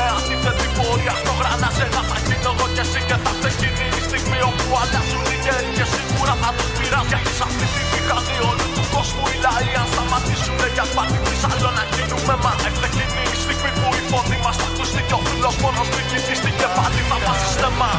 Και 0.05 0.11
χαράξουμε 0.11 0.49
αντίθετη 0.49 0.67
πορεία 0.77 1.13
στο 1.21 1.33
γρανάζε 1.39 1.87
Να 1.95 2.01
θα 2.09 2.17
γίνω 2.25 2.51
εγώ 2.55 2.65
και 2.75 2.83
εσύ 2.85 3.01
και 3.09 3.17
θα 3.23 3.31
ξεκινεί 3.39 3.87
η 3.99 4.01
στιγμή 4.07 4.39
όπου 4.49 4.67
αλλάζουν 4.81 5.25
οι 5.33 5.37
καιροί 5.45 5.71
Και 5.77 5.85
σίγουρα 5.93 6.33
θα 6.41 6.49
τους 6.57 6.69
πειράζει. 6.77 7.07
Γιατί 7.11 7.31
σ' 7.37 7.43
αυτή 7.47 7.65
τη 7.73 7.81
μηχανή 7.91 8.37
όλου 8.49 8.67
του 8.75 8.83
κόσμου 8.93 9.23
οι 9.31 9.35
λαοί 9.45 9.71
Αν 9.81 9.87
σταματήσουν 9.93 10.61
για 10.75 10.85
πάλι 10.95 11.17
πεις 11.25 11.43
άλλο 11.51 11.69
να 11.77 11.83
γίνουμε 11.93 12.35
μα 12.43 12.53
Ευτεκίνη 12.69 13.23
η 13.33 13.37
στιγμή 13.43 13.71
που 13.79 13.87
η 13.99 14.01
φωνή 14.09 14.37
μας 14.45 14.55
θα 14.61 14.67
ακουστεί 14.71 15.01
Και 15.07 15.15
ο 15.17 15.21
φίλος 15.25 15.55
μόνος 15.63 15.87
νικητής 15.95 16.39
και 16.59 16.67
πάλι 16.77 17.01
θα 17.09 17.17
βάζει 17.25 17.47
στεμά 17.55 17.93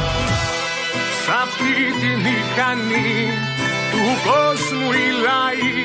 Σ' 1.21 1.31
αυτή 1.43 1.73
τη 2.01 2.11
μηχανή 2.25 3.11
του 3.91 4.03
κόσμου 4.27 4.87
οι 4.99 5.07
λαοί 5.25 5.79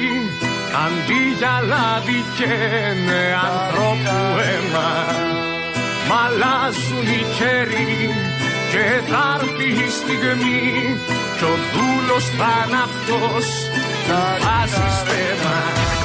αντί 0.85 1.23
για 1.39 1.57
λάδι 1.70 2.20
καίνε 2.37 3.23
ανθρώπου 3.49 4.16
αίμα 4.49 4.89
Μ' 6.13 6.19
αλλάζουν 6.27 7.07
οι 7.15 7.25
καιροί 7.39 8.11
και 8.73 9.11
θα 9.11 9.41
έρθει 9.41 9.69
η 9.87 9.91
στιγμή 9.91 10.61
κι 11.39 11.45
ο 11.45 11.55
δούλος 11.73 12.25
θα 12.39 12.65
είναι 12.67 12.81
αυτός. 12.89 13.47
Που 14.07 14.17
βάζεις 14.45 14.95
στέμα 15.01 16.02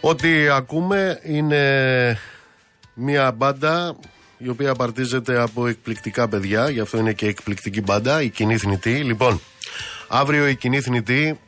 Ό,τι 0.00 0.48
ακούμε 0.48 1.20
είναι 1.22 2.18
μια 2.94 3.32
μπάντα 3.32 3.96
η 4.38 4.48
οποία 4.48 4.70
απαρτίζεται 4.70 5.40
από 5.40 5.66
εκπληκτικά 5.66 6.28
παιδιά, 6.28 6.68
γι' 6.70 6.80
αυτό 6.80 6.98
είναι 6.98 7.12
και 7.12 7.26
εκπληκτική 7.26 7.80
μπάντα, 7.80 8.22
η 8.22 8.28
Κοινή 8.28 8.56
Θνητή. 8.56 8.90
Λοιπόν, 8.90 9.40
αύριο 10.08 10.48
οι 10.48 10.56
Κοινή 10.56 10.80
Θνητή 10.80 11.38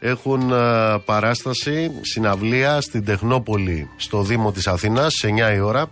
έχουν 0.00 0.52
α, 0.52 1.00
παράσταση, 1.04 1.90
συναυλία 2.00 2.80
στην 2.80 3.04
Τεχνόπολη 3.04 3.90
στο 3.96 4.22
Δήμο 4.22 4.52
της 4.52 4.66
Αθήνας 4.66 5.12
σε 5.14 5.28
9 5.52 5.54
η 5.54 5.60
ώρα 5.60 5.88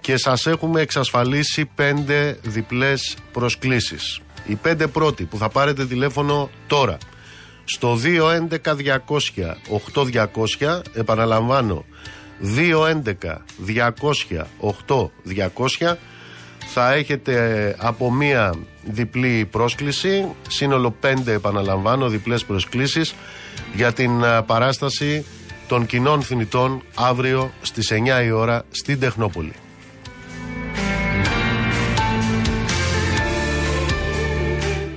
και 0.00 0.16
σας 0.16 0.46
έχουμε 0.46 0.80
εξασφαλίσει 0.80 1.64
πέντε 1.74 2.38
διπλές 2.42 3.16
προσκλήσεις. 3.32 4.20
Οι 4.46 4.54
πέντε 4.54 4.86
πρώτοι 4.86 5.24
που 5.24 5.36
θα 5.38 5.48
πάρετε 5.48 5.86
τηλέφωνο 5.86 6.50
τώρα 6.66 6.98
στο 7.64 7.98
211 8.04 8.56
200 8.62 10.18
8200 10.60 10.80
επαναλαμβάνω 10.94 11.84
211 12.42 13.02
200 13.66 14.42
8200 15.78 15.94
θα 16.66 16.92
έχετε 16.92 17.76
από 17.78 18.12
μία 18.12 18.54
διπλή 18.84 19.48
πρόσκληση 19.50 20.26
σύνολο 20.48 20.90
πέντε 20.90 21.32
επαναλαμβάνω 21.32 22.08
διπλές 22.08 22.44
προσκλήσεις 22.44 23.14
για 23.74 23.92
την 23.92 24.24
α, 24.24 24.42
παράσταση 24.42 25.24
των 25.68 25.86
κοινών 25.86 26.22
θνητών 26.22 26.82
αύριο 26.94 27.52
στις 27.62 27.92
9 27.92 28.24
η 28.24 28.30
ώρα 28.30 28.64
στην 28.70 29.00
Τεχνόπολη. 29.00 29.52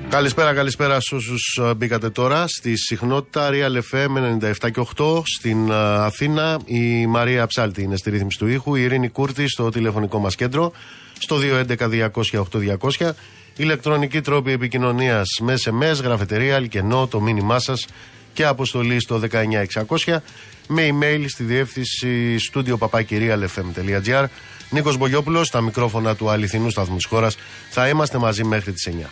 Καλησπέρα, 0.10 0.54
καλησπέρα 0.54 1.00
σε 1.02 1.16
όσους 1.16 1.62
μπήκατε 1.78 2.10
τώρα 2.10 2.48
στη 2.48 2.78
συχνότητα 2.78 3.50
Real 3.52 3.80
FM 3.92 4.40
97 4.62 4.72
και 4.72 4.88
8 4.98 5.22
στην 5.24 5.72
α, 5.72 6.06
Αθήνα. 6.06 6.60
Η 6.66 7.08
Μαρία 7.08 7.48
Ψάλτη 7.48 7.82
είναι 7.82 7.96
στη 7.96 8.10
ρύθμιση 8.10 8.38
του 8.38 8.48
ήχου, 8.48 8.76
η 8.76 8.82
Ειρήνη 8.82 9.10
Κούρτη 9.10 9.48
στο 9.48 9.70
τηλεφωνικό 9.70 10.20
μας 10.20 10.36
κέντρο, 10.36 10.72
στο 11.20 11.38
211-200-8200. 13.00 13.10
Ηλεκτρονική 13.56 14.22
τρόπη 14.22 14.52
επικοινωνίας 14.52 15.28
με 15.42 15.58
SMS, 15.64 16.04
γραφετερία, 16.04 16.56
αλκενό, 16.56 17.08
το 17.08 17.22
μήνυμά 17.22 17.60
σας 17.60 17.86
και 18.34 18.46
αποστολή 18.46 19.00
στο 19.00 19.22
19600 20.06 20.22
με 20.68 20.90
email 20.92 21.26
στη 21.28 21.44
διεύθυνση 21.44 22.36
studio 22.54 22.78
papakirialfm.gr. 22.78 24.26
Νίκος 24.70 24.98
Μπογιόπουλος, 24.98 25.48
στα 25.48 25.62
μικρόφωνα 25.62 26.16
του 26.16 26.30
αληθινού 26.30 26.70
σταθμού 26.70 26.96
της 26.96 27.06
χώρας. 27.06 27.38
Θα 27.70 27.88
είμαστε 27.88 28.18
μαζί 28.18 28.44
μέχρι 28.44 28.72
τις 28.72 28.88
9. 28.88 29.10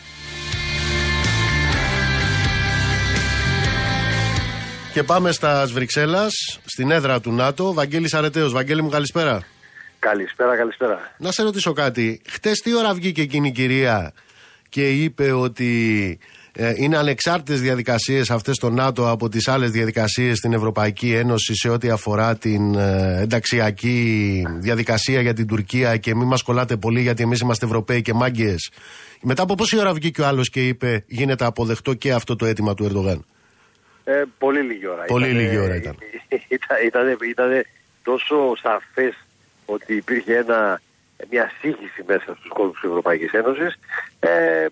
Και 4.96 5.04
πάμε 5.04 5.32
στα 5.32 5.66
Βρυξέλλα, 5.74 6.28
στην 6.66 6.92
έδρα 6.92 7.20
του 7.20 7.32
ΝΑΤΟ. 7.32 7.74
Βαγγέλης 7.74 8.14
Αρετέος. 8.14 8.52
Βαγγέλη 8.52 8.82
μου, 8.82 8.90
καλησπέρα. 8.90 9.44
Καλησπέρα, 10.00 10.56
καλησπέρα. 10.56 11.12
Να 11.18 11.32
σε 11.32 11.44
ρωτήσω 11.44 11.74
κάτι. 11.74 12.22
Χτες 12.28 12.60
τι 12.60 12.76
ώρα 12.76 12.94
βγήκε 12.94 13.22
εκείνη 13.22 13.48
η 13.48 13.52
κυρία 13.52 14.14
και 14.70 14.90
είπε 14.90 15.32
ότι 15.32 16.20
ε, 16.54 16.74
είναι 16.76 16.98
ανεξάρτητες 16.98 17.62
διαδικασίες 17.62 18.32
αυτές 18.32 18.56
στο 18.56 18.70
ΝΑΤΟ 18.70 19.10
από 19.10 19.30
τις 19.30 19.48
άλλες 19.48 19.72
διαδικασίες 19.72 20.38
στην 20.38 20.54
Ευρωπαϊκή 20.54 21.14
Ένωση 21.14 21.56
σε 21.56 21.70
ό,τι 21.70 21.90
αφορά 21.90 22.36
την 22.36 22.76
ε, 22.76 23.22
ενταξιακή 23.22 24.44
διαδικασία 24.60 25.22
για 25.22 25.34
την 25.34 25.48
Τουρκία 25.48 25.98
και 25.98 26.16
μην 26.16 26.28
μας 26.28 26.42
κολλάτε 26.42 26.78
πολύ 26.78 27.02
γιατί 27.02 27.24
εμείς 27.24 27.40
είμαστε 27.40 27.66
Ευρωπαίοι 27.66 28.02
και 28.02 28.14
μάγκες. 28.14 28.72
Μετά 29.22 29.44
από 29.44 29.56
πόση 29.56 29.80
ώρα 29.80 29.94
βγήκε 29.94 30.22
ο 30.22 30.26
άλλος 30.26 30.50
και 30.50 30.68
είπε 30.68 31.04
γίνεται 31.08 31.46
αποδεκτό 31.46 31.94
και 31.94 32.14
αυτό 32.14 32.36
το 32.36 32.46
αίτημα 32.46 32.74
του 32.74 32.84
Ερντογάν; 32.84 33.26
Ε, 34.08 34.24
πολύ 34.38 34.62
λίγη 34.62 34.88
ώρα. 34.88 35.06
Πολύ 35.06 35.28
λίγη 35.28 35.58
ώρα 35.58 35.76
ήταν. 35.76 35.98
ήταν, 36.86 37.18
ήταν 37.30 37.66
τόσο 38.04 38.56
σαφές 38.56 39.14
ότι 39.66 39.96
υπήρχε 39.96 40.36
ένα, 40.36 40.82
μια 41.30 41.52
σύγχυση 41.60 42.04
μέσα 42.08 42.36
στους 42.36 42.48
κόλπους 42.48 42.80
της 42.80 42.90
Ευρωπαϊκής 42.90 43.32
Ένωσης 43.32 43.80
ε, 44.20 44.66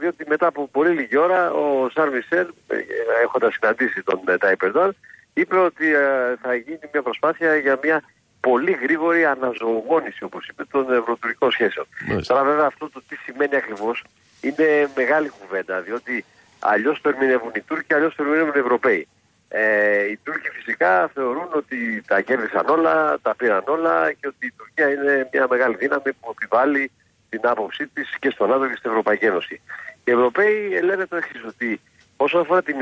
διότι 0.00 0.24
μετά 0.28 0.46
από 0.46 0.68
πολύ 0.68 0.90
λίγη 0.90 1.16
ώρα 1.16 1.52
ο 1.52 1.88
Σαρ 1.88 2.10
Μισελ 2.10 2.46
ε, 2.66 2.76
έχοντας 3.22 3.54
συναντήσει 3.54 4.02
τον 4.02 4.20
ε, 4.28 4.36
Τάιπερντον 4.36 4.96
είπε 5.34 5.56
ότι 5.56 5.94
ε, 5.94 6.36
θα 6.42 6.54
γίνει 6.54 6.78
μια 6.92 7.02
προσπάθεια 7.02 7.56
για 7.56 7.78
μια 7.82 8.02
πολύ 8.40 8.78
γρήγορη 8.82 9.24
αναζωογόνηση 9.24 10.24
όπως 10.24 10.48
είπε 10.48 10.64
των 10.70 10.92
ευρωτουρικών 10.92 11.50
σχέσεων. 11.50 11.86
Τώρα 12.26 12.44
βέβαια 12.44 12.66
αυτό 12.66 12.90
το 12.90 13.02
τι 13.08 13.16
σημαίνει 13.16 13.56
ακριβώς 13.56 14.04
είναι 14.40 14.88
μεγάλη 14.96 15.30
κουβέντα 15.40 15.80
διότι 15.80 16.24
αλλιώς 16.60 17.00
το 17.00 17.08
ερμηνεύουν 17.08 17.50
οι 17.54 17.60
Τούρκοι, 17.60 17.94
αλλιώς 17.94 18.14
το 18.14 18.22
ερμηνεύουν 18.22 18.52
οι 18.56 18.58
Ευρωπαίοι. 18.58 19.08
Ε, 19.48 20.04
οι 20.04 20.18
Τούρκοι 20.22 20.48
φυσικά 20.48 21.08
θεωρούν 21.14 21.48
ότι 21.52 22.02
τα 22.06 22.20
κέρδισαν 22.20 22.68
όλα, 22.68 23.18
τα 23.22 23.34
πήραν 23.34 23.62
όλα 23.66 24.12
και 24.12 24.26
ότι 24.26 24.46
η 24.46 24.52
Τουρκία 24.56 24.90
είναι 24.90 25.28
μια 25.32 25.46
μεγάλη 25.50 25.76
δύναμη 25.76 26.12
που 26.20 26.30
επιβάλλει 26.30 26.90
την 27.28 27.40
άποψή 27.42 27.86
της 27.86 28.14
και 28.18 28.30
στον 28.30 28.48
ΝΑΤΟ 28.48 28.66
και 28.68 28.76
στην 28.76 28.90
Ευρωπαϊκή 28.90 29.24
Ένωση. 29.24 29.60
Οι 30.04 30.10
Ευρωπαίοι 30.10 30.80
λένε 30.82 31.06
το 31.06 31.16
εξής, 31.16 31.44
ότι 31.44 31.80
όσον 32.16 32.40
αφορά 32.40 32.62
την 32.62 32.80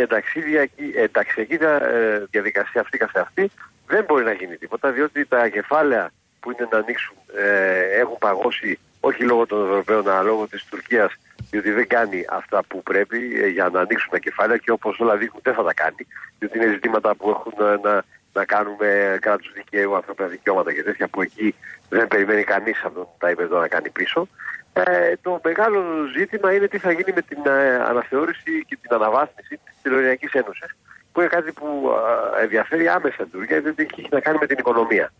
ενταξιακή 0.94 1.54
ε, 1.60 2.24
διαδικασία 2.30 2.80
αυτή 2.80 2.98
καθεαυτή, 2.98 3.50
δεν 3.86 4.04
μπορεί 4.04 4.24
να 4.24 4.32
γίνει 4.32 4.56
τίποτα, 4.56 4.90
διότι 4.90 5.26
τα 5.26 5.48
κεφάλαια 5.48 6.10
που 6.40 6.50
είναι 6.50 6.68
να 6.70 6.78
ανοίξουν 6.78 7.16
ε, 7.36 8.00
έχουν 8.00 8.18
παγώσει 8.18 8.78
όχι 9.00 9.22
λόγω 9.22 9.46
των 9.46 9.64
Ευρωπαίων, 9.64 10.08
αλλά 10.08 10.22
λόγω 10.22 10.46
της 10.46 10.64
Τουρκίας 10.64 11.12
διότι 11.50 11.70
δεν 11.70 11.86
κάνει 11.86 12.24
αυτά 12.28 12.62
που 12.68 12.82
πρέπει 12.82 13.40
ε, 13.42 13.46
για 13.46 13.68
να 13.68 13.80
ανοίξουν 13.80 14.10
τα 14.10 14.18
κεφάλαια 14.18 14.56
και 14.56 14.70
όπως 14.70 14.98
όλα 14.98 15.16
δείχνουν 15.16 15.40
δεν 15.42 15.54
θα 15.54 15.62
τα 15.62 15.74
κάνει, 15.74 16.06
διότι 16.38 16.58
είναι 16.58 16.68
ζητήματα 16.68 17.14
που 17.14 17.30
έχουν 17.30 17.66
ε, 17.66 17.88
να, 17.88 18.02
να 18.32 18.44
κάνουν 18.44 18.74
με 18.78 19.18
κράτου 19.20 19.52
δικαίου, 19.54 19.94
ανθρώπινα 19.94 20.28
δικαιώματα 20.28 20.72
και 20.72 20.82
τέτοια 20.82 21.08
που 21.08 21.22
εκεί 21.22 21.54
δεν 21.88 22.08
περιμένει 22.08 22.44
κανείς 22.44 22.84
από 22.84 23.14
τα 23.18 23.28
εδώ 23.28 23.60
να 23.60 23.68
κάνει 23.68 23.90
πίσω. 23.90 24.28
Ε, 24.72 25.16
το 25.22 25.40
μεγάλο 25.44 25.82
ζήτημα 26.16 26.52
είναι 26.52 26.68
τι 26.68 26.78
θα 26.78 26.90
γίνει 26.92 27.12
με 27.14 27.22
την 27.22 27.38
ε, 27.46 27.74
αναθεώρηση 27.74 28.64
και 28.66 28.78
την 28.80 28.94
αναβάθμιση 28.94 29.60
της 29.64 29.74
Τελωνιακή 29.82 30.28
Ένωσης, 30.32 30.76
που 31.12 31.20
είναι 31.20 31.28
κάτι 31.28 31.52
που 31.52 31.90
ε, 32.38 32.42
ενδιαφέρει 32.42 32.88
άμεσα 32.88 33.16
την 33.16 33.30
Τουρκία, 33.30 33.60
διότι 33.60 33.82
έχει 33.82 34.08
να 34.10 34.20
κάνει 34.20 34.38
με 34.40 34.46
την 34.46 34.58
οικονομία. 34.58 35.12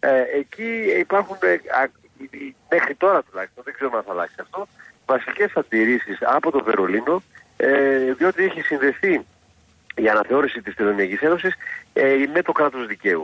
Ε, 0.00 0.22
εκεί 0.34 0.94
υπάρχουν, 0.98 1.36
μέχρι 2.70 2.94
τώρα 2.94 3.22
τουλάχιστον, 3.22 3.64
δεν 3.64 3.74
ξέρω 3.74 3.90
αν 3.96 4.02
θα 4.02 4.12
αλλάξει 4.12 4.36
αυτό, 4.40 4.68
βασικές 5.06 5.52
αντιρρήσεις 5.54 6.18
από 6.36 6.50
το 6.50 6.64
Βερολίνο 6.64 7.22
ε, 7.56 7.68
διότι 8.18 8.44
έχει 8.44 8.60
συνδεθεί 8.60 9.24
η 9.94 10.08
αναθεώρηση 10.08 10.60
της 10.62 10.74
Τελωνιακής 10.74 11.20
Ένωσης 11.20 11.54
ε, 11.92 12.14
με 12.34 12.42
το 12.42 12.52
κράτος 12.52 12.86
δικαίου. 12.86 13.22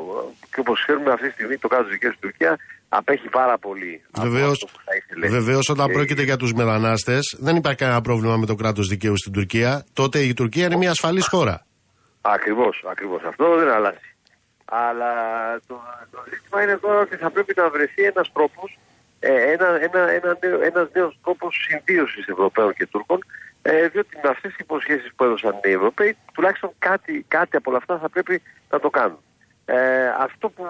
Και 0.54 0.60
όπως 0.60 0.82
ξέρουμε 0.84 1.12
αυτή 1.12 1.26
τη 1.26 1.32
στιγμή 1.32 1.56
το 1.58 1.68
κράτος 1.68 1.90
δικαίου 1.90 2.10
στην 2.10 2.28
Τουρκία 2.28 2.58
απέχει 2.88 3.28
πάρα 3.28 3.58
πολύ. 3.58 4.02
Βεβαίως, 4.18 4.66
βεβαίως 5.28 5.68
όταν 5.68 5.90
ε, 5.90 5.92
πρόκειται 5.92 6.22
για 6.22 6.36
τους 6.36 6.52
μετανάστες 6.52 7.36
δεν 7.40 7.56
υπάρχει 7.56 7.78
κανένα 7.78 8.00
πρόβλημα 8.00 8.36
με 8.36 8.46
το 8.46 8.54
κράτος 8.54 8.88
δικαίου 8.88 9.16
στην 9.16 9.32
Τουρκία. 9.32 9.84
Τότε 9.92 10.18
η 10.18 10.34
Τουρκία 10.34 10.64
είναι 10.64 10.76
μια 10.76 10.90
ασφαλής 10.90 11.26
χώρα. 11.26 11.66
Ακριβώς, 12.20 12.84
ακριβώς. 12.90 13.22
Αυτό 13.22 13.56
δεν 13.58 13.68
αλλάζει. 13.68 14.14
Αλλά 14.64 15.12
το, 15.66 15.80
το 16.10 16.18
ζήτημα 16.30 16.62
είναι 16.62 16.76
τώρα 16.76 17.00
ότι 17.00 17.16
θα 17.16 17.30
πρέπει 17.30 17.52
να 17.56 17.70
βρεθεί 17.70 18.02
ένας 18.02 18.32
τρόπος 18.32 18.68
ε, 18.72 18.91
ένα, 19.28 19.80
ένα, 19.80 20.10
ένα, 20.10 20.36
ένας 20.62 20.88
νέος 20.92 21.18
τρόπος 21.22 21.66
συμβίωσης 21.68 22.26
Ευρωπαίων 22.26 22.74
και 22.74 22.86
Τούρκων 22.86 23.24
ε, 23.62 23.88
διότι 23.88 24.18
με 24.22 24.28
αυτές 24.28 24.50
τις 24.50 24.60
υποσχέσεις 24.60 25.12
που 25.16 25.24
έδωσαν 25.24 25.60
οι 25.64 25.70
Ευρωπαίοι 25.70 26.16
τουλάχιστον 26.34 26.70
κάτι, 26.78 27.24
κάτι 27.28 27.56
από 27.56 27.70
όλα 27.70 27.78
αυτά 27.78 27.98
θα 27.98 28.08
πρέπει 28.08 28.42
να 28.70 28.80
το 28.80 28.90
κάνουν. 28.90 29.18
Ε, 29.64 30.08
αυτό 30.08 30.48
που 30.48 30.66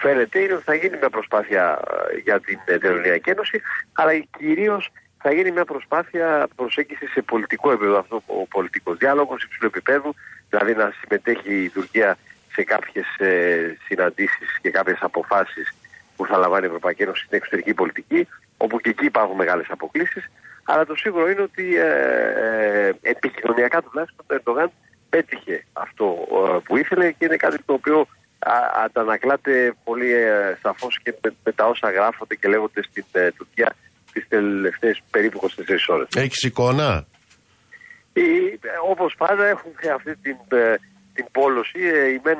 φαίνεται 0.00 0.38
είναι 0.38 0.52
ότι 0.52 0.62
θα 0.62 0.74
γίνει 0.74 0.96
μια 0.96 1.10
προσπάθεια 1.10 1.80
ε, 2.12 2.18
για 2.18 2.40
την 2.40 2.58
Τελωνιακή 2.80 3.30
Ένωση 3.30 3.60
αλλά 3.92 4.18
κυρίως 4.18 4.90
θα 5.18 5.32
γίνει 5.32 5.50
μια 5.50 5.64
προσπάθεια 5.64 6.48
προσέγγισης 6.56 7.10
σε 7.10 7.22
πολιτικό 7.22 7.70
επίπεδο 7.70 7.98
αυτό 7.98 8.22
ο 8.26 8.46
πολιτικός 8.46 8.96
διάλογος 8.96 9.42
υψηλού 9.42 9.66
επίπεδου 9.66 10.14
δηλαδή 10.48 10.74
να 10.74 10.92
συμμετέχει 11.00 11.62
η 11.64 11.68
Τουρκία 11.68 12.16
σε 12.52 12.62
κάποιες 12.62 13.06
ε, 13.18 13.76
συναντήσεις 13.86 14.58
και 14.60 14.70
κάποιες 14.70 14.98
αποφάσεις 15.00 15.74
που 16.16 16.26
θα 16.26 16.36
λαμβάνει 16.38 16.64
η 16.64 16.66
Ευρωπαϊκή 16.66 17.02
Ένωση 17.02 17.24
στην 17.24 17.36
εξωτερική 17.36 17.74
πολιτική, 17.74 18.28
όπου 18.56 18.80
και 18.80 18.90
εκεί 18.90 19.04
υπάρχουν 19.04 19.36
μεγάλες 19.36 19.66
αποκλήσεις. 19.70 20.24
Αλλά 20.64 20.86
το 20.86 20.94
σίγουρο 20.96 21.30
είναι 21.30 21.42
ότι 21.42 21.76
ε, 21.76 21.88
ε, 22.86 22.92
επικοινωνιακά 23.02 23.82
τουλάχιστον 23.82 24.24
το 24.26 24.34
Ερντογάν 24.34 24.70
πέτυχε 25.14 25.64
αυτό 25.72 26.06
ε, 26.30 26.58
που 26.64 26.76
ήθελε 26.76 27.10
και 27.10 27.24
είναι 27.24 27.36
κάτι 27.36 27.58
το 27.66 27.72
οποίο 27.72 28.06
αντανακλάται 28.84 29.74
πολύ 29.84 30.12
ε, 30.12 30.58
σαφώς 30.62 30.98
και 31.02 31.14
με, 31.44 31.52
τα 31.52 31.64
όσα 31.66 31.90
γράφονται 31.90 32.34
και 32.34 32.48
λέγονται 32.48 32.82
στην 32.82 33.04
ε, 33.12 33.30
Τουρκία 33.30 33.74
τις 34.12 34.28
τελευταίες 34.28 35.02
περίπου 35.10 35.38
24 35.42 35.50
ώρες. 35.88 36.08
Έχεις 36.14 36.42
εικόνα; 36.42 37.06
Όπως 38.90 39.14
πάντα 39.18 39.46
έχουν 39.46 39.72
αυτή 39.94 40.16
την, 40.16 40.36
την 41.14 41.26
πόλωση. 41.32 41.78
η 42.14 42.20
μεν, 42.24 42.38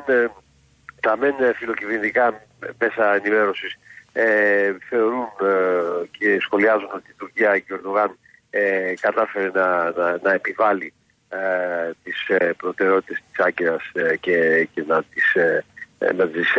τα 1.00 1.16
μεν 1.16 1.34
φιλοκυβερνητικά 1.56 2.46
μέσα 2.78 3.14
ενημέρωσης 3.14 3.76
ε, 4.12 4.74
θεωρούν 4.88 5.28
ε, 5.40 6.06
και 6.18 6.38
σχολιάζουν 6.40 6.90
ότι 6.94 7.10
η 7.10 7.14
Τουρκία 7.16 7.58
και 7.58 7.72
ο 7.72 7.76
Ερντογάν 7.76 8.18
ε, 8.50 8.94
κατάφερε 9.00 9.50
να, 9.54 9.90
να, 9.90 10.18
να 10.22 10.32
επιβάλλει 10.32 10.92
ε, 11.28 11.90
τις 12.02 12.28
ε, 12.28 12.52
προτεραιότητες 12.56 13.22
της 13.30 13.44
Άγκυρας 13.44 13.90
ε, 13.92 14.16
και, 14.16 14.68
και 14.74 14.84
να 14.86 15.02
τις, 15.02 15.34
ε, 15.34 15.64
να 16.16 16.28
τις 16.28 16.52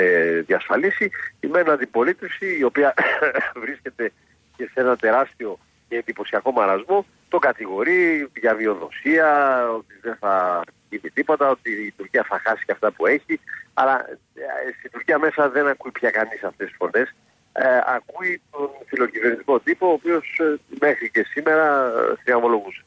διασφαλίσει. 0.46 1.12
Η 1.40 1.48
μένα 1.48 1.74
αντιπολίτευση 1.74 2.58
η 2.60 2.64
οποία 2.64 2.94
βρίσκεται 3.64 4.12
και 4.58 4.70
σε 4.74 4.80
ένα 4.80 4.96
τεράστιο 4.96 5.60
και 5.90 5.96
εντυπωσιακό 5.98 6.52
μαρασμό 6.52 7.06
το 7.36 7.42
κατηγορεί 7.42 8.28
για 8.40 8.56
βιοδοσία, 8.56 9.30
ότι 9.70 9.94
δεν 10.02 10.16
θα 10.20 10.62
γίνει 10.90 11.10
τίποτα, 11.14 11.50
ότι 11.50 11.72
η 11.72 11.94
Τουρκία 11.98 12.26
θα 12.30 12.40
χάσει 12.44 12.66
και 12.66 12.72
αυτά 12.72 12.92
που 12.92 13.06
έχει. 13.06 13.40
Αλλά 13.74 14.10
ε, 14.36 14.72
στην 14.78 14.92
Τουρκία 14.92 15.20
μέσα 15.20 15.50
δεν 15.50 15.68
ακούει 15.68 15.92
πια 15.92 16.10
κανείς 16.10 16.44
αυτές 16.44 16.68
τις 16.68 16.76
φωνές. 16.78 17.16
Ε, 17.54 17.80
ακούει 17.86 18.42
τον 18.52 18.70
φιλοκυβερνητικό 18.86 19.60
τύπο, 19.60 19.88
ο 19.88 19.92
οποίος 19.92 20.40
ε, 20.40 20.56
μέχρι 20.80 21.10
και 21.10 21.26
σήμερα 21.30 21.92
θριαμβολογούσε. 22.24 22.84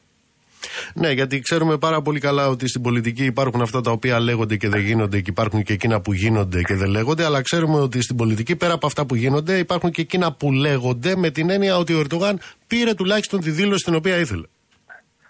Ναι, 0.93 1.11
γιατί 1.11 1.39
ξέρουμε 1.39 1.77
πάρα 1.77 2.01
πολύ 2.01 2.19
καλά 2.19 2.47
ότι 2.47 2.67
στην 2.67 2.81
πολιτική 2.81 3.23
υπάρχουν 3.25 3.61
αυτά 3.61 3.81
τα 3.81 3.91
οποία 3.91 4.19
λέγονται 4.19 4.55
και 4.55 4.69
δεν 4.69 4.79
γίνονται 4.81 5.19
και 5.19 5.29
υπάρχουν 5.29 5.63
και 5.63 5.73
εκείνα 5.73 6.01
που 6.01 6.13
γίνονται 6.13 6.61
και 6.61 6.75
δεν 6.75 6.89
λέγονται. 6.89 7.25
Αλλά 7.25 7.41
ξέρουμε 7.41 7.79
ότι 7.79 8.01
στην 8.01 8.15
πολιτική 8.15 8.55
πέρα 8.55 8.73
από 8.73 8.85
αυτά 8.85 9.05
που 9.05 9.15
γίνονται 9.15 9.57
υπάρχουν 9.57 9.91
και 9.91 10.01
εκείνα 10.01 10.33
που 10.33 10.51
λέγονται 10.51 11.15
με 11.15 11.29
την 11.29 11.49
έννοια 11.49 11.77
ότι 11.77 11.93
ο 11.93 11.99
Ερντογάν 11.99 12.39
πήρε 12.67 12.93
τουλάχιστον 12.93 13.39
τη 13.39 13.49
δήλωση 13.49 13.83
την 13.83 13.95
οποία 13.95 14.17
ήθελε. 14.17 14.47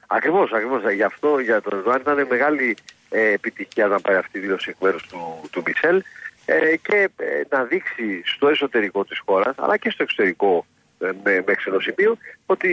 Ακριβώς, 0.07 0.51
ακριβώς. 0.51 0.93
Γι' 0.95 1.03
αυτό 1.03 1.39
για 1.39 1.61
τον 1.61 1.73
Ερντογάν 1.77 1.99
ήταν 2.01 2.27
μεγάλη 2.29 2.77
ε, 3.09 3.31
επιτυχία 3.31 3.87
να 3.87 3.99
πάρει 3.99 4.17
αυτή 4.17 4.37
η 4.37 4.41
δήλωση 4.41 4.69
εκ 4.69 4.75
μέρους 4.81 5.07
του, 5.07 5.49
του 5.51 5.63
Μισελ 5.65 6.03
ε, 6.45 6.75
και 6.77 7.09
ε, 7.15 7.55
να 7.55 7.63
δείξει 7.63 8.21
στο 8.25 8.47
εσωτερικό 8.47 9.03
της 9.05 9.19
χώρας 9.25 9.55
αλλά 9.57 9.77
και 9.77 9.89
στο 9.89 10.03
εξωτερικό 10.03 10.65
ε, 10.99 11.09
με, 11.23 11.43
μέχρι 11.47 11.81
σημείο 11.87 12.17
ότι 12.45 12.67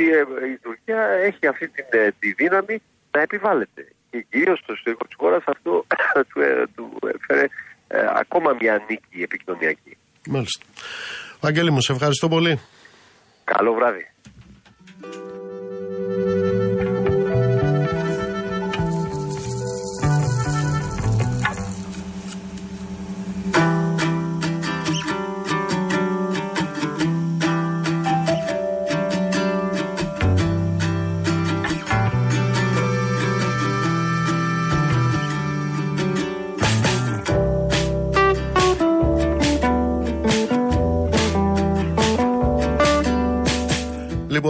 η 0.54 0.58
Τουρκία 0.62 1.02
έχει 1.02 1.46
αυτή 1.46 1.68
την, 1.68 1.84
τη 2.18 2.32
δύναμη 2.32 2.82
να 3.10 3.20
επιβάλλεται. 3.20 3.82
Και 4.10 4.26
κυρίως 4.30 4.58
στο 4.58 4.72
εσωτερικό 4.72 5.04
της 5.06 5.16
χώρας 5.18 5.42
αυτό 5.46 5.84
του, 6.30 6.42
του 6.74 6.98
έφερε 7.14 7.46
ακόμα 8.22 8.56
μια 8.60 8.84
νίκη 8.88 9.22
επικοινωνιακή. 9.22 9.96
Μάλιστα. 10.28 10.64
Αγγέλη 11.40 11.70
μου, 11.70 11.80
σε 11.80 11.92
ευχαριστώ 11.92 12.28
πολύ. 12.28 12.60
Καλό 13.44 13.72
βράδυ. 13.72 14.10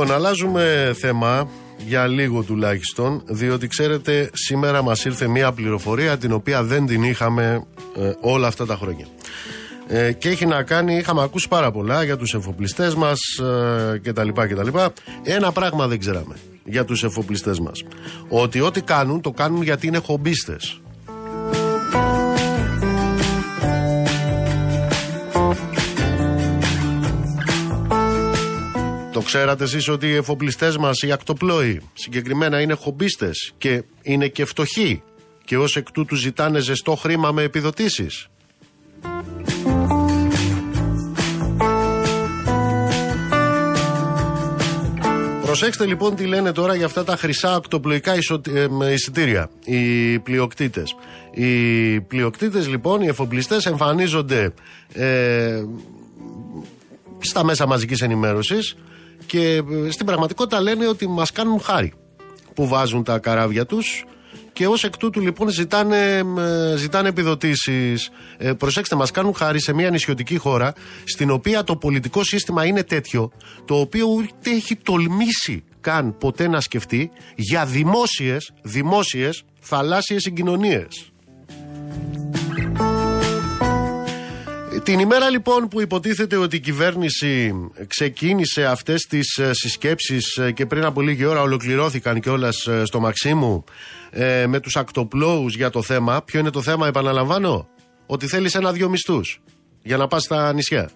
Λοιπόν, 0.07 0.25
αλλάζουμε 0.25 0.95
θέμα 0.99 1.49
για 1.87 2.07
λίγο 2.07 2.43
τουλάχιστον, 2.43 3.23
διότι 3.27 3.67
ξέρετε 3.67 4.31
σήμερα 4.33 4.83
μας 4.83 5.05
ήρθε 5.05 5.27
μια 5.27 5.53
πληροφορία 5.53 6.19
την 6.19 6.33
οποία 6.33 6.63
δεν 6.63 6.87
την 6.87 7.03
είχαμε 7.03 7.67
ε, 7.97 8.13
όλα 8.21 8.47
αυτά 8.47 8.67
τα 8.67 8.77
χρόνια. 8.77 9.07
Ε, 9.87 10.13
και 10.13 10.29
έχει 10.29 10.47
να 10.47 10.63
κάνει, 10.63 10.97
είχαμε 10.97 11.23
ακούσει 11.23 11.49
πάρα 11.49 11.71
πολλά 11.71 12.03
για 12.03 12.17
τους 12.17 12.35
εφοπλιστές 12.35 12.95
μας 12.95 13.19
ε, 13.39 13.99
κτλ. 13.99 14.29
κτλ. 14.29 14.79
Ένα 15.23 15.53
πράγμα 15.53 15.87
δεν 15.87 15.99
ξέραμε 15.99 16.35
για 16.65 16.85
τους 16.85 17.05
εφοπλιστές 17.05 17.59
μας. 17.59 17.83
Ότι 18.29 18.61
ό,τι 18.61 18.81
κάνουν, 18.81 19.21
το 19.21 19.31
κάνουν 19.31 19.63
γιατί 19.63 19.87
είναι 19.87 19.99
χομπίστες. 19.99 20.81
Το 29.17 29.23
ξέρατε 29.23 29.65
εσείς 29.65 29.89
ότι 29.89 30.07
οι 30.07 30.15
εφοπλιστές 30.15 30.77
μας, 30.77 31.03
οι 31.03 31.13
ακτοπλόοι, 31.13 31.81
συγκεκριμένα 31.93 32.61
είναι 32.61 32.75
χομπίστες 32.75 33.53
και 33.59 33.83
είναι 34.03 34.29
και 34.29 34.45
φτωχοί 34.45 35.03
και 35.45 35.57
ως 35.57 35.77
εκ 35.77 35.91
τούτου 35.91 36.15
ζητάνε 36.15 36.61
ζεστό 36.61 36.95
χρήμα 36.95 37.33
με 37.33 37.43
επιδοτήσεις. 37.43 38.29
Προσέξτε 45.43 45.87
λοιπόν 45.87 46.17
τι 46.17 46.27
λένε 46.27 46.53
τώρα 46.53 46.75
για 46.75 46.87
αυτά 46.87 47.05
τα 47.05 47.17
χρυσά 47.17 47.55
ακτοπλοϊκά 47.55 48.13
ε, 48.13 48.93
εισιτήρια, 48.93 49.51
οι 49.65 50.19
πλειοκτήτες. 50.19 50.97
Οι 51.31 52.01
πλειοκτήτες 52.01 52.69
λοιπόν, 52.69 53.03
οι 53.03 53.07
εφοπλιστές 53.07 53.67
εμφανίζονται 53.67 54.53
ε, 54.93 55.63
στα 57.19 57.45
μέσα 57.45 57.67
μαζικής 57.67 58.03
ενημέρωσης 58.03 58.77
και 59.27 59.63
ε, 59.87 59.91
στην 59.91 60.07
πραγματικότητα 60.07 60.61
λένε 60.61 60.89
ότι 60.89 61.09
μας 61.09 61.33
κάνουν 61.33 61.61
χάρη 61.61 61.93
που 62.55 62.69
βάζουν 62.69 63.05
τα 63.05 63.19
καράβια 63.19 63.67
τους 63.67 64.05
και 64.53 64.67
ως 64.67 64.85
εκ 64.85 64.97
τούτου 64.97 65.21
λοιπόν 65.21 65.49
ζητάνε, 65.49 66.23
ζητάνε 66.77 67.09
επιδοτήσεις. 67.09 68.11
Ε, 68.37 68.53
προσέξτε, 68.53 68.97
μας 68.97 69.11
κάνουν 69.11 69.35
χάρη 69.35 69.61
σε 69.61 69.73
μια 69.73 69.91
νησιωτική 69.91 70.37
χώρα 70.37 70.73
στην 71.05 71.31
οποία 71.31 71.65
το 71.65 71.77
πολιτικό 71.77 72.25
σύστημα 72.25 72.65
είναι 72.65 72.83
τέτοιο 72.83 73.31
το 73.65 73.75
οποίο 73.81 74.07
ούτε 74.07 74.51
έχει 74.51 74.77
τολμήσει 74.77 75.65
καν 75.81 76.17
ποτέ 76.19 76.49
να 76.49 76.61
σκεφτεί 76.61 77.11
για 77.35 77.65
δημόσιες, 77.65 78.53
δημόσιες 78.63 79.43
θαλάσσιες 79.61 80.23
συγκοινωνίες. 80.23 81.11
Την 84.87 84.99
ημέρα 84.99 85.31
λοιπόν 85.31 85.69
που 85.69 85.81
υποτίθεται 85.81 86.37
ότι 86.37 86.57
η 86.57 86.61
κυβέρνηση 86.61 87.55
ξεκίνησε 87.87 88.65
αυτές 88.65 89.03
τις 89.03 89.37
ε, 89.37 89.51
συσκέψεις 89.53 90.37
ε, 90.37 90.53
και 90.53 90.67
πριν 90.67 90.85
από 90.85 91.01
λίγη 91.01 91.25
ώρα 91.25 91.41
ολοκληρώθηκαν 91.41 92.21
κιόλας 92.21 92.67
ε, 92.67 92.85
στο 92.85 93.01
Μαξίμου 93.01 93.65
με 94.47 94.61
τους 94.61 94.77
ακτοπλώους 94.77 95.57
για 95.57 95.71
το 95.71 95.83
θέμα. 95.83 96.23
Ποιο 96.23 96.41
είναι 96.41 96.51
το 96.51 96.63
θέμα 96.63 96.87
επαναλαμβάνω; 96.87 97.69
Ότι 98.07 98.27
θέλεις 98.27 98.55
ένα-δυο 98.55 98.89
μισθούς 98.89 99.41
για 99.83 99.97
να 99.97 100.07
πας 100.07 100.23
στα 100.23 100.53
νησιά. 100.53 100.91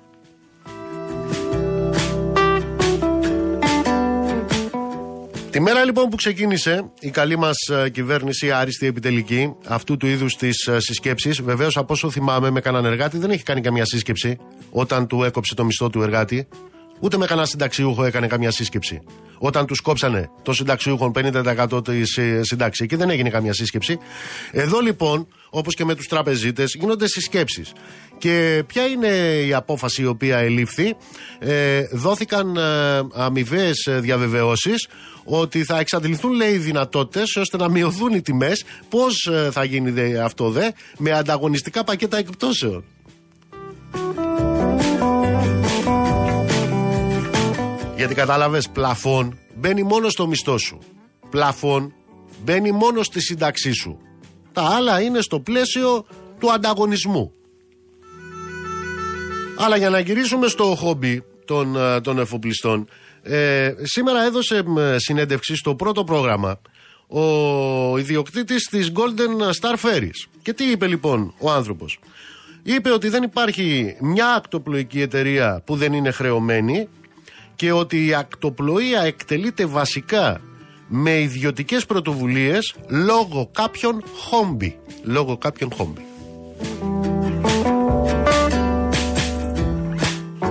Τη 5.50 5.60
μέρα 5.60 5.84
λοιπόν 5.84 6.08
που 6.08 6.16
ξεκίνησε 6.16 6.90
η 7.00 7.10
καλή 7.10 7.38
μας 7.38 7.56
ε, 7.56 7.88
κυβέρνηση, 7.88 8.50
άριστη 8.50 8.86
επιτελική, 8.86 9.54
αυτού 9.66 9.96
του 9.96 10.06
είδους 10.06 10.36
της 10.36 10.66
ε, 10.66 10.80
συσκέψης, 10.80 11.42
βεβαίως 11.42 11.76
από 11.76 11.92
όσο 11.92 12.10
θυμάμαι, 12.10 12.50
με 12.50 12.60
κανέναν 12.60 12.92
εργάτη 12.92 13.18
δεν 13.18 13.30
έχει 13.30 13.42
κάνει 13.42 13.60
καμία 13.60 13.84
σύσκεψη 13.84 14.38
όταν 14.70 15.06
του 15.06 15.22
έκοψε 15.22 15.54
το 15.54 15.64
μισθό 15.64 15.90
του 15.90 16.02
εργάτη. 16.02 16.48
Ούτε 17.00 17.16
με 17.16 17.26
κανένα 17.26 17.46
συνταξιούχο 17.46 18.04
έκανε 18.04 18.26
καμία 18.26 18.50
σύσκεψη. 18.50 19.02
Όταν 19.38 19.66
τους 19.66 19.80
κόψανε 19.80 20.30
το 20.42 20.52
συνταξιούχο 20.52 21.12
50% 21.14 21.84
της 21.84 22.16
ε, 22.16 22.40
συντάξης, 22.42 22.84
εκεί 22.84 22.96
δεν 22.96 23.10
έγινε 23.10 23.30
καμία 23.30 23.52
σύσκεψη. 23.52 23.98
Εδώ 24.50 24.80
λοιπόν, 24.80 25.28
όπως 25.50 25.74
και 25.74 25.84
με 25.84 25.94
τους 25.94 26.06
τραπεζίτες, 26.06 26.74
γίνονται 26.78 27.08
συσκέψεις. 27.08 27.72
Και 28.18 28.62
ποια 28.66 28.86
είναι 28.86 29.08
η 29.46 29.54
απόφαση 29.54 30.02
η 30.02 30.06
οποία 30.06 30.38
ελήφθη, 30.38 30.96
ε, 31.38 31.82
δόθηκαν 31.92 32.56
ε, 32.56 32.60
αμοιβαίε 33.12 33.70
διαβεβαιώσεις 33.86 34.88
ότι 35.24 35.64
θα 35.64 35.78
εξαντληθούν 35.78 36.32
λέει 36.32 36.52
οι 36.52 36.58
δυνατότητες 36.58 37.36
ώστε 37.36 37.56
να 37.56 37.68
μειωθούν 37.68 38.14
οι 38.14 38.22
τιμές. 38.22 38.64
Πώς 38.88 39.26
ε, 39.26 39.50
θα 39.52 39.64
γίνει 39.64 40.16
αυτό 40.16 40.50
δε, 40.50 40.70
με 40.98 41.12
ανταγωνιστικά 41.12 41.84
πακέτα 41.84 42.16
εκπτώσεων. 42.16 42.84
Γιατί 48.00 48.14
κατάλαβες, 48.14 48.68
πλαφόν 48.68 49.38
μπαίνει 49.54 49.82
μόνο 49.82 50.08
στο 50.08 50.26
μισθό 50.26 50.58
σου. 50.58 50.78
Πλαφόν 51.30 51.94
μπαίνει 52.44 52.72
μόνο 52.72 53.02
στη 53.02 53.20
σύνταξή 53.20 53.72
σου. 53.72 53.98
Τα 54.52 54.62
άλλα 54.62 55.00
είναι 55.00 55.20
στο 55.20 55.40
πλαίσιο 55.40 56.06
του 56.38 56.52
ανταγωνισμού. 56.52 57.32
Αλλά 59.56 59.76
για 59.76 59.90
να 59.90 59.98
γυρίσουμε 59.98 60.48
στο 60.48 60.64
χόμπι 60.64 61.24
των, 61.44 61.76
ε, 61.76 62.00
των 62.00 62.18
εφοπλιστών, 62.18 62.88
ε, 63.22 63.72
σήμερα 63.82 64.24
έδωσε 64.24 64.64
συνέντευξη 64.96 65.56
στο 65.56 65.74
πρώτο 65.74 66.04
πρόγραμμα 66.04 66.60
ο 67.06 67.98
ιδιοκτήτης 67.98 68.64
της 68.64 68.92
Golden 68.94 69.50
Star 69.60 69.74
Ferries. 69.74 70.28
Και 70.42 70.52
τι 70.52 70.70
είπε 70.70 70.86
λοιπόν 70.86 71.34
ο 71.38 71.50
άνθρωπος; 71.50 71.98
Είπε 72.62 72.90
ότι 72.90 73.08
δεν 73.08 73.22
υπάρχει 73.22 73.96
μια 74.00 74.34
ακτοπλοϊκή 74.34 75.00
εταιρεία 75.00 75.62
που 75.66 75.76
δεν 75.76 75.92
είναι 75.92 76.10
χρεωμένη 76.10 76.88
και 77.60 77.72
ότι 77.72 78.06
η 78.06 78.14
ακτοπλοεία 78.14 79.00
εκτελείται 79.00 79.66
βασικά 79.66 80.40
με 80.88 81.20
ιδιωτικές 81.20 81.86
πρωτοβουλίες 81.86 82.74
λόγω 82.88 83.50
κάποιων 83.52 84.02
χόμπι. 84.16 84.78
Λόγω 85.02 85.36
κάποιων 85.36 85.72
χόμπι. 85.72 86.04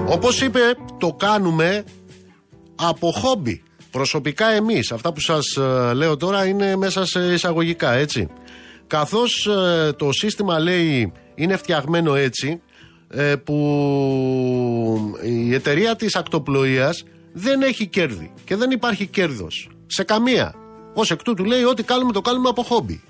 Όπως 0.06 0.42
είπε, 0.42 0.60
το 0.98 1.14
κάνουμε 1.14 1.84
από 2.76 3.12
χόμπι. 3.12 3.64
Προσωπικά 3.92 4.48
εμείς, 4.52 4.92
αυτά 4.92 5.14
που 5.14 5.20
σας 5.20 5.58
ε, 5.58 5.94
λέω 5.94 6.18
τώρα 6.18 6.46
είναι 6.46 6.76
μέσα 6.76 7.06
σε 7.06 7.20
εισαγωγικά, 7.20 7.94
έτσι. 7.94 8.28
Καθώς 8.88 9.48
ε, 9.48 9.92
το 9.92 10.12
σύστημα 10.12 10.60
λέει 10.60 11.12
είναι 11.36 11.58
φτιαγμένο 11.58 12.16
έτσι, 12.16 12.62
ε, 13.10 13.36
που 13.36 13.58
η 15.24 15.54
εταιρεία 15.54 15.96
της 15.96 16.16
ακτοπλοείας 16.16 17.04
δεν 17.34 17.62
έχει 17.62 17.88
κέρδη 17.88 18.32
και 18.44 18.56
δεν 18.56 18.72
υπάρχει 18.72 19.06
κέρδος 19.06 19.70
σε 19.88 20.04
καμία. 20.04 20.54
Ως 20.94 21.12
εκ 21.12 21.22
τούτου 21.24 21.46
λέει 21.46 21.64
ότι 21.64 21.84
κάνουμε 21.84 22.12
το 22.12 22.22
κάνουμε 22.22 22.50
από 22.50 22.64
χόμπι. 22.64 23.02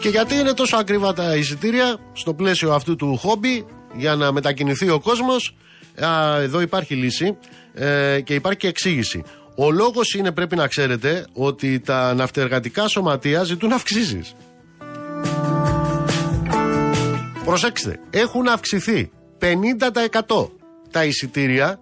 Και 0.00 0.08
γιατί 0.08 0.34
είναι 0.34 0.52
τόσο 0.52 0.76
ακριβά 0.76 1.12
τα 1.12 1.36
εισιτήρια 1.36 1.96
στο 2.12 2.34
πλαίσιο 2.34 2.72
αυτού 2.72 2.96
του 2.96 3.16
χόμπι 3.16 3.66
για 3.96 4.14
να 4.14 4.32
μετακινηθεί 4.32 4.88
ο 4.88 5.00
κόσμος 5.00 5.54
εδώ 6.40 6.60
υπάρχει 6.60 6.94
λύση 6.94 7.36
ε, 7.74 8.20
και 8.20 8.34
υπάρχει 8.34 8.58
και 8.58 8.68
εξήγηση. 8.68 9.22
Ο 9.56 9.70
λόγος 9.70 10.14
είναι 10.14 10.32
πρέπει 10.32 10.56
να 10.56 10.66
ξέρετε 10.66 11.26
ότι 11.32 11.80
τα 11.80 12.14
ναυτεργατικά 12.14 12.88
σωματεία 12.88 13.42
ζητούν 13.42 13.72
αυξήσεις. 13.72 14.34
Προσέξτε, 17.44 18.00
έχουν 18.10 18.48
αυξηθεί 18.48 19.10
50% 19.38 20.50
τα 20.90 21.04
εισιτήρια, 21.04 21.80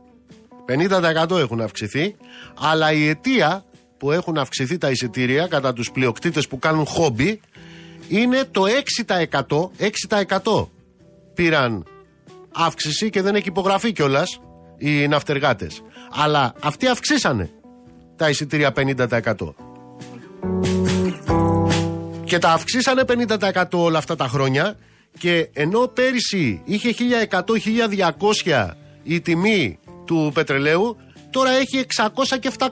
50% 0.66 1.38
έχουν 1.38 1.60
αυξηθεί, 1.60 2.16
αλλά 2.58 2.92
η 2.92 3.08
αιτία 3.08 3.64
που 3.96 4.12
έχουν 4.12 4.38
αυξηθεί 4.38 4.78
τα 4.78 4.90
εισιτήρια 4.90 5.46
κατά 5.46 5.72
τους 5.72 5.90
πλειοκτήτες 5.90 6.48
που 6.48 6.58
κάνουν 6.58 6.86
χόμπι 6.86 7.40
είναι 8.08 8.44
το 8.50 8.62
6%, 9.06 9.70
6% 10.42 10.68
πήραν 11.34 11.84
αύξηση 12.54 13.10
και 13.10 13.22
δεν 13.22 13.34
έχει 13.34 13.48
υπογραφεί 13.48 13.92
κιόλας 13.92 14.40
οι 14.78 15.08
ναυτεργάτες. 15.08 15.82
Αλλά 16.12 16.54
αυτοί 16.62 16.86
αυξήσανε 16.86 17.50
τα 18.16 18.28
εισιτήρια 18.28 18.72
50%. 18.76 19.54
Και 22.24 22.38
τα 22.38 22.52
αυξήσανε 22.52 23.04
50% 23.08 23.64
όλα 23.70 23.98
αυτά 23.98 24.16
τα 24.16 24.28
χρόνια 24.28 24.76
και 25.18 25.48
ενώ 25.52 25.86
πέρυσι 25.86 26.62
είχε 26.64 26.94
1100-1200 28.44 28.70
η 29.02 29.20
τιμή 29.20 29.78
του 30.04 30.30
πετρελαίου, 30.34 30.96
τώρα 31.30 31.50
έχει 31.50 31.84
600 31.96 32.38
και 32.40 32.50
700. 32.58 32.68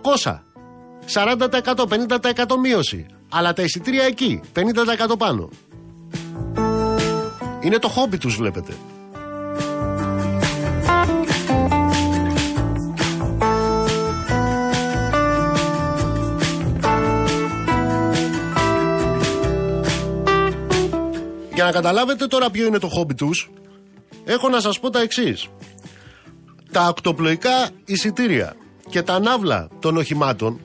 40%, 1.13 1.87
50% 1.89 2.57
μείωση. 2.63 3.07
Αλλά 3.29 3.53
τα 3.53 3.63
εισιτήρια 3.63 4.05
εκεί, 4.05 4.41
50% 4.55 5.19
πάνω. 5.19 5.49
Είναι 7.63 7.79
το 7.79 7.89
χόμπι 7.89 8.19
τους 8.19 8.37
βλέπετε. 8.37 8.75
Για 21.59 21.67
να 21.67 21.73
καταλάβετε 21.73 22.27
τώρα 22.27 22.51
ποιο 22.51 22.67
είναι 22.67 22.79
το 22.79 22.89
χόμπι 22.89 23.15
τους, 23.15 23.51
έχω 24.25 24.49
να 24.49 24.61
σας 24.61 24.81
πω 24.81 24.91
τα 24.91 25.01
εξής. 25.01 25.49
τα 26.73 26.83
ακτοπλοϊκά 26.83 27.71
εισιτήρια 27.85 28.57
και 28.91 29.03
τα 29.03 29.19
ναύλα 29.19 29.69
των 29.79 29.97
οχημάτων 29.97 30.61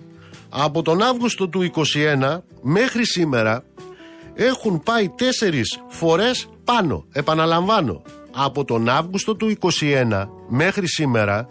από 0.50 0.82
τον 0.82 1.02
Αύγουστο 1.02 1.48
του 1.48 1.62
21 1.62 2.42
μέχρι 2.62 3.06
σήμερα 3.06 3.64
έχουν 4.34 4.84
πάει 4.84 5.10
τέσσερις 5.10 5.80
φορές 5.88 6.50
πάνω. 6.64 7.06
Επαναλαμβάνω, 7.12 8.02
από 8.32 8.66
τον 8.66 8.90
Αύγουστο 8.90 9.36
του 9.36 9.58
21 9.82 10.30
μέχρι 10.48 10.88
σήμερα 10.88 11.48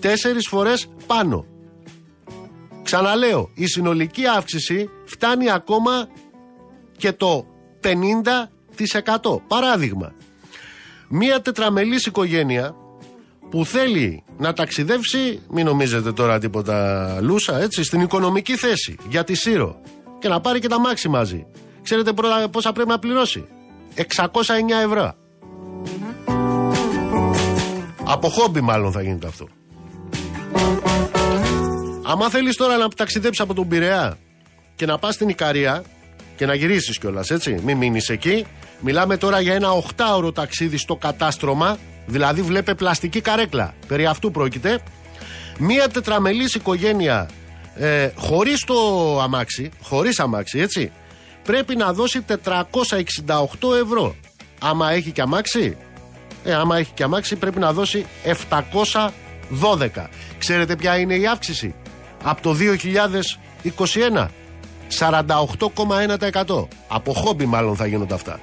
τέσσερις 0.00 0.48
φορές 0.48 0.88
πάνω. 1.06 1.46
Ξαναλέω, 2.82 3.50
η 3.54 3.66
συνολική 3.66 4.26
αύξηση 4.26 4.90
φτάνει 5.04 5.50
ακόμα 5.50 6.08
και 6.96 7.12
το 7.12 7.46
50%. 7.80 8.46
Παράδειγμα, 9.48 10.12
μία 11.08 11.40
τετραμελής 11.40 12.06
οικογένεια 12.06 12.74
που 13.50 13.64
θέλει 13.64 14.24
να 14.38 14.52
ταξιδεύσει, 14.52 15.40
μην 15.50 15.64
νομίζετε 15.64 16.12
τώρα 16.12 16.38
τίποτα 16.38 17.18
λούσα, 17.20 17.60
έτσι, 17.60 17.82
στην 17.84 18.00
οικονομική 18.00 18.56
θέση 18.56 18.96
για 19.08 19.24
τη 19.24 19.34
Σύρο 19.34 19.80
και 20.18 20.28
να 20.28 20.40
πάρει 20.40 20.58
και 20.58 20.68
τα 20.68 20.80
μάξι 20.80 21.08
μαζί. 21.08 21.46
Ξέρετε 21.82 22.12
πόσα 22.50 22.72
πρέπει 22.72 22.88
να 22.88 22.98
πληρώσει; 22.98 23.48
609 23.94 24.02
ευρώ. 24.84 25.14
Από 28.04 28.28
χόμπι 28.28 28.60
μάλλον 28.60 28.92
θα 28.92 29.02
γίνεται 29.02 29.26
αυτό. 29.26 29.48
Άμα 32.02 32.28
θέλεις 32.30 32.56
τώρα 32.56 32.76
να 32.76 32.88
ταξιδέψεις 32.88 33.40
από 33.40 33.54
τον 33.54 33.68
Πειραιά 33.68 34.18
και 34.74 34.86
να 34.86 34.98
πας 34.98 35.14
στην 35.14 35.28
Ικαρία 35.28 35.82
και 36.42 36.48
να 36.48 36.54
γυρίσεις 36.54 36.98
κιόλας 36.98 37.30
έτσι, 37.30 37.60
μην 37.64 37.76
μείνεις 37.76 38.08
εκεί. 38.08 38.46
Μιλάμε 38.80 39.16
τώρα 39.16 39.40
για 39.40 39.54
ένα 39.54 39.68
8ωρο 39.96 40.34
ταξίδι 40.34 40.76
στο 40.76 40.96
κατάστρωμα, 40.96 41.78
δηλαδή 42.06 42.42
βλέπε 42.42 42.74
πλαστική 42.74 43.20
καρέκλα. 43.20 43.74
Περί 43.86 44.06
αυτού 44.06 44.30
πρόκειται. 44.30 44.80
Μία 45.58 45.88
τετραμελής 45.88 46.54
οικογένεια 46.54 47.28
ε, 47.76 48.10
χωρίς 48.16 48.64
το 48.64 48.74
αμάξι, 49.20 49.70
χωρίς 49.82 50.20
αμάξι 50.20 50.58
έτσι, 50.58 50.92
πρέπει 51.44 51.76
να 51.76 51.92
δώσει 51.92 52.24
468 52.28 52.34
ευρώ. 53.82 54.14
Άμα 54.60 54.92
έχει 54.92 55.10
και 55.10 55.22
αμάξι, 55.22 55.76
ε, 56.44 56.54
άμα 56.54 56.78
έχει 56.78 56.90
και 56.94 57.02
αμάξι 57.02 57.36
πρέπει 57.36 57.58
να 57.58 57.72
δώσει 57.72 58.06
712. 58.24 60.08
Ξέρετε 60.38 60.76
ποια 60.76 60.98
είναι 60.98 61.14
η 61.14 61.26
αύξηση; 61.26 61.74
Από 62.22 62.42
το 62.42 62.56
2021. 64.14 64.28
48,1%. 64.98 66.68
Από 66.88 67.12
χόμπι 67.12 67.46
μάλλον 67.46 67.76
θα 67.76 67.86
γίνονται 67.86 68.14
αυτά. 68.14 68.40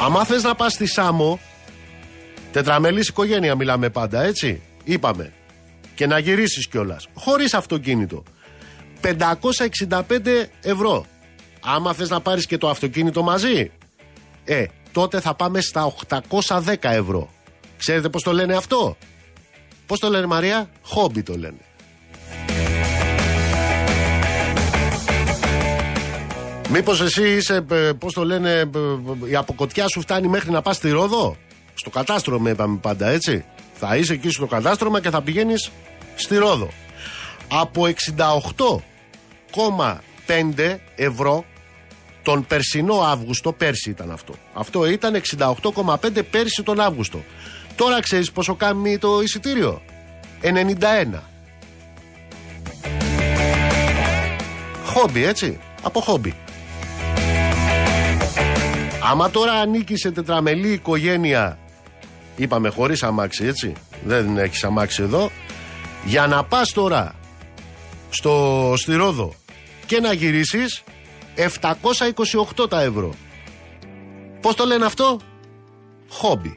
Άμα 0.00 0.24
θες 0.24 0.42
να 0.42 0.54
πας 0.54 0.72
στη 0.72 0.86
Σάμο, 0.86 1.40
τετραμελής 2.52 3.08
οικογένεια 3.08 3.54
μιλάμε 3.54 3.90
πάντα, 3.90 4.22
έτσι, 4.22 4.62
είπαμε, 4.84 5.32
και 5.94 6.06
να 6.06 6.18
γυρίσεις 6.18 6.68
κιόλας, 6.68 7.08
χωρίς 7.14 7.54
αυτοκίνητο, 7.54 8.22
565 9.00 10.50
ευρώ. 10.62 11.06
Άμα 11.60 11.92
θες 11.92 12.08
να 12.10 12.20
πάρεις 12.20 12.46
και 12.46 12.58
το 12.58 12.68
αυτοκίνητο 12.68 13.22
μαζί, 13.22 13.70
ε, 14.44 14.64
τότε 14.92 15.20
θα 15.20 15.34
πάμε 15.34 15.60
στα 15.60 15.84
810 15.84 16.92
ευρώ. 16.92 17.30
Ξέρετε 17.76 18.08
πώς 18.08 18.22
το 18.22 18.32
λένε 18.32 18.56
αυτό; 18.56 18.96
Πώς 19.86 19.98
το 19.98 20.10
λένε 20.10 20.26
Μαρία; 20.26 20.68
Χόμπι 20.82 21.22
το 21.22 21.36
λένε. 21.36 21.58
Μήπως 26.70 27.00
εσύ 27.00 27.28
είσαι, 27.28 27.64
ε, 27.70 27.90
πώς 27.98 28.12
το 28.12 28.24
λένε, 28.24 28.50
ε, 28.50 28.64
η 29.30 29.36
αποκοτιά 29.36 29.88
σου 29.88 30.00
φτάνει 30.00 30.28
μέχρι 30.28 30.50
να 30.50 30.62
πας 30.62 30.76
στη 30.76 30.90
Ρόδο; 30.90 31.36
Στο 31.74 31.90
κατάστρωμα 31.90 32.50
είπαμε 32.50 32.76
πάντα 32.76 33.08
έτσι. 33.08 33.44
Θα 33.74 33.96
είσαι 33.96 34.12
εκεί 34.12 34.30
στο 34.30 34.46
κατάστρωμα 34.46 35.00
και 35.00 35.10
θα 35.10 35.22
πηγαίνεις 35.22 35.70
στη 36.14 36.36
Ρόδο. 36.36 36.68
Από 37.48 37.86
68,5 37.86 40.80
ευρώ 40.94 41.44
τον 42.22 42.46
περσινό 42.46 42.94
Αύγουστο, 42.94 43.52
πέρσι 43.52 43.90
ήταν 43.90 44.10
αυτό. 44.10 44.34
Αυτό 44.54 44.86
ήταν 44.86 45.14
68,5 45.14 46.22
πέρσι 46.30 46.62
τον 46.62 46.80
Αύγουστο. 46.80 47.22
Τώρα 47.76 48.00
ξέρεις 48.00 48.32
πόσο 48.32 48.54
κάνει 48.54 48.98
το 48.98 49.20
εισιτήριο; 49.20 49.82
91. 50.42 51.22
Χόμπι 54.84 55.24
έτσι, 55.24 55.60
από 55.82 56.00
χόμπι. 56.00 56.34
Άμα 59.10 59.30
τώρα 59.30 59.52
ανήκει 59.52 59.96
σε 59.96 60.10
τετραμελή 60.10 60.72
οικογένεια, 60.72 61.58
είπαμε 62.36 62.68
χωρίς 62.68 63.02
αμάξι 63.02 63.46
έτσι, 63.46 63.72
δεν 64.04 64.38
έχεις 64.38 64.64
αμάξι 64.64 65.02
εδώ, 65.02 65.30
για 66.04 66.26
να 66.26 66.44
πας 66.44 66.72
τώρα 66.72 67.14
στο, 68.10 68.72
στη 68.76 68.94
Ρόδο 68.94 69.34
και 69.86 70.00
να 70.00 70.12
γυρίσεις 70.12 70.82
728 71.36 72.68
τα 72.68 72.80
ευρώ. 72.80 73.14
Πώς 74.40 74.54
το 74.54 74.64
λένε 74.64 74.84
αυτό; 74.84 75.20
Χόμπι. 76.08 76.54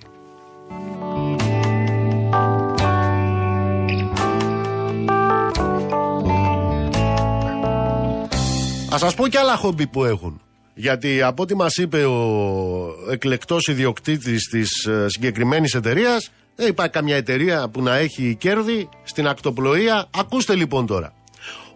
Σας 9.00 9.16
πω 9.16 9.28
και 9.28 9.38
άλλα 9.38 9.56
χόμπι 9.56 9.88
που 9.88 10.06
έχουν. 10.06 10.41
Γιατί 10.74 11.22
από 11.22 11.41
ό,τι 11.41 11.56
μας 11.56 11.76
είπε 11.76 12.06
ο 12.06 13.12
εκλεκτός 13.12 13.68
ιδιοκτήτης 13.68 14.50
της 14.50 14.86
ε, 14.86 15.06
συγκεκριμένης 15.10 15.74
εταιρείας, 15.74 16.32
δεν 16.56 16.68
υπάρχει 16.68 16.91
καμιά 16.91 17.16
εταιρεία 17.16 17.70
που 17.70 17.82
να 17.82 17.95
έχει 17.95 18.36
κέρδη 18.36 18.89
στην 19.04 19.28
ακτοπλοεία. 19.28 20.08
Ακούστε 20.18 20.56
λοιπόν 20.56 20.86
τώρα. 20.86 21.14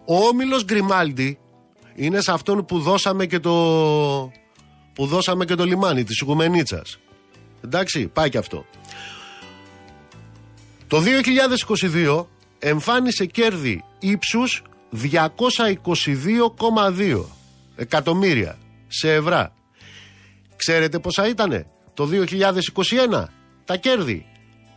Ο 0.04 0.14
όμιλος 0.14 0.64
Γκριμάλντι 0.64 1.38
είναι 1.94 2.20
σε 2.20 2.32
αυτόν 2.32 2.64
που 2.64 2.78
δώσαμε 2.78 3.26
και 3.26 3.38
το, 3.38 3.52
που 4.94 5.06
δώσαμε 5.06 5.44
και 5.44 5.54
το 5.54 5.64
λιμάνι 5.64 6.04
της 6.04 6.20
Οικουμενίτσας. 6.20 6.98
Εντάξει, 7.64 8.06
πάει 8.06 8.28
και 8.28 8.38
αυτό. 8.38 8.64
Το 10.86 11.02
2022 11.92 12.26
εμφάνισε 12.58 13.24
κέρδη 13.24 13.84
ύψους 13.98 14.62
222,2 15.02 17.24
εκατομμύρια 17.76 18.58
σε 18.88 19.12
ευρώ. 19.12 19.52
Ξέρετε 20.56 20.98
πόσα 20.98 21.28
ήτανε; 21.28 21.66
Το 21.94 22.08
2021 22.12 23.24
τα 23.64 23.76
κέρδη 23.76 24.26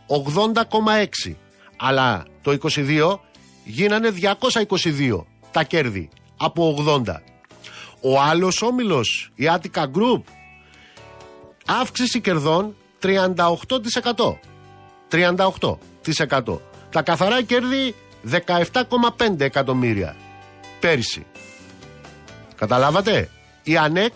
80,6 0.06 1.34
αλλά 1.76 2.24
το 2.42 2.58
22 2.74 3.18
γίνανε 3.64 4.10
222 4.10 5.24
τα 5.50 5.62
κέρδη 5.62 6.08
από 6.36 6.84
80. 7.06 7.22
Ο 8.00 8.20
άλλος 8.20 8.62
όμιλος, 8.62 9.30
η 9.34 9.44
Attica 9.54 9.82
Group, 9.82 10.22
αύξηση 11.66 12.20
κερδών 12.20 12.76
38%. 12.98 14.38
38%. 15.08 16.60
Τα 16.90 17.02
καθαρά 17.02 17.42
κέρδη 17.42 17.94
17,5 18.30 19.40
εκατομμύρια 19.40 20.16
πέρυσι. 20.80 21.26
Καταλάβατε, 22.56 23.30
η 23.62 23.76
ΑΝΕΚ 23.76 24.12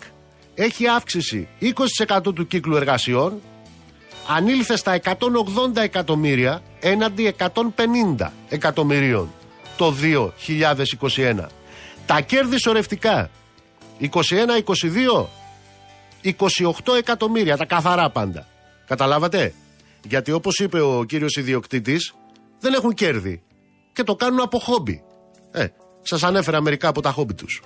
έχει 0.55 0.87
αύξηση 0.89 1.49
20% 1.61 2.35
του 2.35 2.47
κύκλου 2.47 2.77
εργασιών, 2.77 3.41
ανήλθε 4.29 4.77
στα 4.77 5.01
180 5.05 5.17
εκατομμύρια 5.75 6.63
έναντι 6.81 7.35
150 7.39 8.31
εκατομμυρίων 8.49 9.33
το 9.77 9.95
2021. 11.17 11.47
Τα 12.07 12.21
κέρδη 12.21 12.59
σωρευτικά 12.61 13.31
21-22 14.01 15.27
28 16.23 16.97
εκατομμύρια, 16.99 17.57
τα 17.57 17.65
καθαρά 17.65 18.11
πάντα. 18.11 18.47
Καταλάβατε; 18.87 19.55
Γιατί 20.05 20.33
όπως 20.33 20.59
είπε 20.59 20.81
ο 20.81 21.05
κύριος 21.05 21.37
ιδιοκτήτης, 21.37 22.15
δεν 22.61 22.73
έχουν 22.73 22.95
κέρδη 22.95 23.43
και 23.93 24.03
το 24.03 24.15
κάνουν 24.15 24.41
από 24.41 24.59
χόμπι. 24.59 25.05
Ε, 25.51 25.67
σας 26.03 26.23
ανέφερα 26.23 26.61
μερικά 26.61 26.89
από 26.89 27.01
τα 27.01 27.11
χόμπι 27.11 27.35
τους. 27.35 27.63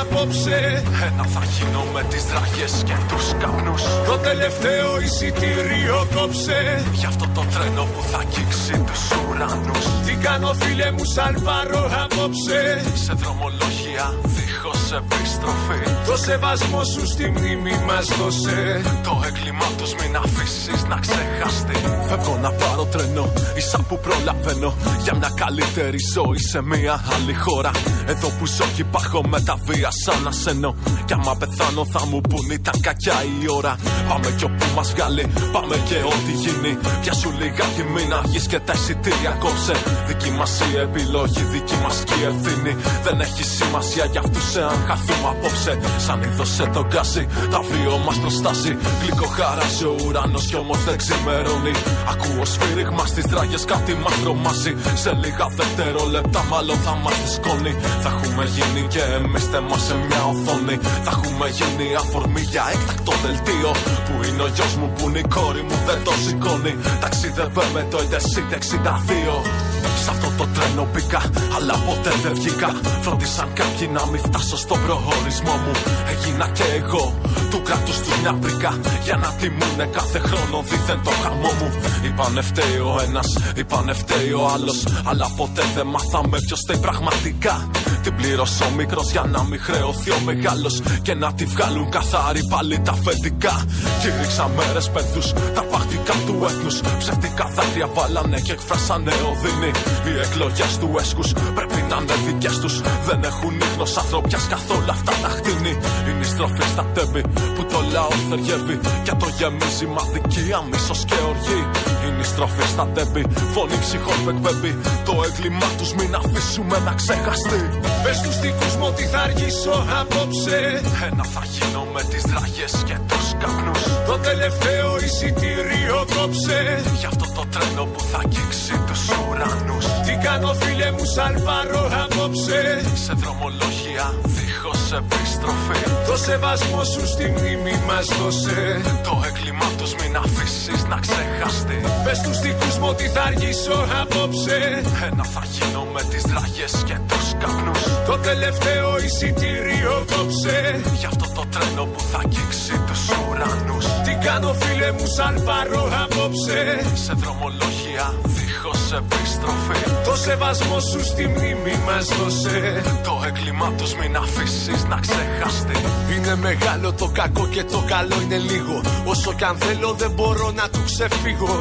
Απόψε. 0.00 0.82
Ένα 1.06 1.24
θα 1.34 1.42
γίνω 1.54 1.82
με 1.94 2.02
τις 2.10 2.24
δραγές 2.30 2.74
και 2.88 2.96
τους 3.08 3.26
καπνούς. 3.40 3.82
Το 4.08 4.16
τελευταίο 4.28 5.00
εισιτήριο 5.04 5.98
κόψε. 6.14 6.84
Για 6.92 7.08
αυτό 7.08 7.26
το 7.34 7.42
τρένο 7.52 7.84
που 7.92 8.02
θα 8.10 8.18
αγγίξει 8.18 8.74
τους 8.88 9.02
ουρανούς. 9.18 9.84
Τι 10.06 10.14
κάνω 10.26 10.50
φίλε 10.60 10.90
μου 10.96 11.04
σαλβάρω 11.14 11.82
απόψε. 12.02 12.60
Σε 13.04 13.12
δρομολόγια 13.20 14.06
δίχως 14.34 14.82
επιστροφή. 15.00 15.80
Το 16.06 16.16
σεβασμό 16.16 16.84
σου 16.84 17.06
στη 17.06 17.24
μνήμη 17.34 17.74
μας 17.86 18.06
δώσε. 18.18 18.80
Το 19.04 19.22
έγκλημά 19.26 19.68
τους 19.78 19.94
μην 19.94 20.16
αφήσεις 20.16 20.84
να 20.90 20.96
ξεχαστεί. 21.04 21.78
Φεύγω 22.08 22.38
να 22.42 22.50
πάρω 22.52 22.84
τρένο, 22.84 23.32
ίσα 23.56 23.78
που 23.88 23.98
προλαβαίνω. 23.98 24.74
Για 25.02 25.14
μια 25.14 25.30
καλύτερη 25.34 25.98
ζωή 26.14 26.38
σε 26.38 26.62
μια 26.62 27.04
άλλη 27.14 27.34
χώρα. 27.34 27.70
Εδώ 28.06 28.28
που 28.28 28.46
ζω 28.46 28.64
και 28.74 28.82
υπάρχω 28.82 29.22
με 29.28 29.40
τα 29.40 29.56
βία 29.70 29.90
σαν 30.04 30.26
ασένω 30.26 30.74
Κι 31.06 31.12
άμα 31.12 31.36
πεθάνω 31.36 31.82
θα 31.92 32.06
μου 32.06 32.20
πουν 32.20 32.50
ήταν 32.50 32.80
κακιά 32.80 33.18
η 33.42 33.50
ώρα. 33.58 33.72
Πάμε 34.08 34.28
κι 34.38 34.44
όπου 34.44 34.64
μας 34.76 34.88
βγάλει, 34.92 35.24
πάμε 35.52 35.76
και 35.88 35.98
ό,τι 36.12 36.32
γίνει. 36.42 36.72
Πια 37.02 37.12
σου 37.12 37.30
λιγάκι 37.38 37.82
μην 37.94 38.12
αργείς 38.18 38.46
και 38.46 38.60
τα 38.66 38.72
εισιτήρια 38.72 39.32
κόψε. 39.42 39.74
Δική 40.06 40.30
μας 40.38 40.52
η 40.60 40.78
επιλογή, 40.86 41.42
δική 41.54 41.76
μας 41.82 41.96
και 42.06 42.14
η 42.22 42.24
ευθύνη. 42.30 42.72
Δεν 43.04 43.20
έχει 43.26 43.44
σημασία 43.44 44.04
για 44.12 44.20
αυτούς 44.24 44.56
εάν 44.56 44.78
χαθούμε 44.88 45.28
απόψε. 45.32 45.72
Σαν 46.06 46.22
είδος 46.22 46.50
σε 46.56 46.64
το 46.74 46.82
γκάζι, 46.88 47.24
τα 47.52 47.60
βίο 47.68 47.94
μας 48.06 48.18
προστάζει 48.22 48.72
Γλυκό 49.00 49.26
χαράζει 49.36 49.84
ο 49.92 49.94
ουρανός 50.04 50.44
κι 50.50 50.56
όμως 50.56 50.80
δεν 50.86 50.96
ξημερώνει. 51.02 51.72
Ακούω 52.12 52.44
σφύριγμα 52.52 53.04
στις 53.12 53.24
δράγες 53.32 53.64
κάτι 53.64 53.92
μας 54.02 54.14
τρομάζει 54.22 54.72
Σε 55.02 55.12
λίγα 55.22 55.46
δευτερόλεπτα 55.58 56.40
μάλλον 56.50 56.76
θα 56.84 56.94
μας 57.02 57.18
σκόνη. 57.34 57.72
Θα 58.02 58.08
έχουμε 58.14 58.44
γίνει 58.54 58.82
και 58.92 59.02
εμείς 59.18 59.44
θέμα 59.60 59.78
σε 59.78 59.94
μια 60.06 60.22
οθόνη. 60.24 60.76
Θα 61.04 61.10
έχουμε 61.10 61.48
γίνει 61.48 61.94
αφορμή 61.94 62.40
για 62.40 62.64
έκτακτο 62.74 63.12
δελτίο. 63.24 63.70
Που 64.06 64.14
είναι 64.26 64.42
ο 64.42 64.46
γιος 64.54 64.74
μου 64.76 64.92
που 64.96 65.08
είναι 65.08 65.18
η 65.18 65.26
κόρη 65.34 65.62
μου 65.62 65.76
δεν 65.86 66.04
το 66.04 66.12
σηκώνει. 66.24 66.74
Ταξίδευε 67.00 67.64
με 67.74 67.86
το 67.90 67.98
Ιντερσίτε 68.02 68.58
62 68.60 69.69
Σ' 70.04 70.08
αυτό 70.08 70.28
το 70.38 70.46
τρένο 70.54 70.88
μπήκα, 70.92 71.20
αλλά 71.56 71.74
ποτέ 71.86 72.12
δεν 72.22 72.34
βγήκα. 72.34 72.68
Φρόντισαν 73.02 73.48
κάποιοι 73.52 73.88
να 73.92 74.06
μην 74.10 74.20
φτάσω 74.26 74.56
στον 74.56 74.78
προορισμό 74.84 75.54
μου. 75.62 75.72
Έγινα 76.12 76.46
και 76.48 76.64
εγώ 76.80 77.04
του 77.50 77.62
κράτους 77.62 77.98
του 77.98 78.10
μια 78.20 78.32
πρίκα. 78.32 78.78
Για 79.04 79.16
να 79.16 79.28
τιμούνε 79.38 79.86
κάθε 79.92 80.18
χρόνο 80.18 80.62
δίθεν 80.68 81.00
το 81.04 81.10
χαμό 81.22 81.50
μου. 81.58 81.70
Είπανε 82.06 82.40
φταίει 82.40 82.78
ο 82.90 83.00
ένας, 83.06 83.28
είπανε 83.56 83.92
φταίει 83.92 84.32
ο 84.32 84.50
άλλος. 84.54 84.78
Αλλά 85.04 85.26
ποτέ 85.36 85.62
δεν 85.74 85.86
μάθαμε 85.86 86.38
ποιος 86.46 86.60
φταίει 86.60 86.80
πραγματικά. 86.86 87.70
Την 88.02 88.16
πλήρωσε 88.16 88.64
ο 88.64 88.70
μικρός 88.76 89.10
για 89.10 89.24
να 89.34 89.42
μην 89.44 89.60
χρεωθεί 89.60 90.10
ο 90.10 90.20
μεγάλος. 90.24 90.80
Και 91.02 91.14
να 91.14 91.32
τη 91.32 91.44
βγάλουν 91.44 91.90
καθάρι 91.90 92.42
πάλι 92.52 92.80
τα 92.80 92.92
αφεντικά. 92.92 93.64
Κήρυξα 94.00 94.50
μέρες 94.56 94.90
παιδούς, 94.90 95.32
τα 95.54 95.62
παχτικά 95.70 96.14
του 96.26 96.34
έθνους. 96.44 96.80
Ψευτικά 96.98 97.44
δάκρυα 97.54 97.88
βάλανε 97.94 98.40
και 98.40 98.52
εκφράσανε 98.52 99.12
οδύνη. 99.30 99.69
Οι 100.08 100.12
εκλογές 100.24 100.78
του 100.78 100.88
έσκους 100.98 101.32
πρέπει 101.32 101.80
να 101.90 101.96
είναι 102.00 102.16
δικέ 102.26 102.50
τους. 102.62 102.80
Δεν 103.06 103.20
έχουν 103.30 103.54
ίχνο 103.66 103.86
ανθρωπιάς 104.02 104.46
καθόλου 104.54 104.90
αυτά 104.90 105.12
τα 105.22 105.28
χτίνη. 105.28 105.72
Είναι 106.08 106.24
η 106.28 106.28
στροφή 106.32 106.62
στα 106.62 106.84
τέμπη 106.94 107.22
που 107.54 107.62
το 107.72 107.78
λαό 107.92 108.12
θεργεύει. 108.28 108.76
Και 109.04 109.14
το 109.20 109.26
γεμίζει 109.38 109.86
μαδικία, 109.96 110.58
μίσο 110.70 110.94
και 111.08 111.18
οργή. 111.30 111.60
Είναι 112.06 112.20
η 112.20 112.28
στροφή 112.32 112.66
στα 112.74 112.84
τέμπη, 112.94 113.22
φωνή 113.54 113.78
ψυχών 113.84 114.18
που 114.22 114.30
εκπέμπει. 114.34 114.72
Το 115.08 115.14
έγκλημά 115.26 115.68
τους 115.78 115.90
μην 115.98 116.14
αφήσουμε 116.20 116.76
να 116.86 116.92
ξεχαστεί. 117.00 117.60
Πες 118.02 118.18
τους 118.24 118.36
δικούς 118.44 118.74
μου 118.78 118.86
ότι 118.92 119.04
θα 119.12 119.20
αργήσω 119.26 119.74
απόψε. 120.00 120.58
Ένα 121.06 121.24
θα 121.34 121.42
γίνω 121.54 121.82
με 121.94 122.02
τις 122.10 122.22
δραγές 122.30 122.72
και 122.88 122.96
τους 123.08 123.26
καπνούς. 123.40 123.82
Το 124.08 124.14
τελευταίο 124.28 124.88
εισιτήριο 125.04 125.98
κόψε. 126.14 126.60
Για 127.00 127.08
αυτό 127.12 127.26
το 127.36 127.44
τρένο 127.52 127.84
που 127.92 128.00
θα 128.10 128.18
αγγίξει 128.24 128.74
τους 128.86 129.02
ουρανούς. 129.18 129.86
Τι 130.06 130.12
κάνω 130.26 130.50
φίλε 130.60 130.88
μου 130.96 131.06
σαλβάρω 131.14 131.84
απόψε. 132.02 132.60
Σε 133.04 133.12
δρομολόγια 133.20 134.06
δίχως 134.36 134.82
επιστροφή. 135.00 135.80
Το 136.08 136.16
σεβασμό 136.26 136.82
σου 136.92 137.02
στη 137.12 137.24
μνήμη 137.34 137.74
μας 137.88 138.06
δώσε. 138.18 138.60
Το 139.06 139.14
έγκλημά 139.28 139.68
τους 139.78 139.92
μην 139.98 140.12
αφήσεις 140.24 140.80
να 140.90 140.96
ξεχαστεί 141.04 141.80
Πες 142.04 142.18
τους 142.20 142.38
δικούς 142.40 142.78
μου 142.78 142.88
ότι 142.88 143.06
θα 143.14 143.22
αργήσω 143.22 143.76
απόψε. 144.00 144.58
Ένα 145.06 145.24
θα 145.24 145.42
γίνω 145.54 145.82
με 145.94 146.02
τις 146.10 146.22
δραγές 146.22 146.74
και 146.88 146.96
τους 147.08 147.26
καπνούς. 147.40 147.82
Το 148.06 148.18
τελευταίο 148.28 148.88
εισιτήριο 149.04 149.94
κόψε. 150.12 150.80
Για 150.98 151.08
αυτό 151.12 151.26
το 151.34 151.44
τρένο 151.52 151.84
που 151.92 152.00
θα 152.10 152.18
αγγίξει 152.24 152.74
τους 152.86 153.02
ουρανούς. 153.18 153.86
Τι 154.04 154.12
κάνω 154.26 154.52
φίλε 154.60 154.90
μου 154.92 155.06
σαλβάρω 155.16 155.84
απόψε. 156.02 156.60
Σε 157.04 157.12
δρομολόγια 157.20 158.06
δίχως 158.24 158.82
επιστροφή. 159.00 159.80
Το 160.04 160.14
σεβασμό 160.16 160.80
σου 160.80 161.04
στη 161.04 161.24
μνήμη 161.26 161.74
μας 161.86 162.04
δώσε. 162.16 162.82
Το 163.04 163.14
έγκλημά 163.26 163.68
τους 163.78 163.94
μην 163.94 164.16
αφήσεις 164.16 164.84
να 164.90 164.98
ξεχαστεί. 165.04 165.78
Είναι 166.14 166.36
μεγάλο 166.36 166.92
το 166.92 167.10
κακό 167.12 167.46
και 167.54 167.64
το 167.64 167.84
καλό 167.88 168.16
είναι 168.22 168.38
λίγο. 168.38 168.80
Όσο 169.04 169.32
κι 169.32 169.44
αν 169.44 169.56
θέλω 169.56 169.92
δεν 169.92 170.10
μπορώ 170.10 170.50
να 170.50 170.68
του 170.68 170.82
ξεφύγω 170.84 171.54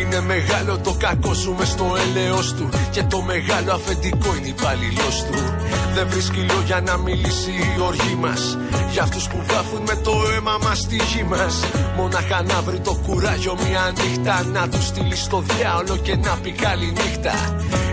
Είναι 0.00 0.20
μεγάλο 0.20 0.78
το 0.78 0.96
κακό 0.98 1.34
σου 1.34 1.54
μες 1.58 1.68
στο 1.68 1.86
έλεος 2.04 2.54
του. 2.54 2.68
Και 2.90 3.02
το 3.02 3.20
μεγάλο 3.20 3.72
αφεντικό 3.72 4.34
είναι 4.36 4.48
υπαλληλός 4.48 5.24
του. 5.30 5.38
Δεν 5.94 6.08
βρίσκει 6.08 6.46
λόγια 6.52 6.80
να 6.80 6.96
μιλήσει 6.96 7.50
η 7.50 7.80
οργή 7.80 8.14
μας. 8.20 8.58
Για 8.92 9.02
αυτούς 9.02 9.28
που 9.28 9.38
βάφουν 9.48 9.82
με 9.86 9.94
το 10.02 10.12
αίμα 10.36 10.58
μας 10.62 10.78
στη 10.78 10.96
γη 10.96 11.22
μας. 11.22 11.54
Μόναχα 11.96 12.42
να 12.42 12.62
βρει 12.62 12.80
το 12.80 12.94
κουράγιο 13.06 13.54
μια 13.68 13.92
νύχτα. 13.96 14.44
Να 14.52 14.68
τους 14.68 14.86
στείλει 14.86 15.16
στο 15.16 15.44
διάολο 15.46 15.96
και 15.96 16.16
να 16.16 16.36
πει 16.42 16.50
καλή 16.50 16.92
νύχτα. 16.92 17.34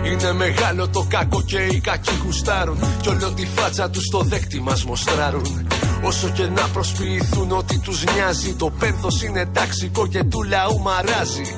Είναι 0.04 0.32
μεγάλο 0.32 0.88
το 0.88 1.06
κακό 1.08 1.42
και 1.42 1.58
οι 1.58 1.80
κακοί 1.80 2.20
γουστάρουν. 2.24 2.78
Κι 3.00 3.08
όλο 3.08 3.32
τη 3.32 3.46
φάτσα 3.46 3.90
τους 3.90 4.04
στο 4.04 4.20
δέκτη 4.20 4.60
μας 4.60 4.84
μοστράρουν 4.84 5.66
Όσο 6.02 6.28
και 6.28 6.46
να 6.46 6.68
προσποιηθούν 6.72 7.52
ότι 7.52 7.78
τους 7.78 8.04
νοιάζει 8.04 8.54
Το 8.54 8.70
πένθος 8.70 9.22
είναι 9.22 9.46
ταξικό 9.46 10.06
και 10.06 10.24
του 10.24 10.42
λαού 10.42 10.80
μαράζει. 10.80 11.54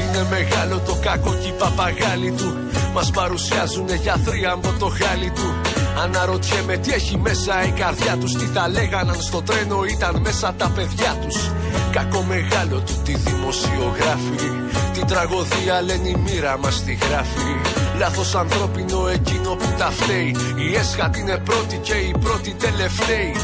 Είναι 0.00 0.26
μεγάλο 0.30 0.78
το 0.86 0.98
κακό 1.02 1.34
και 1.34 1.48
οι 1.48 1.54
παπαγάλοι 1.58 2.30
του 2.30 2.54
Μας 2.94 3.10
παρουσιάζουν 3.10 3.94
για 4.02 4.16
θρίαμβο 4.24 4.72
το 4.78 4.86
χάλι 4.86 5.30
του. 5.30 5.54
Αναρωτιέμαι 6.02 6.76
τι 6.76 6.92
έχει 6.92 7.16
μέσα 7.18 7.64
η 7.64 7.70
καρδιά 7.70 8.16
τους 8.16 8.32
Τι 8.32 8.44
θα 8.44 8.68
λέγαναν 8.68 9.20
στο 9.20 9.42
τρένο 9.42 9.84
ήταν 9.84 10.20
μέσα 10.20 10.54
τα 10.54 10.68
παιδιά 10.68 11.18
τους. 11.26 11.50
Κακό 11.92 12.22
μεγάλο 12.22 12.80
του 12.80 13.00
τη 13.04 13.14
δημοσιογράφη 13.14 14.50
Την 14.92 15.06
τραγωδία 15.06 15.82
λένε 15.82 16.08
η 16.08 16.16
μοίρα 16.24 16.58
μας 16.58 16.84
τη 16.84 16.92
γράφει 16.94 17.79
Λάθος 18.00 18.34
ανθρώπινο 18.34 19.08
εκείνο 19.08 19.50
που 19.54 19.68
τα 19.78 19.90
φταίει. 19.90 20.36
Η 20.56 20.74
έσχατη 20.74 21.20
είναι 21.20 21.38
πρώτη 21.38 21.76
και 21.76 21.92
η 21.92 22.14
πρώτη 22.20 22.54
τελευταίη. 22.54 23.34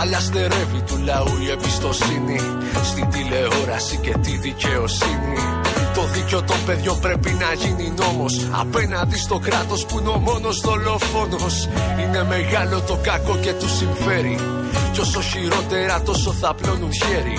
Αλλά 0.00 0.20
στερεύει 0.20 0.80
του 0.86 0.96
λαού 1.04 1.32
η 1.44 1.50
εμπιστοσύνη. 1.50 2.40
Στην 2.84 3.10
τηλεόραση 3.10 3.96
και 3.96 4.14
τη 4.22 4.30
δικαιοσύνη. 4.36 5.36
Το 5.94 6.02
δίκιο 6.12 6.42
των 6.42 6.56
παιδιών 6.66 7.00
πρέπει 7.00 7.30
να 7.30 7.52
γίνει 7.52 7.92
νόμος. 7.98 8.48
Απέναντι 8.50 9.18
στο 9.18 9.38
κράτος 9.38 9.86
που 9.86 9.98
είναι 9.98 10.08
ο 10.08 10.18
μόνος 10.18 10.60
δολοφόνος. 10.60 11.68
Είναι 12.02 12.24
μεγάλο 12.24 12.80
το 12.80 12.98
κακό 13.02 13.36
και 13.36 13.52
του 13.52 13.68
συμφέρει. 13.68 14.38
Κι 14.92 15.00
όσο 15.00 15.20
χειρότερα 15.20 16.02
τόσο 16.02 16.32
θα 16.32 16.54
πλώνουν 16.54 16.92
χέρι 16.92 17.38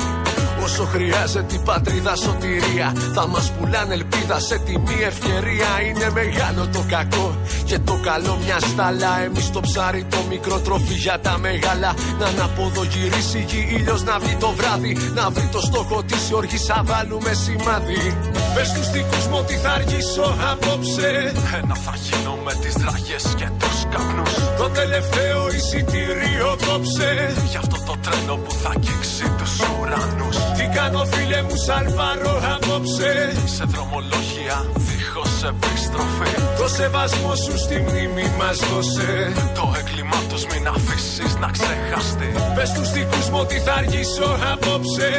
Όσο 0.63 0.85
χρειάζεται 0.85 1.55
η 1.55 1.61
πατρίδα 1.65 2.15
σωτηρία; 2.15 2.93
Θα 3.13 3.27
μας 3.27 3.51
πουλάνε 3.51 3.93
ελπίδα 3.93 4.39
σε 4.39 4.57
τιμή 4.65 4.97
ευκαιρία. 5.11 5.69
Είναι 5.87 6.09
μεγάλο 6.19 6.67
το 6.73 6.85
κακό 6.89 7.35
και 7.65 7.79
το 7.79 7.99
καλό 8.03 8.37
μια 8.43 8.59
στάλα. 8.59 9.21
Εμείς 9.25 9.51
το 9.51 9.59
ψάρι 9.59 10.03
το 10.09 10.17
μικρό 10.29 10.59
τροφή 10.59 10.93
για 10.93 11.19
τα 11.19 11.37
μεγάλα. 11.37 11.93
Να 12.19 12.25
αναποδογυρίσει 12.25 13.37
η 13.37 13.45
γη 13.47 13.75
ήλιος 13.77 14.03
να 14.03 14.19
βγει 14.19 14.35
το 14.35 14.49
βράδυ. 14.57 14.97
Να 15.13 15.29
βρει 15.29 15.47
το 15.51 15.59
στόχο 15.59 16.03
της 16.03 16.29
η 16.29 16.33
οργής 16.33 16.65
θα 16.65 16.81
βάλουμε 16.85 17.33
σημάδι. 17.33 18.17
Πες 18.55 18.71
τους 18.73 18.89
δικούς 18.91 19.25
μου 19.27 19.37
ότι 19.39 19.55
θα 19.55 19.69
αργήσω 19.69 20.25
απόψε. 20.51 21.31
Ένα 21.61 21.75
θα 21.75 21.93
γίνω 22.05 22.33
με 22.45 22.53
τις 22.61 22.73
δραγές 22.73 23.23
και 23.39 23.47
τους 23.59 23.77
καπνούς. 23.91 24.33
Το 24.57 24.69
τελευταίο 24.79 25.39
εισιτήριο 25.55 26.49
κόψε 26.65 27.33
Για 27.51 27.59
αυτό 27.59 27.77
το 27.85 27.95
τρένο 28.03 28.35
που 28.43 28.51
θα 28.61 28.69
αγγίξει 28.75 29.25
τους 29.37 29.53
ουρανούς. 29.59 30.37
Τι 30.57 30.60
κάνω 30.77 31.01
φίλε 31.11 31.41
μου 31.47 31.57
σαλβάρω 31.65 32.35
απόψε. 32.55 33.11
Σε 33.55 33.63
δρομολόγια 33.71 34.57
δίχως 34.87 35.35
επιστροφή. 35.51 36.33
Το 36.59 36.67
σεβασμό 36.77 37.33
σου 37.43 37.57
στη 37.57 37.77
μνήμη 37.85 38.25
μας 38.39 38.57
δώσε. 38.69 39.11
Το 39.57 39.65
έγκλημά 39.79 40.19
τους 40.29 40.43
μην 40.49 40.67
αφήσεις 40.75 41.33
να 41.43 41.49
ξεχαστεί. 41.55 42.29
Πες 42.55 42.67
στους 42.73 42.89
δικούς 42.91 43.25
μου 43.29 43.39
ότι 43.45 43.57
θα 43.65 43.73
αργήσω 43.73 44.29
απόψε. 44.53 45.09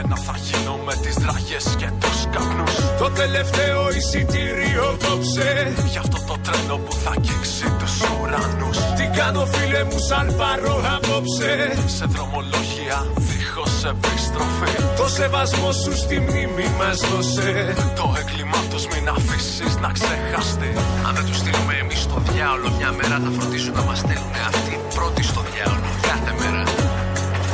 Ένα 0.00 0.16
θα 0.26 0.34
γίνω 0.46 0.74
με 0.86 0.94
τις 1.02 1.14
δραγές 1.22 1.66
και 1.80 1.88
τους 2.00 2.18
καπνούς. 2.32 2.74
Το 3.00 3.08
τελευταίο 3.20 3.80
εισιτήριο 3.96 4.86
κόψε. 5.04 5.50
Γι' 5.92 6.00
αυτό 6.04 6.18
το 6.28 6.36
τρένο 6.44 6.76
που 6.84 6.92
θα 7.02 7.10
αγγίξει 7.16 7.66
τους 7.78 7.94
ουρανούς. 8.10 8.78
Τι 8.96 9.04
κάνω 9.18 9.42
φίλε 9.52 9.82
μου 9.88 9.98
σαν 10.08 10.26
πάρω 10.38 10.74
απόψε. 10.94 11.52
Σε 11.96 12.04
δρομολόγια 12.12 12.98
δίχως 13.28 13.74
επιστροφή 13.92 14.72
Το 15.02 15.08
σεβασμός 15.08 15.76
σου 15.82 15.96
στη 15.96 16.20
μνήμη 16.20 16.66
μας 16.78 16.98
δώσε 17.08 17.74
Το 17.96 18.14
έγκλημά 18.20 18.60
τους 18.70 18.86
μην 18.86 19.08
αφήσεις 19.08 19.76
να 19.76 19.90
ξεχαστεί 19.96 20.70
Αν 21.06 21.14
δεν 21.14 21.24
τους 21.26 21.36
στείλουμε 21.36 21.74
εμείς 21.82 22.00
στο 22.06 22.18
διάολο, 22.28 22.68
μια 22.78 22.90
μέρα 22.98 23.16
θα 23.24 23.30
φροντίσουν 23.36 23.74
να 23.74 23.82
μας 23.88 23.98
στέλνουν 23.98 24.36
αυτοί 24.50 24.74
πρώτοι 24.94 25.22
στο 25.22 25.40
διάολο. 25.50 25.88
Κάθε 26.08 26.32
μέρα. 26.40 26.62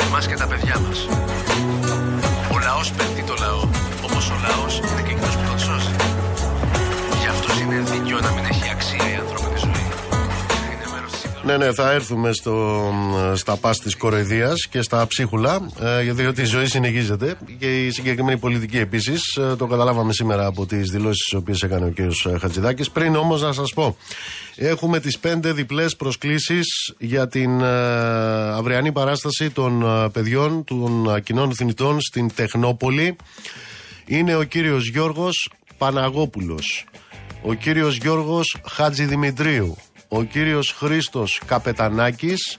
Εμάς 0.06 0.26
και 0.26 0.36
τα 0.42 0.46
παιδιά 0.50 0.76
μας. 0.84 0.98
Ο 2.54 2.56
λαός 2.66 2.88
πέφτει 2.96 3.22
το 3.30 3.34
λαό. 3.44 3.62
Όπω 4.06 4.18
ο 4.34 4.36
λαός 4.46 4.72
είναι 4.78 5.02
και 5.06 5.12
εκείνος 5.14 5.34
που 5.36 5.44
τον 5.50 5.58
σώζει. 5.66 5.94
Για 7.20 7.30
αυτού 7.34 7.50
είναι 7.60 7.78
δίκαιο 7.92 8.18
να 8.26 8.30
μην 8.34 8.44
έχει 8.52 8.66
Ναι, 11.48 11.56
ναι, 11.56 11.72
θα 11.72 11.92
έρθουμε 11.92 12.32
στο, 12.32 12.92
στα 13.34 13.56
πας 13.56 13.78
της 13.78 13.96
κοροϊδίας 13.96 14.66
και 14.66 14.82
στα 14.82 15.06
ψίχουλα, 15.06 15.68
ε, 15.80 16.12
διότι 16.12 16.40
η 16.40 16.44
ζωή 16.44 16.66
συνεχίζεται 16.66 17.36
και 17.58 17.86
η 17.86 17.90
συγκεκριμένη 17.90 18.38
πολιτική 18.38 18.78
επίσης. 18.78 19.36
Ε, 19.36 19.56
το 19.56 19.66
καταλάβαμε 19.66 20.12
σήμερα 20.12 20.46
από 20.46 20.66
τις 20.66 20.90
δηλώσεις 20.90 21.24
τις 21.24 21.32
οποίες 21.32 21.62
έκανε 21.62 21.86
ο 21.86 21.92
κ. 21.94 21.98
Χατζηδάκης. 22.40 22.90
Πριν 22.90 23.16
όμως 23.16 23.42
να 23.42 23.52
σας 23.52 23.72
πω, 23.74 23.96
έχουμε 24.56 25.00
τις 25.00 25.18
πέντε 25.18 25.52
διπλές 25.52 25.96
προσκλήσεις 25.96 26.94
για 26.98 27.28
την 27.28 27.60
ε, 27.60 27.66
αυριανή 28.50 28.92
παράσταση 28.92 29.50
των 29.50 29.82
ε, 29.82 30.08
παιδιών 30.08 30.64
των 30.64 31.14
ε, 31.16 31.20
κοινών 31.20 31.54
θνητών 31.54 32.00
στην 32.00 32.34
Τεχνόπολη. 32.34 33.16
Είναι 34.06 34.36
ο 34.36 34.42
κύριος 34.42 34.88
Γιώργος 34.88 35.50
Παναγόπουλος, 35.78 36.84
ο 37.42 37.54
κύριος 37.54 37.96
Γιώργος 37.96 38.56
Χατζηδημητρίου, 38.68 39.76
ο 40.08 40.22
κύριος 40.22 40.72
Χρήστος 40.78 41.40
Καπετανάκης, 41.46 42.58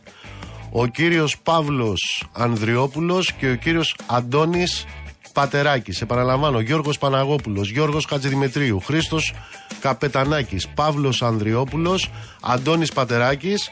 ο 0.72 0.86
κύριος 0.86 1.38
Παύλος 1.38 2.24
Ανδριόπουλος 2.34 3.34
και 3.34 3.50
ο 3.50 3.56
κύριος 3.56 3.96
Αντώνης 4.06 4.86
Πατεράκης. 5.34 6.02
Επαναλαμβάνω, 6.02 6.60
Γιώργος 6.60 6.98
Παναγόπουλος, 6.98 7.70
Γιώργος 7.70 8.06
Χατζηδημητρίου, 8.06 8.80
Χρήστος 8.80 9.34
Καπετανάκης, 9.82 10.68
Παύλος 10.68 11.22
Ανδριόπουλος, 11.22 12.10
Αντώνης 12.42 12.92
Πατεράκης. 12.92 13.70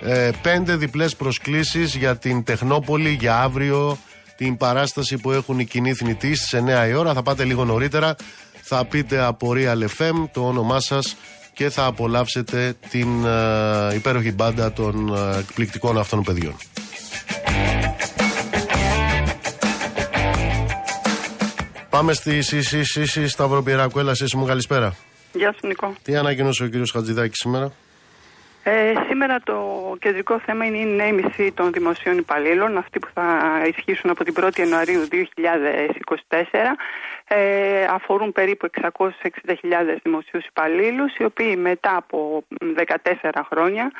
Ε, 0.00 0.30
πέντε 0.42 0.76
διπλές 0.76 1.16
προσκλήσεις 1.16 1.94
για 1.94 2.16
την 2.16 2.44
Τεχνόπολη 2.44 3.10
για 3.20 3.40
αύριο 3.40 3.98
την 4.36 4.56
παράσταση 4.56 5.18
που 5.18 5.30
έχουν 5.30 5.58
οι 5.58 5.64
κοινοί 5.64 5.94
θνητοί 5.94 6.34
στις 6.34 6.52
9 6.52 6.88
η 6.88 6.94
ώρα. 6.94 7.12
Θα 7.12 7.22
πάτε 7.22 7.44
λίγο 7.44 7.64
νωρίτερα, 7.64 8.16
θα 8.62 8.84
πείτε 8.84 9.20
από 9.20 9.52
Real 9.56 9.82
FM 9.82 10.28
το 10.32 10.46
όνομά 10.46 10.80
σας 10.80 11.16
και 11.52 11.70
θα 11.70 11.84
απολαύσετε 11.84 12.74
την 12.90 13.24
ε, 13.24 13.94
υπέροχη 13.94 14.32
μπάντα 14.32 14.72
των 14.72 15.14
ε, 15.14 15.38
εκπληκτικών 15.38 15.98
αυτών 15.98 16.22
παιδιών. 16.22 16.56
Πάμε 21.90 22.12
στη 22.12 22.42
Σύση, 22.42 22.84
Σύση 22.84 23.28
Σταυροπυράκου. 23.28 23.98
Έλα, 23.98 24.14
Σύση 24.14 24.36
μου, 24.36 24.46
καλησπέρα. 24.46 24.94
Γεια 25.32 25.52
σου 25.52 25.66
Νικό. 25.66 25.94
Τι 26.02 26.16
ανακοινώσε 26.16 26.64
ο 26.64 26.66
κύριος 26.66 26.90
Χατζηδάκης 26.90 27.38
σήμερα; 27.38 27.72
Ε, 28.62 28.92
σήμερα 29.08 29.40
το 29.44 29.56
κεντρικό 30.00 30.40
θέμα 30.40 30.64
είναι 30.64 30.76
η 30.76 30.84
νέη 30.84 31.12
μισθή 31.12 31.52
των 31.52 31.72
δημοσίων 31.72 32.18
υπαλλήλων, 32.18 32.76
αυτοί 32.76 32.98
που 32.98 33.08
θα 33.14 33.24
ισχύσουν 33.76 34.10
από 34.10 34.24
την 34.24 34.34
1η 34.36 34.58
Ιανουαρίου 34.58 35.08
2024. 35.08 36.76
Ε, 37.34 37.84
αφορούν 37.84 38.32
περίπου 38.32 38.68
660.000 38.82 39.98
δημοσίους 40.02 40.46
υπαλλήλους, 40.46 41.16
οι 41.16 41.24
οποίοι 41.24 41.56
μετά 41.58 41.96
από 41.96 42.44
14 42.76 43.42
χρόνια 43.50 43.92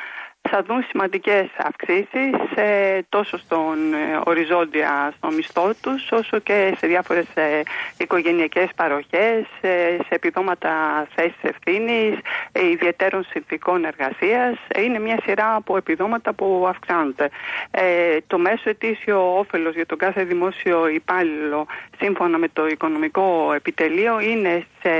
θα 0.50 0.62
δουν 0.62 0.84
σημαντικές 0.88 1.46
αυξήσεις 1.56 2.32
ε, 2.54 2.98
τόσο 3.08 3.38
στον 3.38 3.94
ε, 3.94 4.20
οριζόντια 4.24 5.12
στο 5.16 5.30
μισθό 5.30 5.70
τους 5.82 6.10
όσο 6.12 6.38
και 6.38 6.74
σε 6.78 6.86
διάφορες 6.86 7.26
ε, 7.34 7.62
οικογενειακές 7.96 8.68
παροχές, 8.76 9.44
ε, 9.60 9.96
σε 10.06 10.08
επιδόματα 10.08 10.72
θέσης 11.14 11.42
ευθύνης, 11.42 12.18
ε, 12.52 12.68
ιδιαίτερων 12.68 13.24
συνθηκών 13.24 13.84
εργασίας. 13.84 14.58
Ε, 14.68 14.82
είναι 14.82 14.98
μια 14.98 15.18
σειρά 15.24 15.54
από 15.54 15.76
επιδόματα 15.76 16.32
που 16.32 16.64
αυξάνονται. 16.68 17.28
Ε, 17.70 18.16
το 18.26 18.38
μέσο 18.38 18.70
ετήσιο 18.70 19.38
όφελος 19.38 19.74
για 19.74 19.86
τον 19.86 19.98
κάθε 19.98 20.24
δημόσιο 20.24 20.88
υπάλληλο 20.88 21.66
σύμφωνα 21.98 22.38
με 22.38 22.48
το 22.52 22.66
οικονομικό 22.66 23.52
επιτελείο 23.54 24.20
είναι 24.20 24.66
σε 24.82 24.90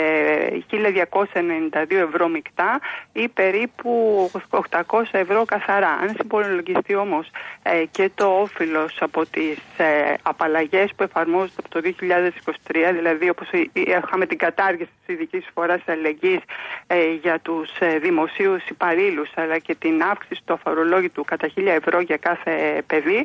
1.292 0.70 1.96
ευρώ 1.96 2.28
μεικτά 2.28 2.80
ή 3.12 3.28
περίπου 3.28 4.30
800 4.50 5.02
ευρώ 5.10 5.31
καθαρά. 5.44 5.90
Αν 5.90 6.14
συμπολογιστεί 6.16 6.94
όμως 6.94 7.30
ε, 7.62 7.84
και 7.90 8.10
το 8.14 8.26
όφελος 8.26 8.96
από 9.00 9.26
τις 9.26 9.58
ε, 9.76 10.14
απαλλαγές 10.22 10.90
που 10.96 11.02
εφαρμόζονται 11.02 11.62
από 11.64 11.68
το 11.68 11.80
2023, 11.84 12.92
δηλαδή 12.92 13.28
όπως 13.28 13.48
ε, 13.50 13.70
είχαμε 13.72 14.26
την 14.26 14.38
κατάργηση 14.38 14.90
της 15.06 15.14
ειδικής 15.14 15.46
φοράς 15.54 15.80
αλληλεγγύης 15.86 16.40
ε, 16.86 17.12
για 17.22 17.38
τους 17.38 17.70
ε, 17.78 17.98
δημοσίους 17.98 18.66
υπαλλήλους 18.68 19.30
αλλά 19.34 19.58
και 19.58 19.74
την 19.74 20.02
αύξηση 20.02 20.40
του 20.44 20.52
αφορολόγητου 20.52 21.24
κατά 21.24 21.48
1000 21.56 21.66
ευρώ 21.66 22.00
για 22.00 22.16
κάθε 22.16 22.82
παιδί, 22.86 23.24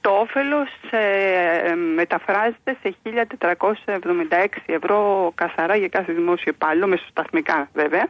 το 0.00 0.10
όφελος 0.10 0.68
ε, 0.90 0.98
ε, 1.68 1.74
μεταφράζεται 1.74 2.76
σε 2.82 2.94
1.476 3.04 4.46
ευρώ 4.66 5.32
καθαρά 5.34 5.76
για 5.76 5.88
κάθε 5.88 6.12
δημόσιο 6.12 6.52
υπάλληλο, 6.54 6.86
μεσοσταθμικά 6.86 7.68
βέβαια. 7.72 8.08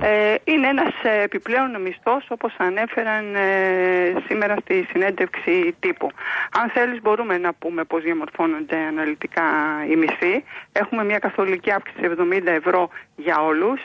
Ε, 0.00 0.34
είναι 0.44 0.66
ένας 0.66 0.92
ε, 1.02 1.22
επιπλέον 1.22 1.80
μισθός 1.80 2.26
όπως 2.28 2.54
ανέφεραν 2.78 3.34
ε, 3.34 4.22
σήμερα 4.28 4.56
στη 4.60 4.86
συνέντευξη 4.90 5.76
τύπου. 5.80 6.08
Αν 6.60 6.70
θέλεις 6.70 7.00
μπορούμε 7.02 7.38
να 7.38 7.52
πούμε 7.54 7.84
πώς 7.84 8.02
διαμορφώνονται 8.02 8.76
αναλυτικά 8.76 9.42
οι 9.90 9.96
μισθοί. 9.96 10.44
Έχουμε 10.72 11.04
μια 11.04 11.18
καθολική 11.18 11.72
αύξηση 11.72 12.10
70 12.18 12.46
ευρώ 12.46 12.88
για 13.16 13.44
όλους. 13.44 13.80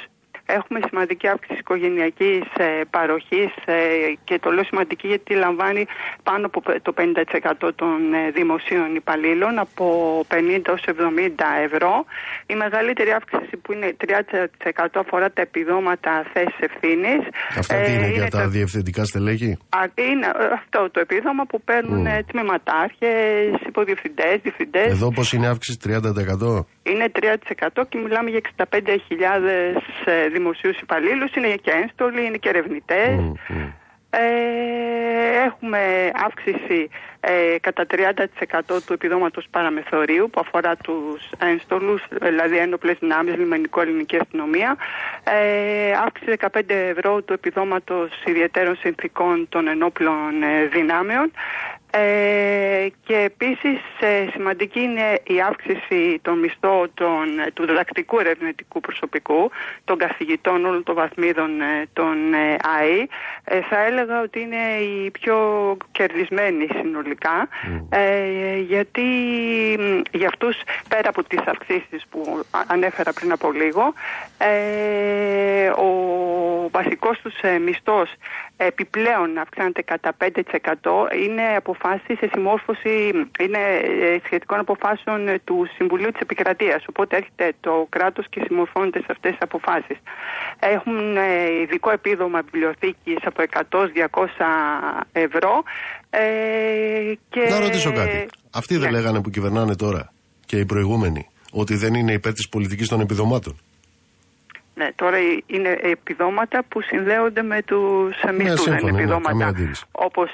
Έχουμε 0.46 0.80
σημαντική 0.88 1.28
αύξηση 1.28 1.60
οικογενειακής 1.60 2.42
ε, 2.58 2.82
παροχής 2.90 3.52
ε, 3.66 3.74
και 4.24 4.40
το 4.40 4.52
λέω 4.52 4.64
σημαντική 4.64 5.08
γιατί 5.08 5.34
λαμβάνει 5.34 5.86
πάνω 6.24 6.46
από 6.46 6.62
το 6.82 6.94
50% 6.98 7.70
των 7.76 8.14
ε, 8.14 8.32
δημοσίων 8.32 8.96
υπαλλήλων 8.96 9.60
από 9.60 9.86
50 10.28 10.36
έως 10.68 10.84
70 10.88 10.92
ευρώ. 11.64 12.06
Η 12.46 12.56
μεγαλύτερη 12.56 13.12
αύξηση 13.12 13.58
που 13.58 13.74
είναι 13.74 13.96
30% 14.74 14.88
αφορά 14.94 15.32
τα 15.32 15.42
επιδόματα 15.42 16.24
θέσης 16.34 16.60
ευθύνης. 16.60 17.22
Αυτά 17.58 17.76
τι 17.76 17.92
Ε, 17.92 17.94
είναι 17.94 18.08
για 18.12 18.28
τα 18.30 18.42
το- 18.44 18.50
διευθυντικά 18.50 19.04
στελέχη; 19.06 19.58
Α, 19.70 19.80
Είναι 19.96 20.26
ε, 20.26 20.46
αυτό 20.54 20.90
το 20.92 21.00
επίδομα 21.00 21.46
που 21.46 21.62
παίρνουν 21.62 22.06
mm. 22.08 22.22
τμήματάρχες, 22.32 23.60
υποδιευθυντές, 23.68 24.40
διευθυντές. 24.44 24.86
Εδώ 24.88 25.12
πώς 25.12 25.34
είναι 25.34 25.48
αύξηση 25.48 25.78
30%. 25.84 26.66
Είναι 26.84 27.12
3% 27.22 27.84
και 27.90 27.98
μιλάμε 27.98 28.30
για 28.30 28.42
65.000 28.58 28.66
ε, 30.06 30.28
δημοσίους 30.28 30.80
υπαλλήλους. 30.80 31.36
Είναι 31.36 31.56
και 31.56 31.72
ένστολοι, 31.72 32.26
είναι 32.26 32.38
και 32.38 32.50
ερευνητές. 32.50 33.20
Ε, 34.10 35.44
έχουμε 35.46 36.12
αύξηση 36.26 36.90
ε, 37.20 37.58
κατά 37.62 37.86
30% 37.90 38.82
του 38.86 38.94
επιδόματος 38.94 39.48
παραμεθορίου 39.52 40.30
που 40.30 40.40
αφορά 40.40 40.76
τους 40.76 41.30
ένστολους, 41.40 42.04
δηλαδή 42.22 42.58
ένοπλες 42.58 42.98
δυνάμεις, 43.00 43.36
λιμενικό 43.36 43.82
ελληνική 43.82 44.18
αστυνομία. 44.18 44.76
Ε, 45.24 45.92
αύξηση 46.06 46.38
15 46.40 46.62
ευρώ 46.68 47.22
του 47.22 47.34
επιδόματος 47.34 48.24
ιδιαίτερων 48.26 48.76
συνθήκων 48.76 49.46
των 49.50 49.68
ενόπλων 49.68 50.44
ε, 50.44 50.66
δυνάμεων. 50.66 51.32
Ε, 51.96 52.88
και 53.06 53.16
επίσης 53.16 53.80
ε, 54.00 54.28
σημαντική 54.32 54.80
είναι 54.80 55.20
η 55.24 55.42
αύξηση 55.42 56.20
των 56.22 56.40
μισθών 56.40 56.92
των, 56.94 57.26
του 57.54 57.66
διδακτικού 57.66 58.20
ερευνητικού 58.20 58.80
προσωπικού, 58.80 59.52
των 59.86 59.98
καθηγητών 59.98 60.66
όλων 60.66 60.84
των 60.84 60.96
βαθμίδων 60.96 61.62
ε, 61.62 61.88
των 61.94 62.34
ε, 62.34 62.56
ΑΕ. 62.78 63.08
Ε, 63.44 63.62
θα 63.62 63.86
έλεγα 63.86 64.22
ότι 64.22 64.40
είναι 64.40 64.56
οι 64.80 65.12
πιο 65.12 65.38
κερδισμένοι 65.92 66.68
συνολικά, 66.72 67.48
ε, 67.90 68.58
γιατί 68.58 69.02
μ, 69.80 70.02
για 70.12 70.28
αυτούς 70.28 70.58
πέρα 70.90 71.10
από 71.10 71.24
τις 71.24 71.40
αυξήσεις 71.46 72.04
που 72.10 72.44
α- 72.52 72.60
ανέφερα 72.68 73.14
πριν 73.14 73.32
από 73.32 73.52
λίγο, 73.52 73.94
ε, 74.38 75.68
ο 75.70 75.90
βασικός 76.72 77.20
τους 77.20 77.40
ε, 77.42 77.58
μισθός 77.60 78.14
επιπλέον 78.58 79.38
αυξάνεται 79.38 79.82
κατά 79.82 80.12
5% 80.18 81.08
είναι 81.26 81.56
αποφάσεις 81.84 82.18
σε 82.18 82.30
συμμόρφωση, 82.34 82.94
είναι 83.40 83.62
ε, 84.06 84.20
σχετικών 84.26 84.60
αποφάσεων 84.60 85.28
ε, 85.28 85.40
του 85.44 85.68
Συμβουλίου 85.76 86.12
της 86.12 86.22
Επικρατείας. 86.22 86.86
Οπότε 86.90 87.16
έρχεται 87.16 87.54
το 87.60 87.88
κράτος 87.90 88.26
και 88.30 88.42
συμμορφώνεται 88.48 89.00
σε 89.00 89.06
αυτές 89.10 89.32
τις 89.32 89.42
αποφάσεις. 89.42 89.98
Έχουν 90.60 91.18
ε, 91.18 91.62
ειδικό 91.62 91.90
επίδομα 91.92 92.42
βιβλιοθήκης 92.42 93.18
από 93.26 93.44
100-200 93.70 94.28
ευρώ 95.12 95.64
ε, 96.10 96.22
και... 97.30 97.42
Να 97.50 97.60
ρωτήσω 97.60 97.92
κάτι. 97.94 98.28
Αυτοί 98.54 98.78
δεν 98.78 98.92
Ναι. 98.92 98.98
λέγανε 98.98 99.22
που 99.22 99.30
κυβερνάνε 99.30 99.76
τώρα 99.76 100.14
και 100.46 100.58
οι 100.58 100.66
προηγούμενοι 100.66 101.28
ότι 101.52 101.76
δεν 101.76 101.94
είναι 101.94 102.14
υπέρ 102.14 102.34
της 102.34 102.50
πολιτικής 102.50 102.88
των 102.88 103.00
επιδομάτων; 103.00 103.58
Ναι, 104.76 104.88
τώρα 104.96 105.18
είναι 105.46 105.78
επιδόματα 105.82 106.64
που 106.70 106.82
συνδέονται 106.82 107.42
με 107.42 107.62
τους 107.70 108.16
μισθού. 108.38 108.44
δεν 108.44 108.58
σύμφωνα, 108.58 108.80
είναι 108.82 108.92
ναι, 108.92 108.98
επιδόματα 108.98 109.30
καμία 109.30 109.48
αντίρρηση. 109.48 109.84
όπως 109.92 110.30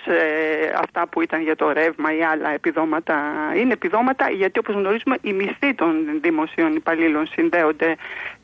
αυτά 0.84 1.08
που 1.10 1.22
ήταν 1.22 1.42
για 1.42 1.56
το 1.56 1.72
ρεύμα 1.72 2.10
ή 2.20 2.22
άλλα 2.32 2.50
επιδόματα. 2.50 3.16
Είναι 3.60 3.74
επιδόματα 3.74 4.30
γιατί 4.30 4.60
όπως 4.60 4.76
γνωρίζουμε 4.76 5.16
οι 5.22 5.34
μισθοί 5.34 5.76
των 5.76 5.90
δημοσίων 6.22 6.76
υπαλλήλων 6.76 7.28
συνδέονται 7.36 7.96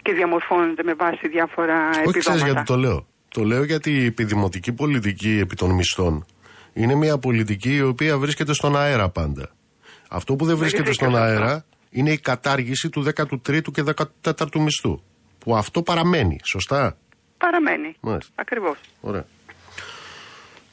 και 0.02 0.12
διαμορφώνονται 0.14 0.84
με 0.84 0.94
βάση 0.94 1.28
διάφορα 1.28 1.78
Όχι, 1.90 2.20
ξέρεις 2.20 2.42
επιδόματα. 2.42 2.46
γιατί 2.52 2.64
το 2.72 2.78
λέω. 2.78 3.06
Το 3.28 3.44
λέω 3.44 3.64
γιατί 3.64 3.92
η 3.92 4.06
επιδημοτική 4.06 4.72
πολιτική 4.74 5.40
επί 5.42 5.56
των 5.56 5.72
μισθών 5.72 6.26
είναι 6.74 6.96
μια 6.96 7.18
πολιτική 7.18 7.76
η 7.76 7.82
οποία 7.82 8.18
βρίσκεται 8.18 8.54
στον 8.54 8.78
αέρα 8.78 9.10
πάντα. 9.10 9.50
Αυτό 10.10 10.36
που 10.36 10.46
δεν 10.46 10.58
βρίσκεται 10.58 10.90
δίκιο 10.90 10.94
στον 10.94 11.12
σε 11.16 11.22
αυτό. 11.22 11.42
αέρα 11.42 11.66
είναι 11.90 12.12
η 12.12 12.18
κατάργηση 12.18 12.90
του 12.90 13.06
13ου 13.16 13.72
και 13.72 13.84
14ου 14.24 14.60
μισθού. 14.60 15.00
Που 15.46 15.56
αυτό 15.56 15.82
παραμένει, 15.82 16.40
σωστά; 16.44 16.98
Παραμένει. 17.38 17.96
Μάλιστα. 18.02 18.32
Ακριβώς. 18.36 18.78
Ωραία. 19.02 19.26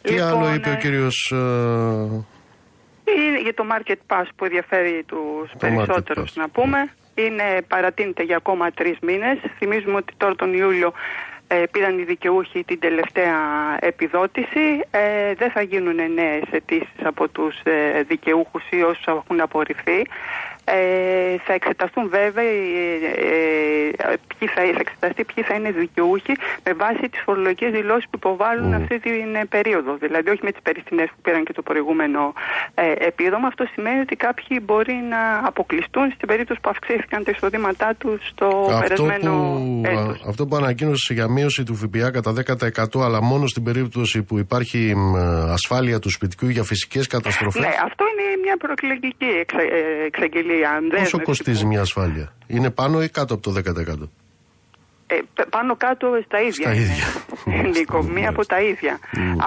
Τι 0.03 0.13
Λοιπόν, 0.13 0.29
άλλο 0.29 0.55
είπε 0.55 0.69
ο 0.69 0.73
ε, 0.73 0.77
κύριος... 0.77 1.31
ε, 1.35 1.37
Είναι 1.37 3.41
για 3.43 3.55
το 3.55 3.65
market 3.73 3.97
pass 4.07 4.25
που 4.37 4.45
ενδιαφέρει 4.45 5.05
τους 5.07 5.51
Το 5.51 5.57
περισσότερους 5.59 6.31
market 6.31 6.35
pass. 6.35 6.41
να 6.43 6.49
πούμε. 6.49 6.93
Είναι, 7.15 7.63
παρατείνεται 7.69 8.23
για 8.23 8.37
ακόμα 8.37 8.71
τρεις 8.71 8.97
μήνες. 9.03 9.39
Θυμίζουμε 9.59 9.97
ότι 9.97 10.13
τώρα 10.17 10.35
τον 10.35 10.55
Ιούλιο 10.55 10.93
ε, 11.49 11.63
πήραν 11.71 11.99
οι 11.99 12.03
δικαιούχοι 12.05 12.65
την 12.65 12.79
τελευταία 12.81 13.37
επιδότηση. 13.81 14.81
Ε, 14.91 15.35
δεν 15.35 15.51
θα 15.51 15.63
γίνουν 15.63 16.13
νέες 16.15 16.43
αιτήσεις 16.51 17.05
από 17.05 17.29
τους 17.29 17.61
ε, 17.63 18.03
δικαιούχους 18.03 18.63
ή 18.71 18.83
όσους 18.83 19.05
έχουν 19.07 19.41
απορριφθεί. 19.41 20.07
Ε, 20.65 21.37
θα 21.47 21.53
εξεταστούν 21.53 22.09
βέβαια 22.09 22.45
ε, 22.45 24.13
ε, 24.13 24.17
ποιοι 24.39 24.49
θα, 24.55 24.61
θα 24.77 24.81
εξεταστεί 24.87 25.25
ποιοι 25.25 25.45
θα 25.45 25.55
είναι 25.55 25.71
δικαιούχοι 25.71 26.33
με 26.65 26.73
βάση 26.73 27.09
τις 27.11 27.21
φορολογικές 27.25 27.71
δηλώσεις 27.79 28.05
που 28.11 28.17
υποβάλλουν 28.23 28.75
αυτή 28.75 28.99
την 29.01 29.35
ε, 29.35 29.45
περίοδο. 29.45 29.97
Δηλαδή 30.05 30.29
όχι 30.31 30.41
με 30.43 30.53
τις 30.53 30.63
περιστινές 30.63 31.09
που 31.09 31.21
πήραν 31.23 31.45
και 31.45 31.53
το 31.53 31.63
προηγούμενο 31.63 32.33
ε, 32.75 32.93
επίδομα. 33.11 33.47
Αυτό 33.47 33.65
σημαίνει 33.75 34.01
ότι 34.01 34.17
κάποιοι 34.17 34.61
μπορεί 34.63 34.97
να 35.15 35.23
αποκλειστούν 35.51 36.07
στην 36.15 36.29
περίπτωση 36.29 36.61
που 36.63 36.71
αυξήθηκαν 36.75 37.25
τα 37.25 37.31
εισοδήματά 37.35 37.95
τους 37.99 38.29
στο 38.29 38.47
Αυτό 38.47 38.79
περασμένο 38.81 39.31
που, 39.31 39.83
έτος. 39.85 40.21
α, 40.23 40.29
αυτό 40.29 40.47
που 40.47 40.57
ανακοίνωσε 40.57 41.13
για 41.15 41.29
μείωση 41.29 41.63
του 41.65 41.75
ΦΠΑ 41.75 42.11
κατά 42.11 42.33
10% 43.01 43.01
αλλά 43.07 43.23
μόνο 43.23 43.47
στην 43.47 43.63
περίπτωση 43.63 44.23
που 44.23 44.39
υπάρχει 44.39 44.95
μ, 44.97 45.17
ασφάλεια 45.53 45.99
του 45.99 46.11
σπιτιού 46.11 46.49
για 46.49 46.63
φυσικές 46.63 47.07
καταστροφές. 47.07 47.63
Ναι, 47.63 47.73
αυτό 47.85 48.05
είναι 48.13 48.27
μια 48.45 48.57
προεκλογική 48.57 49.33
εξα, 50.53 50.69
ε, 50.73 50.77
εξαγγελία. 50.77 50.89
Πόσο 50.91 51.01
δέσμευση 51.05 51.25
κοστίζει 51.25 51.63
που- 51.63 51.69
μια 51.69 51.81
ασφάλεια; 51.81 52.33
Είναι 52.47 52.71
πάνω 52.71 53.03
ή 53.03 53.09
κάτω 53.09 53.35
από 53.35 53.43
το 53.43 53.51
10%. 53.53 54.11
Ε, 55.13 55.19
π- 55.35 55.49
πάνω 55.51 55.77
κάτω 55.77 56.07
στα 56.27 56.39
ίδια. 56.41 56.53
Στα 56.53 56.73
είναι. 56.73 56.83
ίδια. 56.83 57.07
Νίκο, 57.75 57.93
Μάλιστα. 57.97 58.13
μία 58.21 58.29
από 58.29 58.47
τα 58.47 58.61
ίδια. 58.61 58.99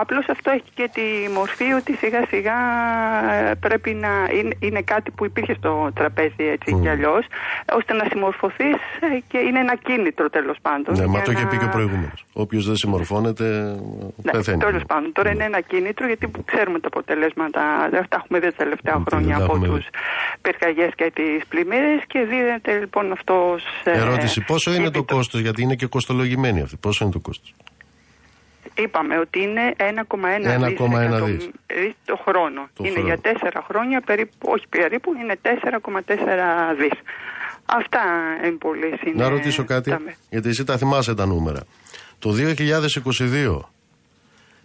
Απλώς 0.02 0.26
αυτό 0.30 0.52
έχει 0.52 0.70
και 0.74 0.90
τη 0.94 1.06
μορφή 1.34 1.72
ότι 1.80 1.94
σιγά 1.96 2.22
σιγά 2.30 2.58
ε, 3.34 3.54
πρέπει 3.66 3.92
να 3.94 4.12
είναι, 4.40 4.56
είναι 4.60 4.82
κάτι 4.82 5.12
που 5.12 5.26
υπήρχε 5.26 5.54
στο 5.54 5.92
τραπέζι 5.96 6.44
έτσι 6.56 6.80
κι 6.82 6.90
αλλιώς, 6.90 7.26
ώστε 7.78 7.94
να 7.94 8.06
συμμορφωθείς 8.12 8.76
και 9.28 9.38
είναι 9.38 9.60
ένα 9.60 9.76
κίνητρο 9.76 10.30
τέλος 10.30 10.58
πάντων. 10.62 10.96
Ναι, 10.98 11.06
μα 11.06 11.12
για 11.12 11.22
το 11.22 11.32
είχε 11.32 11.44
να- 11.44 11.48
πει 11.50 11.58
και 11.58 11.66
ο 11.66 11.70
προηγούμενος. 11.70 12.26
Όποιος 12.34 12.66
δεν 12.66 12.76
συμμορφώνεται, 12.76 13.46
Ναι, 14.24 14.32
πεθαίνει. 14.32 14.58
τέλος 14.58 14.84
πάντων. 14.88 15.12
Τώρα 15.12 15.30
είναι 15.32 15.44
ένα 15.44 15.62
κίνητρο 15.62 16.08
γιατί 16.08 16.32
ξέρουμε 16.46 16.80
τα 16.80 16.88
αποτελέσματα. 16.88 17.62
Δεν 17.92 18.06
τα 18.10 18.18
έχουμε 18.24 18.40
δει 18.40 18.48
τα 18.48 18.56
τελευταία 18.64 18.96
Ναι, 18.98 19.04
χρόνια 19.10 19.38
τα 19.38 19.44
από 19.44 19.54
έχουμε 19.54 19.68
τους 19.68 19.78
δει. 19.84 19.90
πυρκαγιές 20.42 20.92
και 20.96 21.12
τις 21.14 21.46
πλημμύρες 21.50 22.02
και 22.08 22.20
δίδεται 22.30 22.72
λοιπόν 22.80 23.12
αυτός. 23.12 23.64
Ερώτηση, 23.84 24.42
πόσο 24.42 24.74
είναι 24.74 24.90
το 24.90 25.04
κόστος, 25.04 25.42
γιατί 25.56 25.62
είναι 25.62 25.76
και 25.76 25.86
κοστολογημένη 25.86 26.62
αυτή. 26.62 26.78
Πόσο 26.78 27.04
είναι 27.04 27.14
το 27.14 27.20
κόστος; 27.20 27.54
Είπαμε 28.78 29.20
ότι 29.20 29.40
είναι 29.42 29.74
1,1 29.78 30.52
1,1 30.52 31.26
δις 31.26 31.36
δις. 31.36 31.50
το 32.06 32.16
χρόνο. 32.28 32.62
Το 32.74 32.84
είναι 32.84 32.90
χρόνο. 32.92 33.08
για 33.08 33.18
τέσσερα 33.18 33.64
χρόνια, 33.68 34.02
περίπου, 34.02 34.36
όχι 34.42 34.68
περίπου, 34.70 35.12
είναι 35.22 35.36
4,4 35.42 36.76
δις. 36.80 37.00
Αυτά 37.66 38.00
είναι 38.46 38.58
πολύ 38.58 38.88
είναι 39.06 39.24
Να 39.24 39.30
ρωτήσω 39.30 39.64
κάτι, 39.64 39.90
τα 39.90 40.00
με- 40.00 40.16
γιατί 40.30 40.50
εσύ 40.50 40.64
τα 40.64 40.78
θυμάσαι 40.78 41.14
τα 41.16 41.26
νούμερα. 41.26 41.62
Το 42.20 42.32
2022 42.32 43.70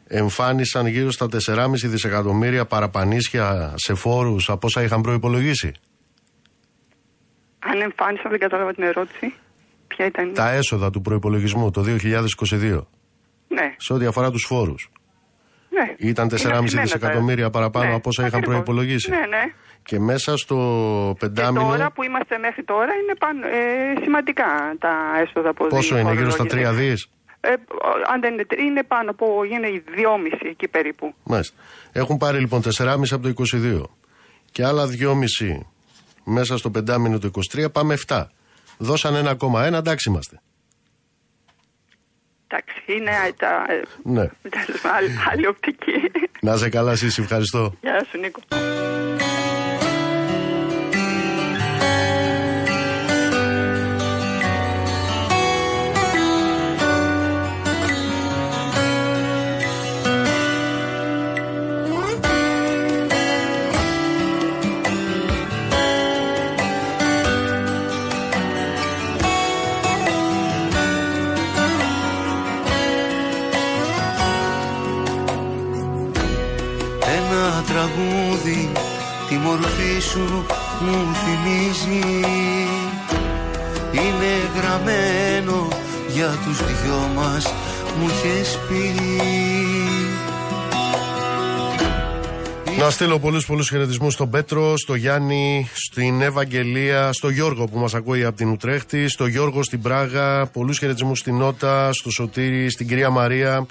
εμφάνισαν 0.07 0.87
γύρω 0.87 1.11
στα 1.11 1.29
4,5 1.29 1.89
δισεκατομμύρια 1.89 2.65
παραπανίσια 2.67 3.73
σε 3.77 3.95
φόρους 3.95 4.51
από 4.51 4.67
όσα 4.67 4.83
είχαν 4.83 5.01
προϋπολογίσει. 5.01 5.73
Αν 7.59 7.81
εμφάνισα, 7.81 8.29
δεν 8.31 8.39
κατάλαβα 8.39 8.75
την 8.75 8.83
ερώτηση. 8.85 9.35
Ποια 9.97 10.07
ήταν; 10.07 10.33
Τα 10.35 10.51
έσοδα 10.51 10.91
του 10.91 11.01
προϋπολογισμού 11.01 11.71
το 11.71 11.83
2022 11.83 12.87
Ναι, 13.49 13.75
σε 13.77 13.93
ό,τι 13.93 14.07
αφορά 14.07 14.31
τους 14.31 14.45
φόρους. 14.49 14.91
ναι. 15.71 16.09
Ήταν 16.09 16.29
4,5 16.29 16.45
Είναι 16.49 16.57
αυξημένα 16.59 16.83
δισεκατομμύρια 16.87 17.45
τα- 17.45 17.51
παραπάνω 17.51 17.89
ναι, 17.89 17.95
από 17.95 18.09
όσα 18.09 18.27
είχαν 18.27 18.39
ακριβώς. 18.41 18.63
προϋπολογίσει. 18.63 19.11
Ναι, 19.11 19.17
ναι. 19.17 19.43
Και 19.83 19.99
μέσα 19.99 20.37
στο 20.37 20.57
Και 21.19 21.27
πεντάμινο 21.27 21.69
τώρα 21.69 21.91
που 21.93 22.03
είμαστε 22.03 22.39
μέχρι 22.39 22.65
τώρα 22.65 22.93
είναι 23.03 23.15
πάνω, 23.19 23.47
ε, 23.47 24.01
σημαντικά 24.03 24.45
τα 24.79 24.93
έσοδα 25.23 25.49
από 25.51 25.67
πόσο 25.67 25.99
είναι, 25.99 26.13
γύρω 26.13 26.31
στα 26.31 26.45
3 26.45 26.49
φορολογία. 26.49 26.73
δις; 26.73 27.09
Ε, 27.41 27.49
αν 28.13 28.21
δεν 28.21 28.33
είναι, 28.33 28.45
τρία, 28.45 28.65
είναι 28.65 28.83
πάνω 28.83 29.11
από, 29.11 29.27
είναι 29.45 29.83
2,5 29.97 30.49
εκεί 30.51 30.69
περίπου. 30.69 31.15
Μάλιστα. 31.25 31.57
Έχουν 31.93 32.17
πάρει 32.17 32.39
λοιπόν 32.39 32.63
4,5 32.63 33.13
από 33.13 33.23
το 33.23 33.29
22 33.29 33.83
και 34.53 34.65
άλλα 34.65 34.87
2,5 34.87 35.61
μέσα 36.25 36.57
στο 36.59 36.71
πεντάμινο 36.71 37.19
του 37.19 37.31
23 37.55 37.73
πάμε 37.73 37.97
7. 38.07 38.25
Δώσαν 38.83 39.15
1,1, 39.41 39.73
εντάξει 39.73 40.09
είμαστε. 40.09 40.41
Εντάξει, 42.47 42.93
είναι 42.93 43.11
τα, 43.37 43.65
ε, 43.69 43.83
Ναι. 44.03 44.27
τέλος 44.49 44.81
πάντων, 44.83 44.97
άλλη, 44.97 45.11
άλλη 45.31 45.47
οπτική. 45.47 45.93
Να 46.41 46.57
σε 46.57 46.69
καλά 46.69 46.93
εσείς, 46.93 47.19
ευχαριστώ. 47.19 47.75
Γεια 47.81 48.07
σου 48.11 48.19
Νίκο. 48.19 48.41
Μορφή 79.51 80.01
σου 80.01 80.47
μου 80.81 81.15
θυμίζει. 81.15 82.25
Είναι 83.93 84.33
γραμμένο 84.57 85.69
για 86.15 86.39
τους 86.45 86.59
δυο 86.59 87.11
μας 87.15 87.53
μου 87.99 88.09
είχες 88.09 88.59
πει. 88.69 88.95
Να 92.79 92.91
στείλω 92.91 93.19
πολλούς 93.19 93.47
πολλούς 93.47 93.69
χαιρετισμούς 93.69 94.13
στον 94.13 94.31
Πέτρο, 94.31 94.77
στο 94.77 94.95
Γιάννη, 94.95 95.71
στην 95.75 96.21
Ευαγγελία, 96.21 97.13
στο 97.13 97.29
Γιώργο 97.29 97.67
που 97.67 97.79
μας 97.79 97.95
ακούει 97.95 98.25
από 98.25 98.37
την 98.37 98.49
Ουτρέχτη, 98.49 99.09
στο 99.09 99.27
Γιώργο 99.27 99.63
στην 99.63 99.83
Πράγα, 99.83 100.47
πολλούς 100.47 100.79
χαιρετισμούς 100.79 101.19
στην 101.19 101.37
Νότα, 101.37 101.93
στο 101.93 102.11
Σωτήρη, 102.11 102.71
στην 102.71 102.89
κυρία 102.89 103.11
Μαρία, 103.11 103.67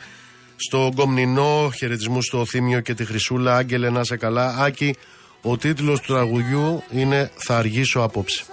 στο 0.56 0.92
Γκομνηνό, 0.94 1.72
χαιρετισμούς 1.76 2.26
στο 2.26 2.46
Θήμιο 2.46 2.80
και 2.80 2.94
τη 2.94 3.06
Χρυσούλα, 3.06 3.56
Άγγελε 3.56 3.90
να 3.90 4.04
σε 4.04 4.18
καλά. 4.18 4.56
Άκη, 4.60 4.96
ο 5.42 5.58
τίτλος 5.58 6.02
του 6.02 6.14
τραγουδιού 6.14 6.84
είναι 6.92 7.32
«Θα 7.36 7.58
αργήσω 7.58 8.00
απόψε». 8.00 8.44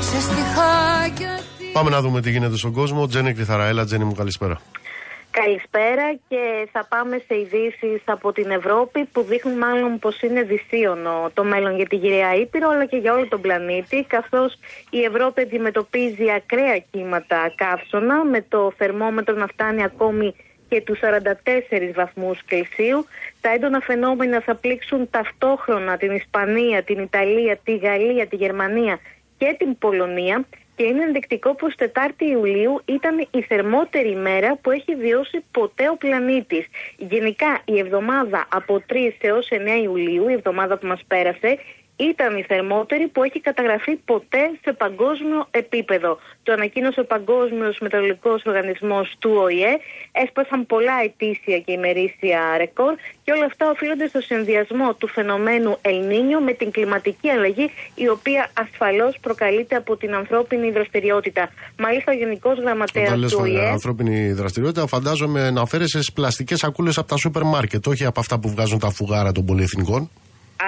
Σε 0.00 0.20
στιχάκια 0.20 1.40
Πάμε 1.72 1.90
να 1.90 2.00
δούμε 2.00 2.20
τι 2.20 2.30
γίνεται 2.30 2.56
στον 2.56 2.72
κόσμο. 2.72 3.06
Τζένι 3.06 3.34
Κρυθαραέλα, 3.34 3.84
Τζένι 3.84 4.04
μου 4.04 4.14
καλησπέρα. 4.14 4.60
Καλησπέρα 5.30 6.14
και 6.28 6.68
θα 6.72 6.86
πάμε 6.88 7.22
σε 7.26 7.38
ειδήσει 7.38 8.02
από 8.04 8.32
την 8.32 8.50
Ευρώπη 8.50 9.04
που 9.04 9.22
δείχνουν 9.22 9.58
μάλλον 9.58 9.98
πως 9.98 10.20
είναι 10.20 10.42
δυσίωνο 10.42 11.30
το 11.34 11.44
μέλλον 11.44 11.76
για 11.76 11.86
τη 11.86 11.96
γυραιά 11.96 12.34
Ήπειρο 12.34 12.68
αλλά 12.68 12.84
και 12.86 12.96
για 12.96 13.12
όλο 13.12 13.28
τον 13.28 13.40
πλανήτη 13.40 14.04
καθώς 14.08 14.58
η 14.90 15.00
Ευρώπη 15.02 15.40
αντιμετωπίζει 15.40 16.30
ακραία 16.36 16.78
κύματα 16.90 17.52
καύσωνα 17.54 18.24
με 18.24 18.44
το 18.48 18.72
θερμόμετρο 18.76 19.34
να 19.34 19.46
φτάνει 19.46 19.82
ακόμη 19.82 20.34
και 20.70 20.80
τους 20.80 21.00
44 21.02 21.92
βαθμούς 21.94 22.42
Κελσίου. 22.44 23.06
Τα 23.40 23.50
έντονα 23.52 23.80
φαινόμενα 23.80 24.40
θα 24.40 24.54
πλήξουν 24.54 25.10
ταυτόχρονα 25.10 25.96
την 25.96 26.10
Ισπανία, 26.14 26.82
την 26.82 26.98
Ιταλία, 26.98 27.58
τη 27.64 27.76
Γαλλία, 27.76 28.26
τη 28.26 28.36
Γερμανία 28.36 28.98
και 29.38 29.54
την 29.58 29.78
Πολωνία 29.78 30.44
και 30.76 30.86
είναι 30.86 31.04
ενδεικτικό 31.04 31.54
πως 31.54 31.74
4η 31.78 32.22
Ιουλίου 32.30 32.80
ήταν 32.84 33.26
η 33.30 33.42
θερμότερη 33.42 34.10
ημέρα 34.10 34.56
που 34.56 34.70
έχει 34.70 34.94
βιώσει 34.94 35.44
ποτέ 35.50 35.88
ο 35.88 35.96
πλανήτης. 35.96 36.66
Γενικά 36.96 37.60
η 37.64 37.78
εβδομάδα 37.78 38.46
από 38.50 38.82
3 38.88 38.94
έως 39.20 39.48
9 39.50 39.82
Ιουλίου, 39.82 40.28
η 40.28 40.32
εβδομάδα 40.32 40.78
που 40.78 40.86
μας 40.86 41.00
πέρασε, 41.06 41.58
ήταν 42.10 42.36
η 42.36 42.44
θερμότερη 42.50 43.08
που 43.08 43.22
έχει 43.22 43.40
καταγραφεί 43.40 43.96
ποτέ 43.96 44.42
σε 44.64 44.72
παγκόσμιο 44.72 45.40
επίπεδο. 45.50 46.18
Το 46.42 46.52
ανακοίνωσε 46.52 47.00
ο 47.00 47.04
Παγκόσμιος 47.04 47.78
Μετεωρολογικός 47.80 48.42
Οργανισμός 48.44 49.14
του 49.18 49.30
ΟΗΕ. 49.44 49.72
Έσπασαν 50.12 50.66
πολλά 50.66 50.96
ετήσια 51.08 51.58
και 51.64 51.72
ημερήσια 51.72 52.40
ρεκόρ 52.56 52.94
και 53.24 53.32
όλα 53.32 53.44
αυτά 53.44 53.70
οφείλονται 53.70 54.06
στο 54.08 54.20
συνδυασμό 54.20 54.94
του 54.94 55.08
φαινομένου 55.08 55.78
Ελνίνιο 55.80 56.40
με 56.40 56.52
την 56.52 56.70
κλιματική 56.70 57.28
αλλαγή 57.30 57.70
η 57.94 58.08
οποία 58.08 58.50
ασφαλώς 58.62 59.18
προκαλείται 59.20 59.76
από 59.76 59.96
την 59.96 60.14
ανθρώπινη 60.14 60.70
δραστηριότητα. 60.70 61.50
Μάλιστα 61.78 62.12
ο 62.12 62.14
Γενικός 62.14 62.58
Γραμματέας 62.58 63.08
Όταν 63.08 63.20
λες 63.20 63.32
του 63.32 63.38
ΟΗΕ... 63.42 63.68
ανθρώπινη 63.70 64.32
δραστηριότητα, 64.32 64.86
φαντάζομαι 64.86 65.50
να 65.50 65.66
φέρεσαι 65.66 66.02
στι 66.02 66.12
πλαστικές 66.12 66.58
σακούλες 66.58 66.98
από 66.98 67.08
τα 67.08 67.16
σούπερ 67.16 67.42
μάρκετ, 67.42 67.86
όχι 67.86 68.04
από 68.04 68.20
αυτά 68.20 68.38
που 68.38 68.48
βγάζουν 68.48 68.78
τα 68.78 68.90
φουγάρα 68.90 69.32
των 69.32 69.44
πολυεθνικών. 69.44 70.10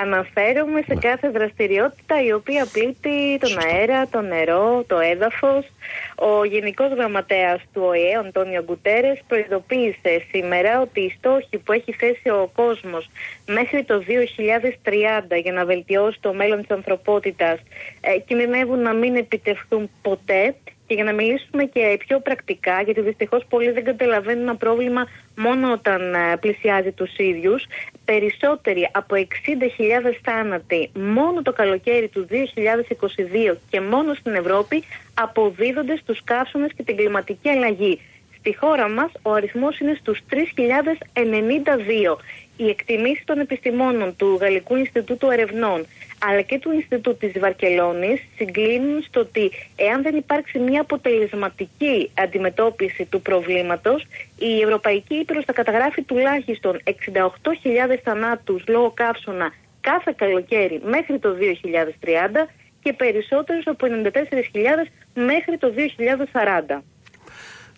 Αναφέρομαι 0.01 0.83
σε 0.87 0.95
κάθε 0.95 1.29
δραστηριότητα 1.31 2.25
η 2.25 2.33
οποία 2.33 2.67
πλήττει 2.73 3.39
τον 3.39 3.59
αέρα, 3.59 4.09
το 4.09 4.21
νερό, 4.21 4.85
το 4.87 4.99
έδαφος. 4.99 5.67
Ο 6.15 6.45
Γενικός 6.45 6.91
Γραμματέας 6.93 7.61
του 7.73 7.83
ΟΗΕ, 7.85 8.17
ο 8.17 8.21
Αντώνιο 8.21 8.63
Γκουτέρες, 8.63 9.23
προειδοποίησε 9.29 10.23
σήμερα 10.31 10.81
ότι 10.81 11.01
οι 11.01 11.15
στόχοι 11.19 11.59
που 11.59 11.73
έχει 11.73 11.93
θέσει 11.93 12.29
ο 12.29 12.51
κόσμος 12.55 13.11
μέχρι 13.47 13.85
το 13.85 14.03
2030 15.29 15.41
για 15.43 15.53
να 15.53 15.65
βελτιώσει 15.65 16.19
το 16.21 16.33
μέλλον 16.33 16.61
της 16.61 16.71
ανθρωπότητας 16.71 17.59
ε, 18.01 18.19
κινδυνεύουν 18.19 18.81
να 18.81 18.93
μην 18.93 19.17
επιτευχθούν 19.17 19.91
ποτέ 20.03 20.55
και 20.93 20.99
για 20.99 21.13
να 21.13 21.17
μιλήσουμε 21.23 21.65
και 21.65 21.97
πιο 22.07 22.21
πρακτικά, 22.21 22.83
γιατί 22.83 23.01
δυστυχώς 23.01 23.45
πολλοί 23.49 23.71
δεν 23.71 23.85
καταλαβαίνουν 23.85 24.43
ένα 24.43 24.57
πρόβλημα 24.57 25.09
μόνο 25.37 25.73
όταν 25.73 26.15
ε, 26.15 26.37
πλησιάζει 26.41 26.91
τους 26.91 27.17
ίδιους, 27.17 27.65
περισσότεροι 28.05 28.89
από 28.93 29.15
60.000 29.17 29.25
θάνατοι 30.23 30.91
μόνο 30.95 31.43
το 31.43 31.53
καλοκαίρι 31.53 32.09
του 32.09 32.27
2022 33.51 33.57
και 33.71 33.81
μόνο 33.81 34.15
στην 34.15 34.35
Ευρώπη 34.35 34.85
αποδίδονται 35.15 35.97
στους 35.97 36.25
καύσονες 36.25 36.71
και 36.77 36.83
την 36.83 36.97
κλιματική 36.97 37.49
αλλαγή. 37.49 38.01
Στη 38.39 38.57
χώρα 38.57 38.89
μας 38.89 39.11
ο 39.23 39.33
αριθμός 39.33 39.79
είναι 39.79 39.97
στους 40.01 40.19
3.092. 40.31 42.17
Οι 42.57 42.69
εκτιμήσεις 42.69 43.25
των 43.25 43.39
επιστημόνων 43.39 44.17
του 44.17 44.39
Γαλλικού 44.41 44.77
Ινστιτούτου 44.77 45.31
Ερευνών 45.31 45.87
αλλά 46.29 46.41
και 46.41 46.59
του 46.59 46.73
Ινστιτούτου 46.73 47.17
της 47.17 47.41
Βαρκελόνης 47.41 48.21
συγκλίνουν 48.37 49.03
στο 49.03 49.21
ότι 49.21 49.51
εάν 49.77 50.03
δεν 50.03 50.17
υπάρξει 50.17 50.59
μια 50.59 50.81
αποτελεσματική 50.81 52.11
αντιμετώπιση 52.15 53.05
του 53.05 53.23
προβλήματος 53.23 54.07
η 54.39 54.61
Ευρωπαϊκή 54.61 55.15
Ήπειρος 55.15 55.45
θα 55.45 55.53
καταγράφει 55.53 56.03
τουλάχιστον 56.03 56.81
68.000 56.85 56.93
θανάτους 58.03 58.65
λόγω 58.69 58.91
καύσωνα 58.91 59.53
κάθε 59.81 60.15
καλοκαίρι 60.17 60.81
μέχρι 60.85 61.19
το 61.19 61.29
2030 61.39 62.49
και 62.83 62.93
περισσότερους 62.93 63.67
από 63.67 63.87
94.000 64.05 64.11
μέχρι 65.15 65.59
το 65.59 65.73
2040. 66.79 66.83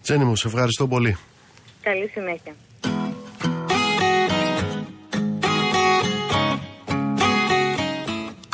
Τζένι 0.03 0.25
μου, 0.25 0.37
σε 0.37 0.49
ευχαριστώ 0.49 0.87
πολύ. 0.89 1.16
Καλή 1.83 2.09
συνέχεια. 2.09 2.55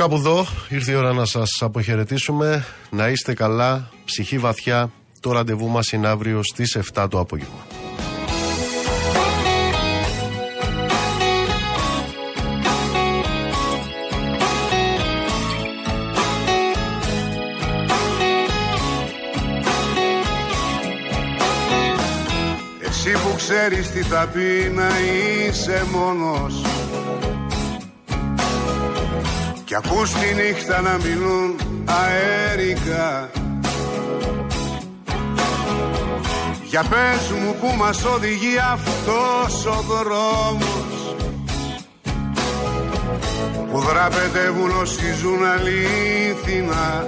Κάπου 0.00 0.14
εδώ 0.14 0.46
ήρθε 0.68 0.92
η 0.92 0.94
ώρα 0.94 1.12
να 1.12 1.24
σας 1.24 1.58
αποχαιρετήσουμε. 1.60 2.64
Να 2.90 3.08
είστε 3.08 3.34
καλά, 3.34 3.90
ψυχή 4.04 4.38
βαθιά. 4.38 4.90
Το 5.20 5.32
ραντεβού 5.32 5.68
μας 5.68 5.92
είναι 5.92 6.08
αύριο 6.08 6.42
στις 6.42 6.76
7 6.94 7.06
το 7.10 7.18
απόγευμα. 7.18 7.66
Εσύ 22.80 23.12
που 23.12 23.34
ξέρεις 23.36 23.90
τι 23.90 24.02
θα 24.02 24.28
πει 24.32 24.72
να 24.74 24.88
είσαι 25.00 25.86
μόνος 25.92 26.62
Κι 29.70 29.76
ακούς 29.76 30.12
τη 30.12 30.34
νύχτα 30.34 30.80
να 30.80 30.98
μιλούν 31.04 31.56
αέρικα. 31.84 33.30
Για 36.64 36.82
πες 36.82 37.30
μου 37.40 37.56
που 37.60 37.76
μας 37.76 38.04
οδηγεί 38.04 38.58
αυτός 38.72 39.66
ο 39.66 39.84
δρόμος. 39.88 41.16
Που 43.70 43.78
δραπετεύουν 43.78 44.70
όσοι 44.80 45.12
ζουν 45.20 45.44
αλήθινα 45.44 47.06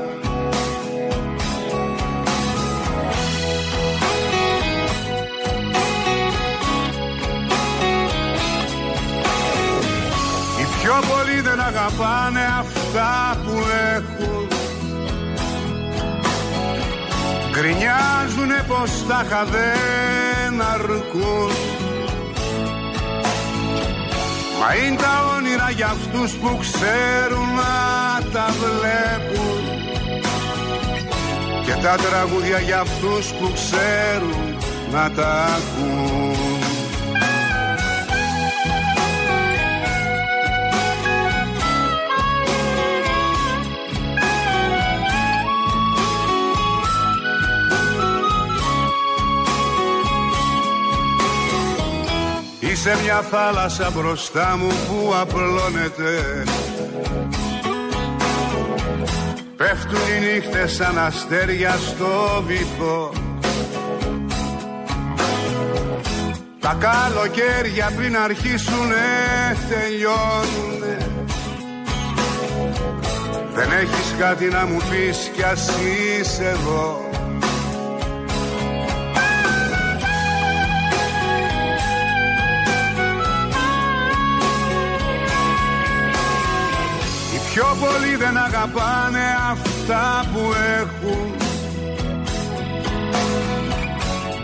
πιο 10.83 10.95
πολλοί 11.09 11.41
δεν 11.41 11.61
αγαπάνε 11.61 12.45
αυτά 12.59 13.41
που 13.45 13.55
έχουν. 13.95 14.49
Γκρινιάζουνε 17.51 18.65
πως 18.69 18.91
τα 19.09 19.23
είχα 19.25 19.45
δεν 19.45 20.63
αρκούν 20.75 21.53
Μα 24.61 24.75
είναι 24.75 24.97
τα 24.97 25.35
όνειρα 25.37 25.71
για 25.71 25.87
αυτούς 25.87 26.33
που 26.33 26.59
ξέρουν 26.61 27.49
να 27.55 28.31
τα 28.33 28.47
βλέπουν. 28.61 29.61
Και 31.65 31.75
τα 31.83 31.95
τραγούδια 31.97 32.59
για 32.59 32.81
αυτούς 32.81 33.33
που 33.33 33.53
ξέρουν 33.55 34.57
να 34.93 35.11
τα 35.11 35.45
ακούν 35.57 36.42
Είσαι 52.85 53.03
μια 53.03 53.21
θάλασσα 53.21 53.91
μπροστά 53.91 54.57
μου 54.57 54.67
που 54.67 55.15
απλώνεται. 55.21 56.45
Πέφτουν 59.57 60.01
οι 60.17 60.33
νύχτες 60.33 60.73
σαν 60.73 60.99
αστέρια 60.99 61.71
στο 61.71 62.43
βυθό. 62.47 63.13
Τα 66.61 66.77
καλοκαίρια 66.81 67.93
πριν 67.97 68.17
αρχίσουνε 68.17 68.97
τελειώνουνε. 69.69 70.97
Δεν 73.55 73.73
έχεις 73.73 74.15
κάτι 74.19 74.45
να 74.45 74.67
μου 74.67 74.81
πεις 74.91 75.31
κι 75.35 75.43
ας 75.43 75.71
είσαι 75.81 76.49
εδώ 76.49 77.12
πιο 87.55 87.77
πολλοί 87.81 88.17
δεν 88.17 88.37
αγαπάνε 88.37 89.27
αυτά 89.51 90.25
που 90.33 90.41
έχουν. 90.81 91.35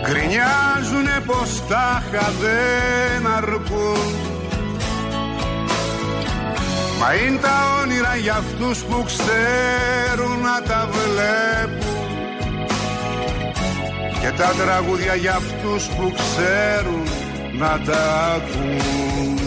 Γκρινιάζουνε 0.02 1.22
πως 1.26 1.66
τα 1.68 2.02
είχα 2.08 2.32
δεν 2.40 3.26
αρκούν. 3.36 4.08
Μα 7.00 7.14
είναι 7.14 7.38
τα 7.38 7.80
όνειρα 7.82 8.16
για 8.16 8.34
αυτούς 8.34 8.78
που 8.78 9.04
ξέρουν 9.06 10.40
να 10.40 10.62
τα 10.62 10.88
βλέπουν. 10.92 11.86
Και 14.20 14.30
τα 14.36 14.52
τραγούδια 14.64 15.14
για 15.14 15.34
αυτούς 15.34 15.86
που 15.86 16.12
ξέρουν 16.16 17.02
να 17.58 17.80
τα 17.86 18.32
ακούν 18.36 19.37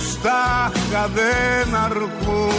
πως 0.00 0.18
τα 0.92 1.08
δεν 1.14 1.74
αρκούν. 1.74 2.54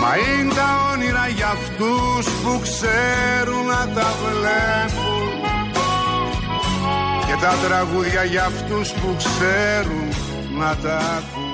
Μα 0.00 0.16
είναι 0.16 0.54
τα 0.54 0.90
όνειρα 0.92 1.28
για 1.28 1.46
αυτούς 1.46 2.26
που 2.42 2.60
ξέρουν 2.62 3.66
να 3.66 3.88
τα 3.94 4.12
βλέπουν. 4.22 5.40
Και 7.26 7.36
τα 7.40 7.54
τραγούδια 7.66 8.24
για 8.24 8.44
αυτούς 8.44 8.92
που 8.92 9.16
ξέρουν 9.16 10.08
να 10.58 10.76
τα 10.82 10.96
ακούν 10.96 11.51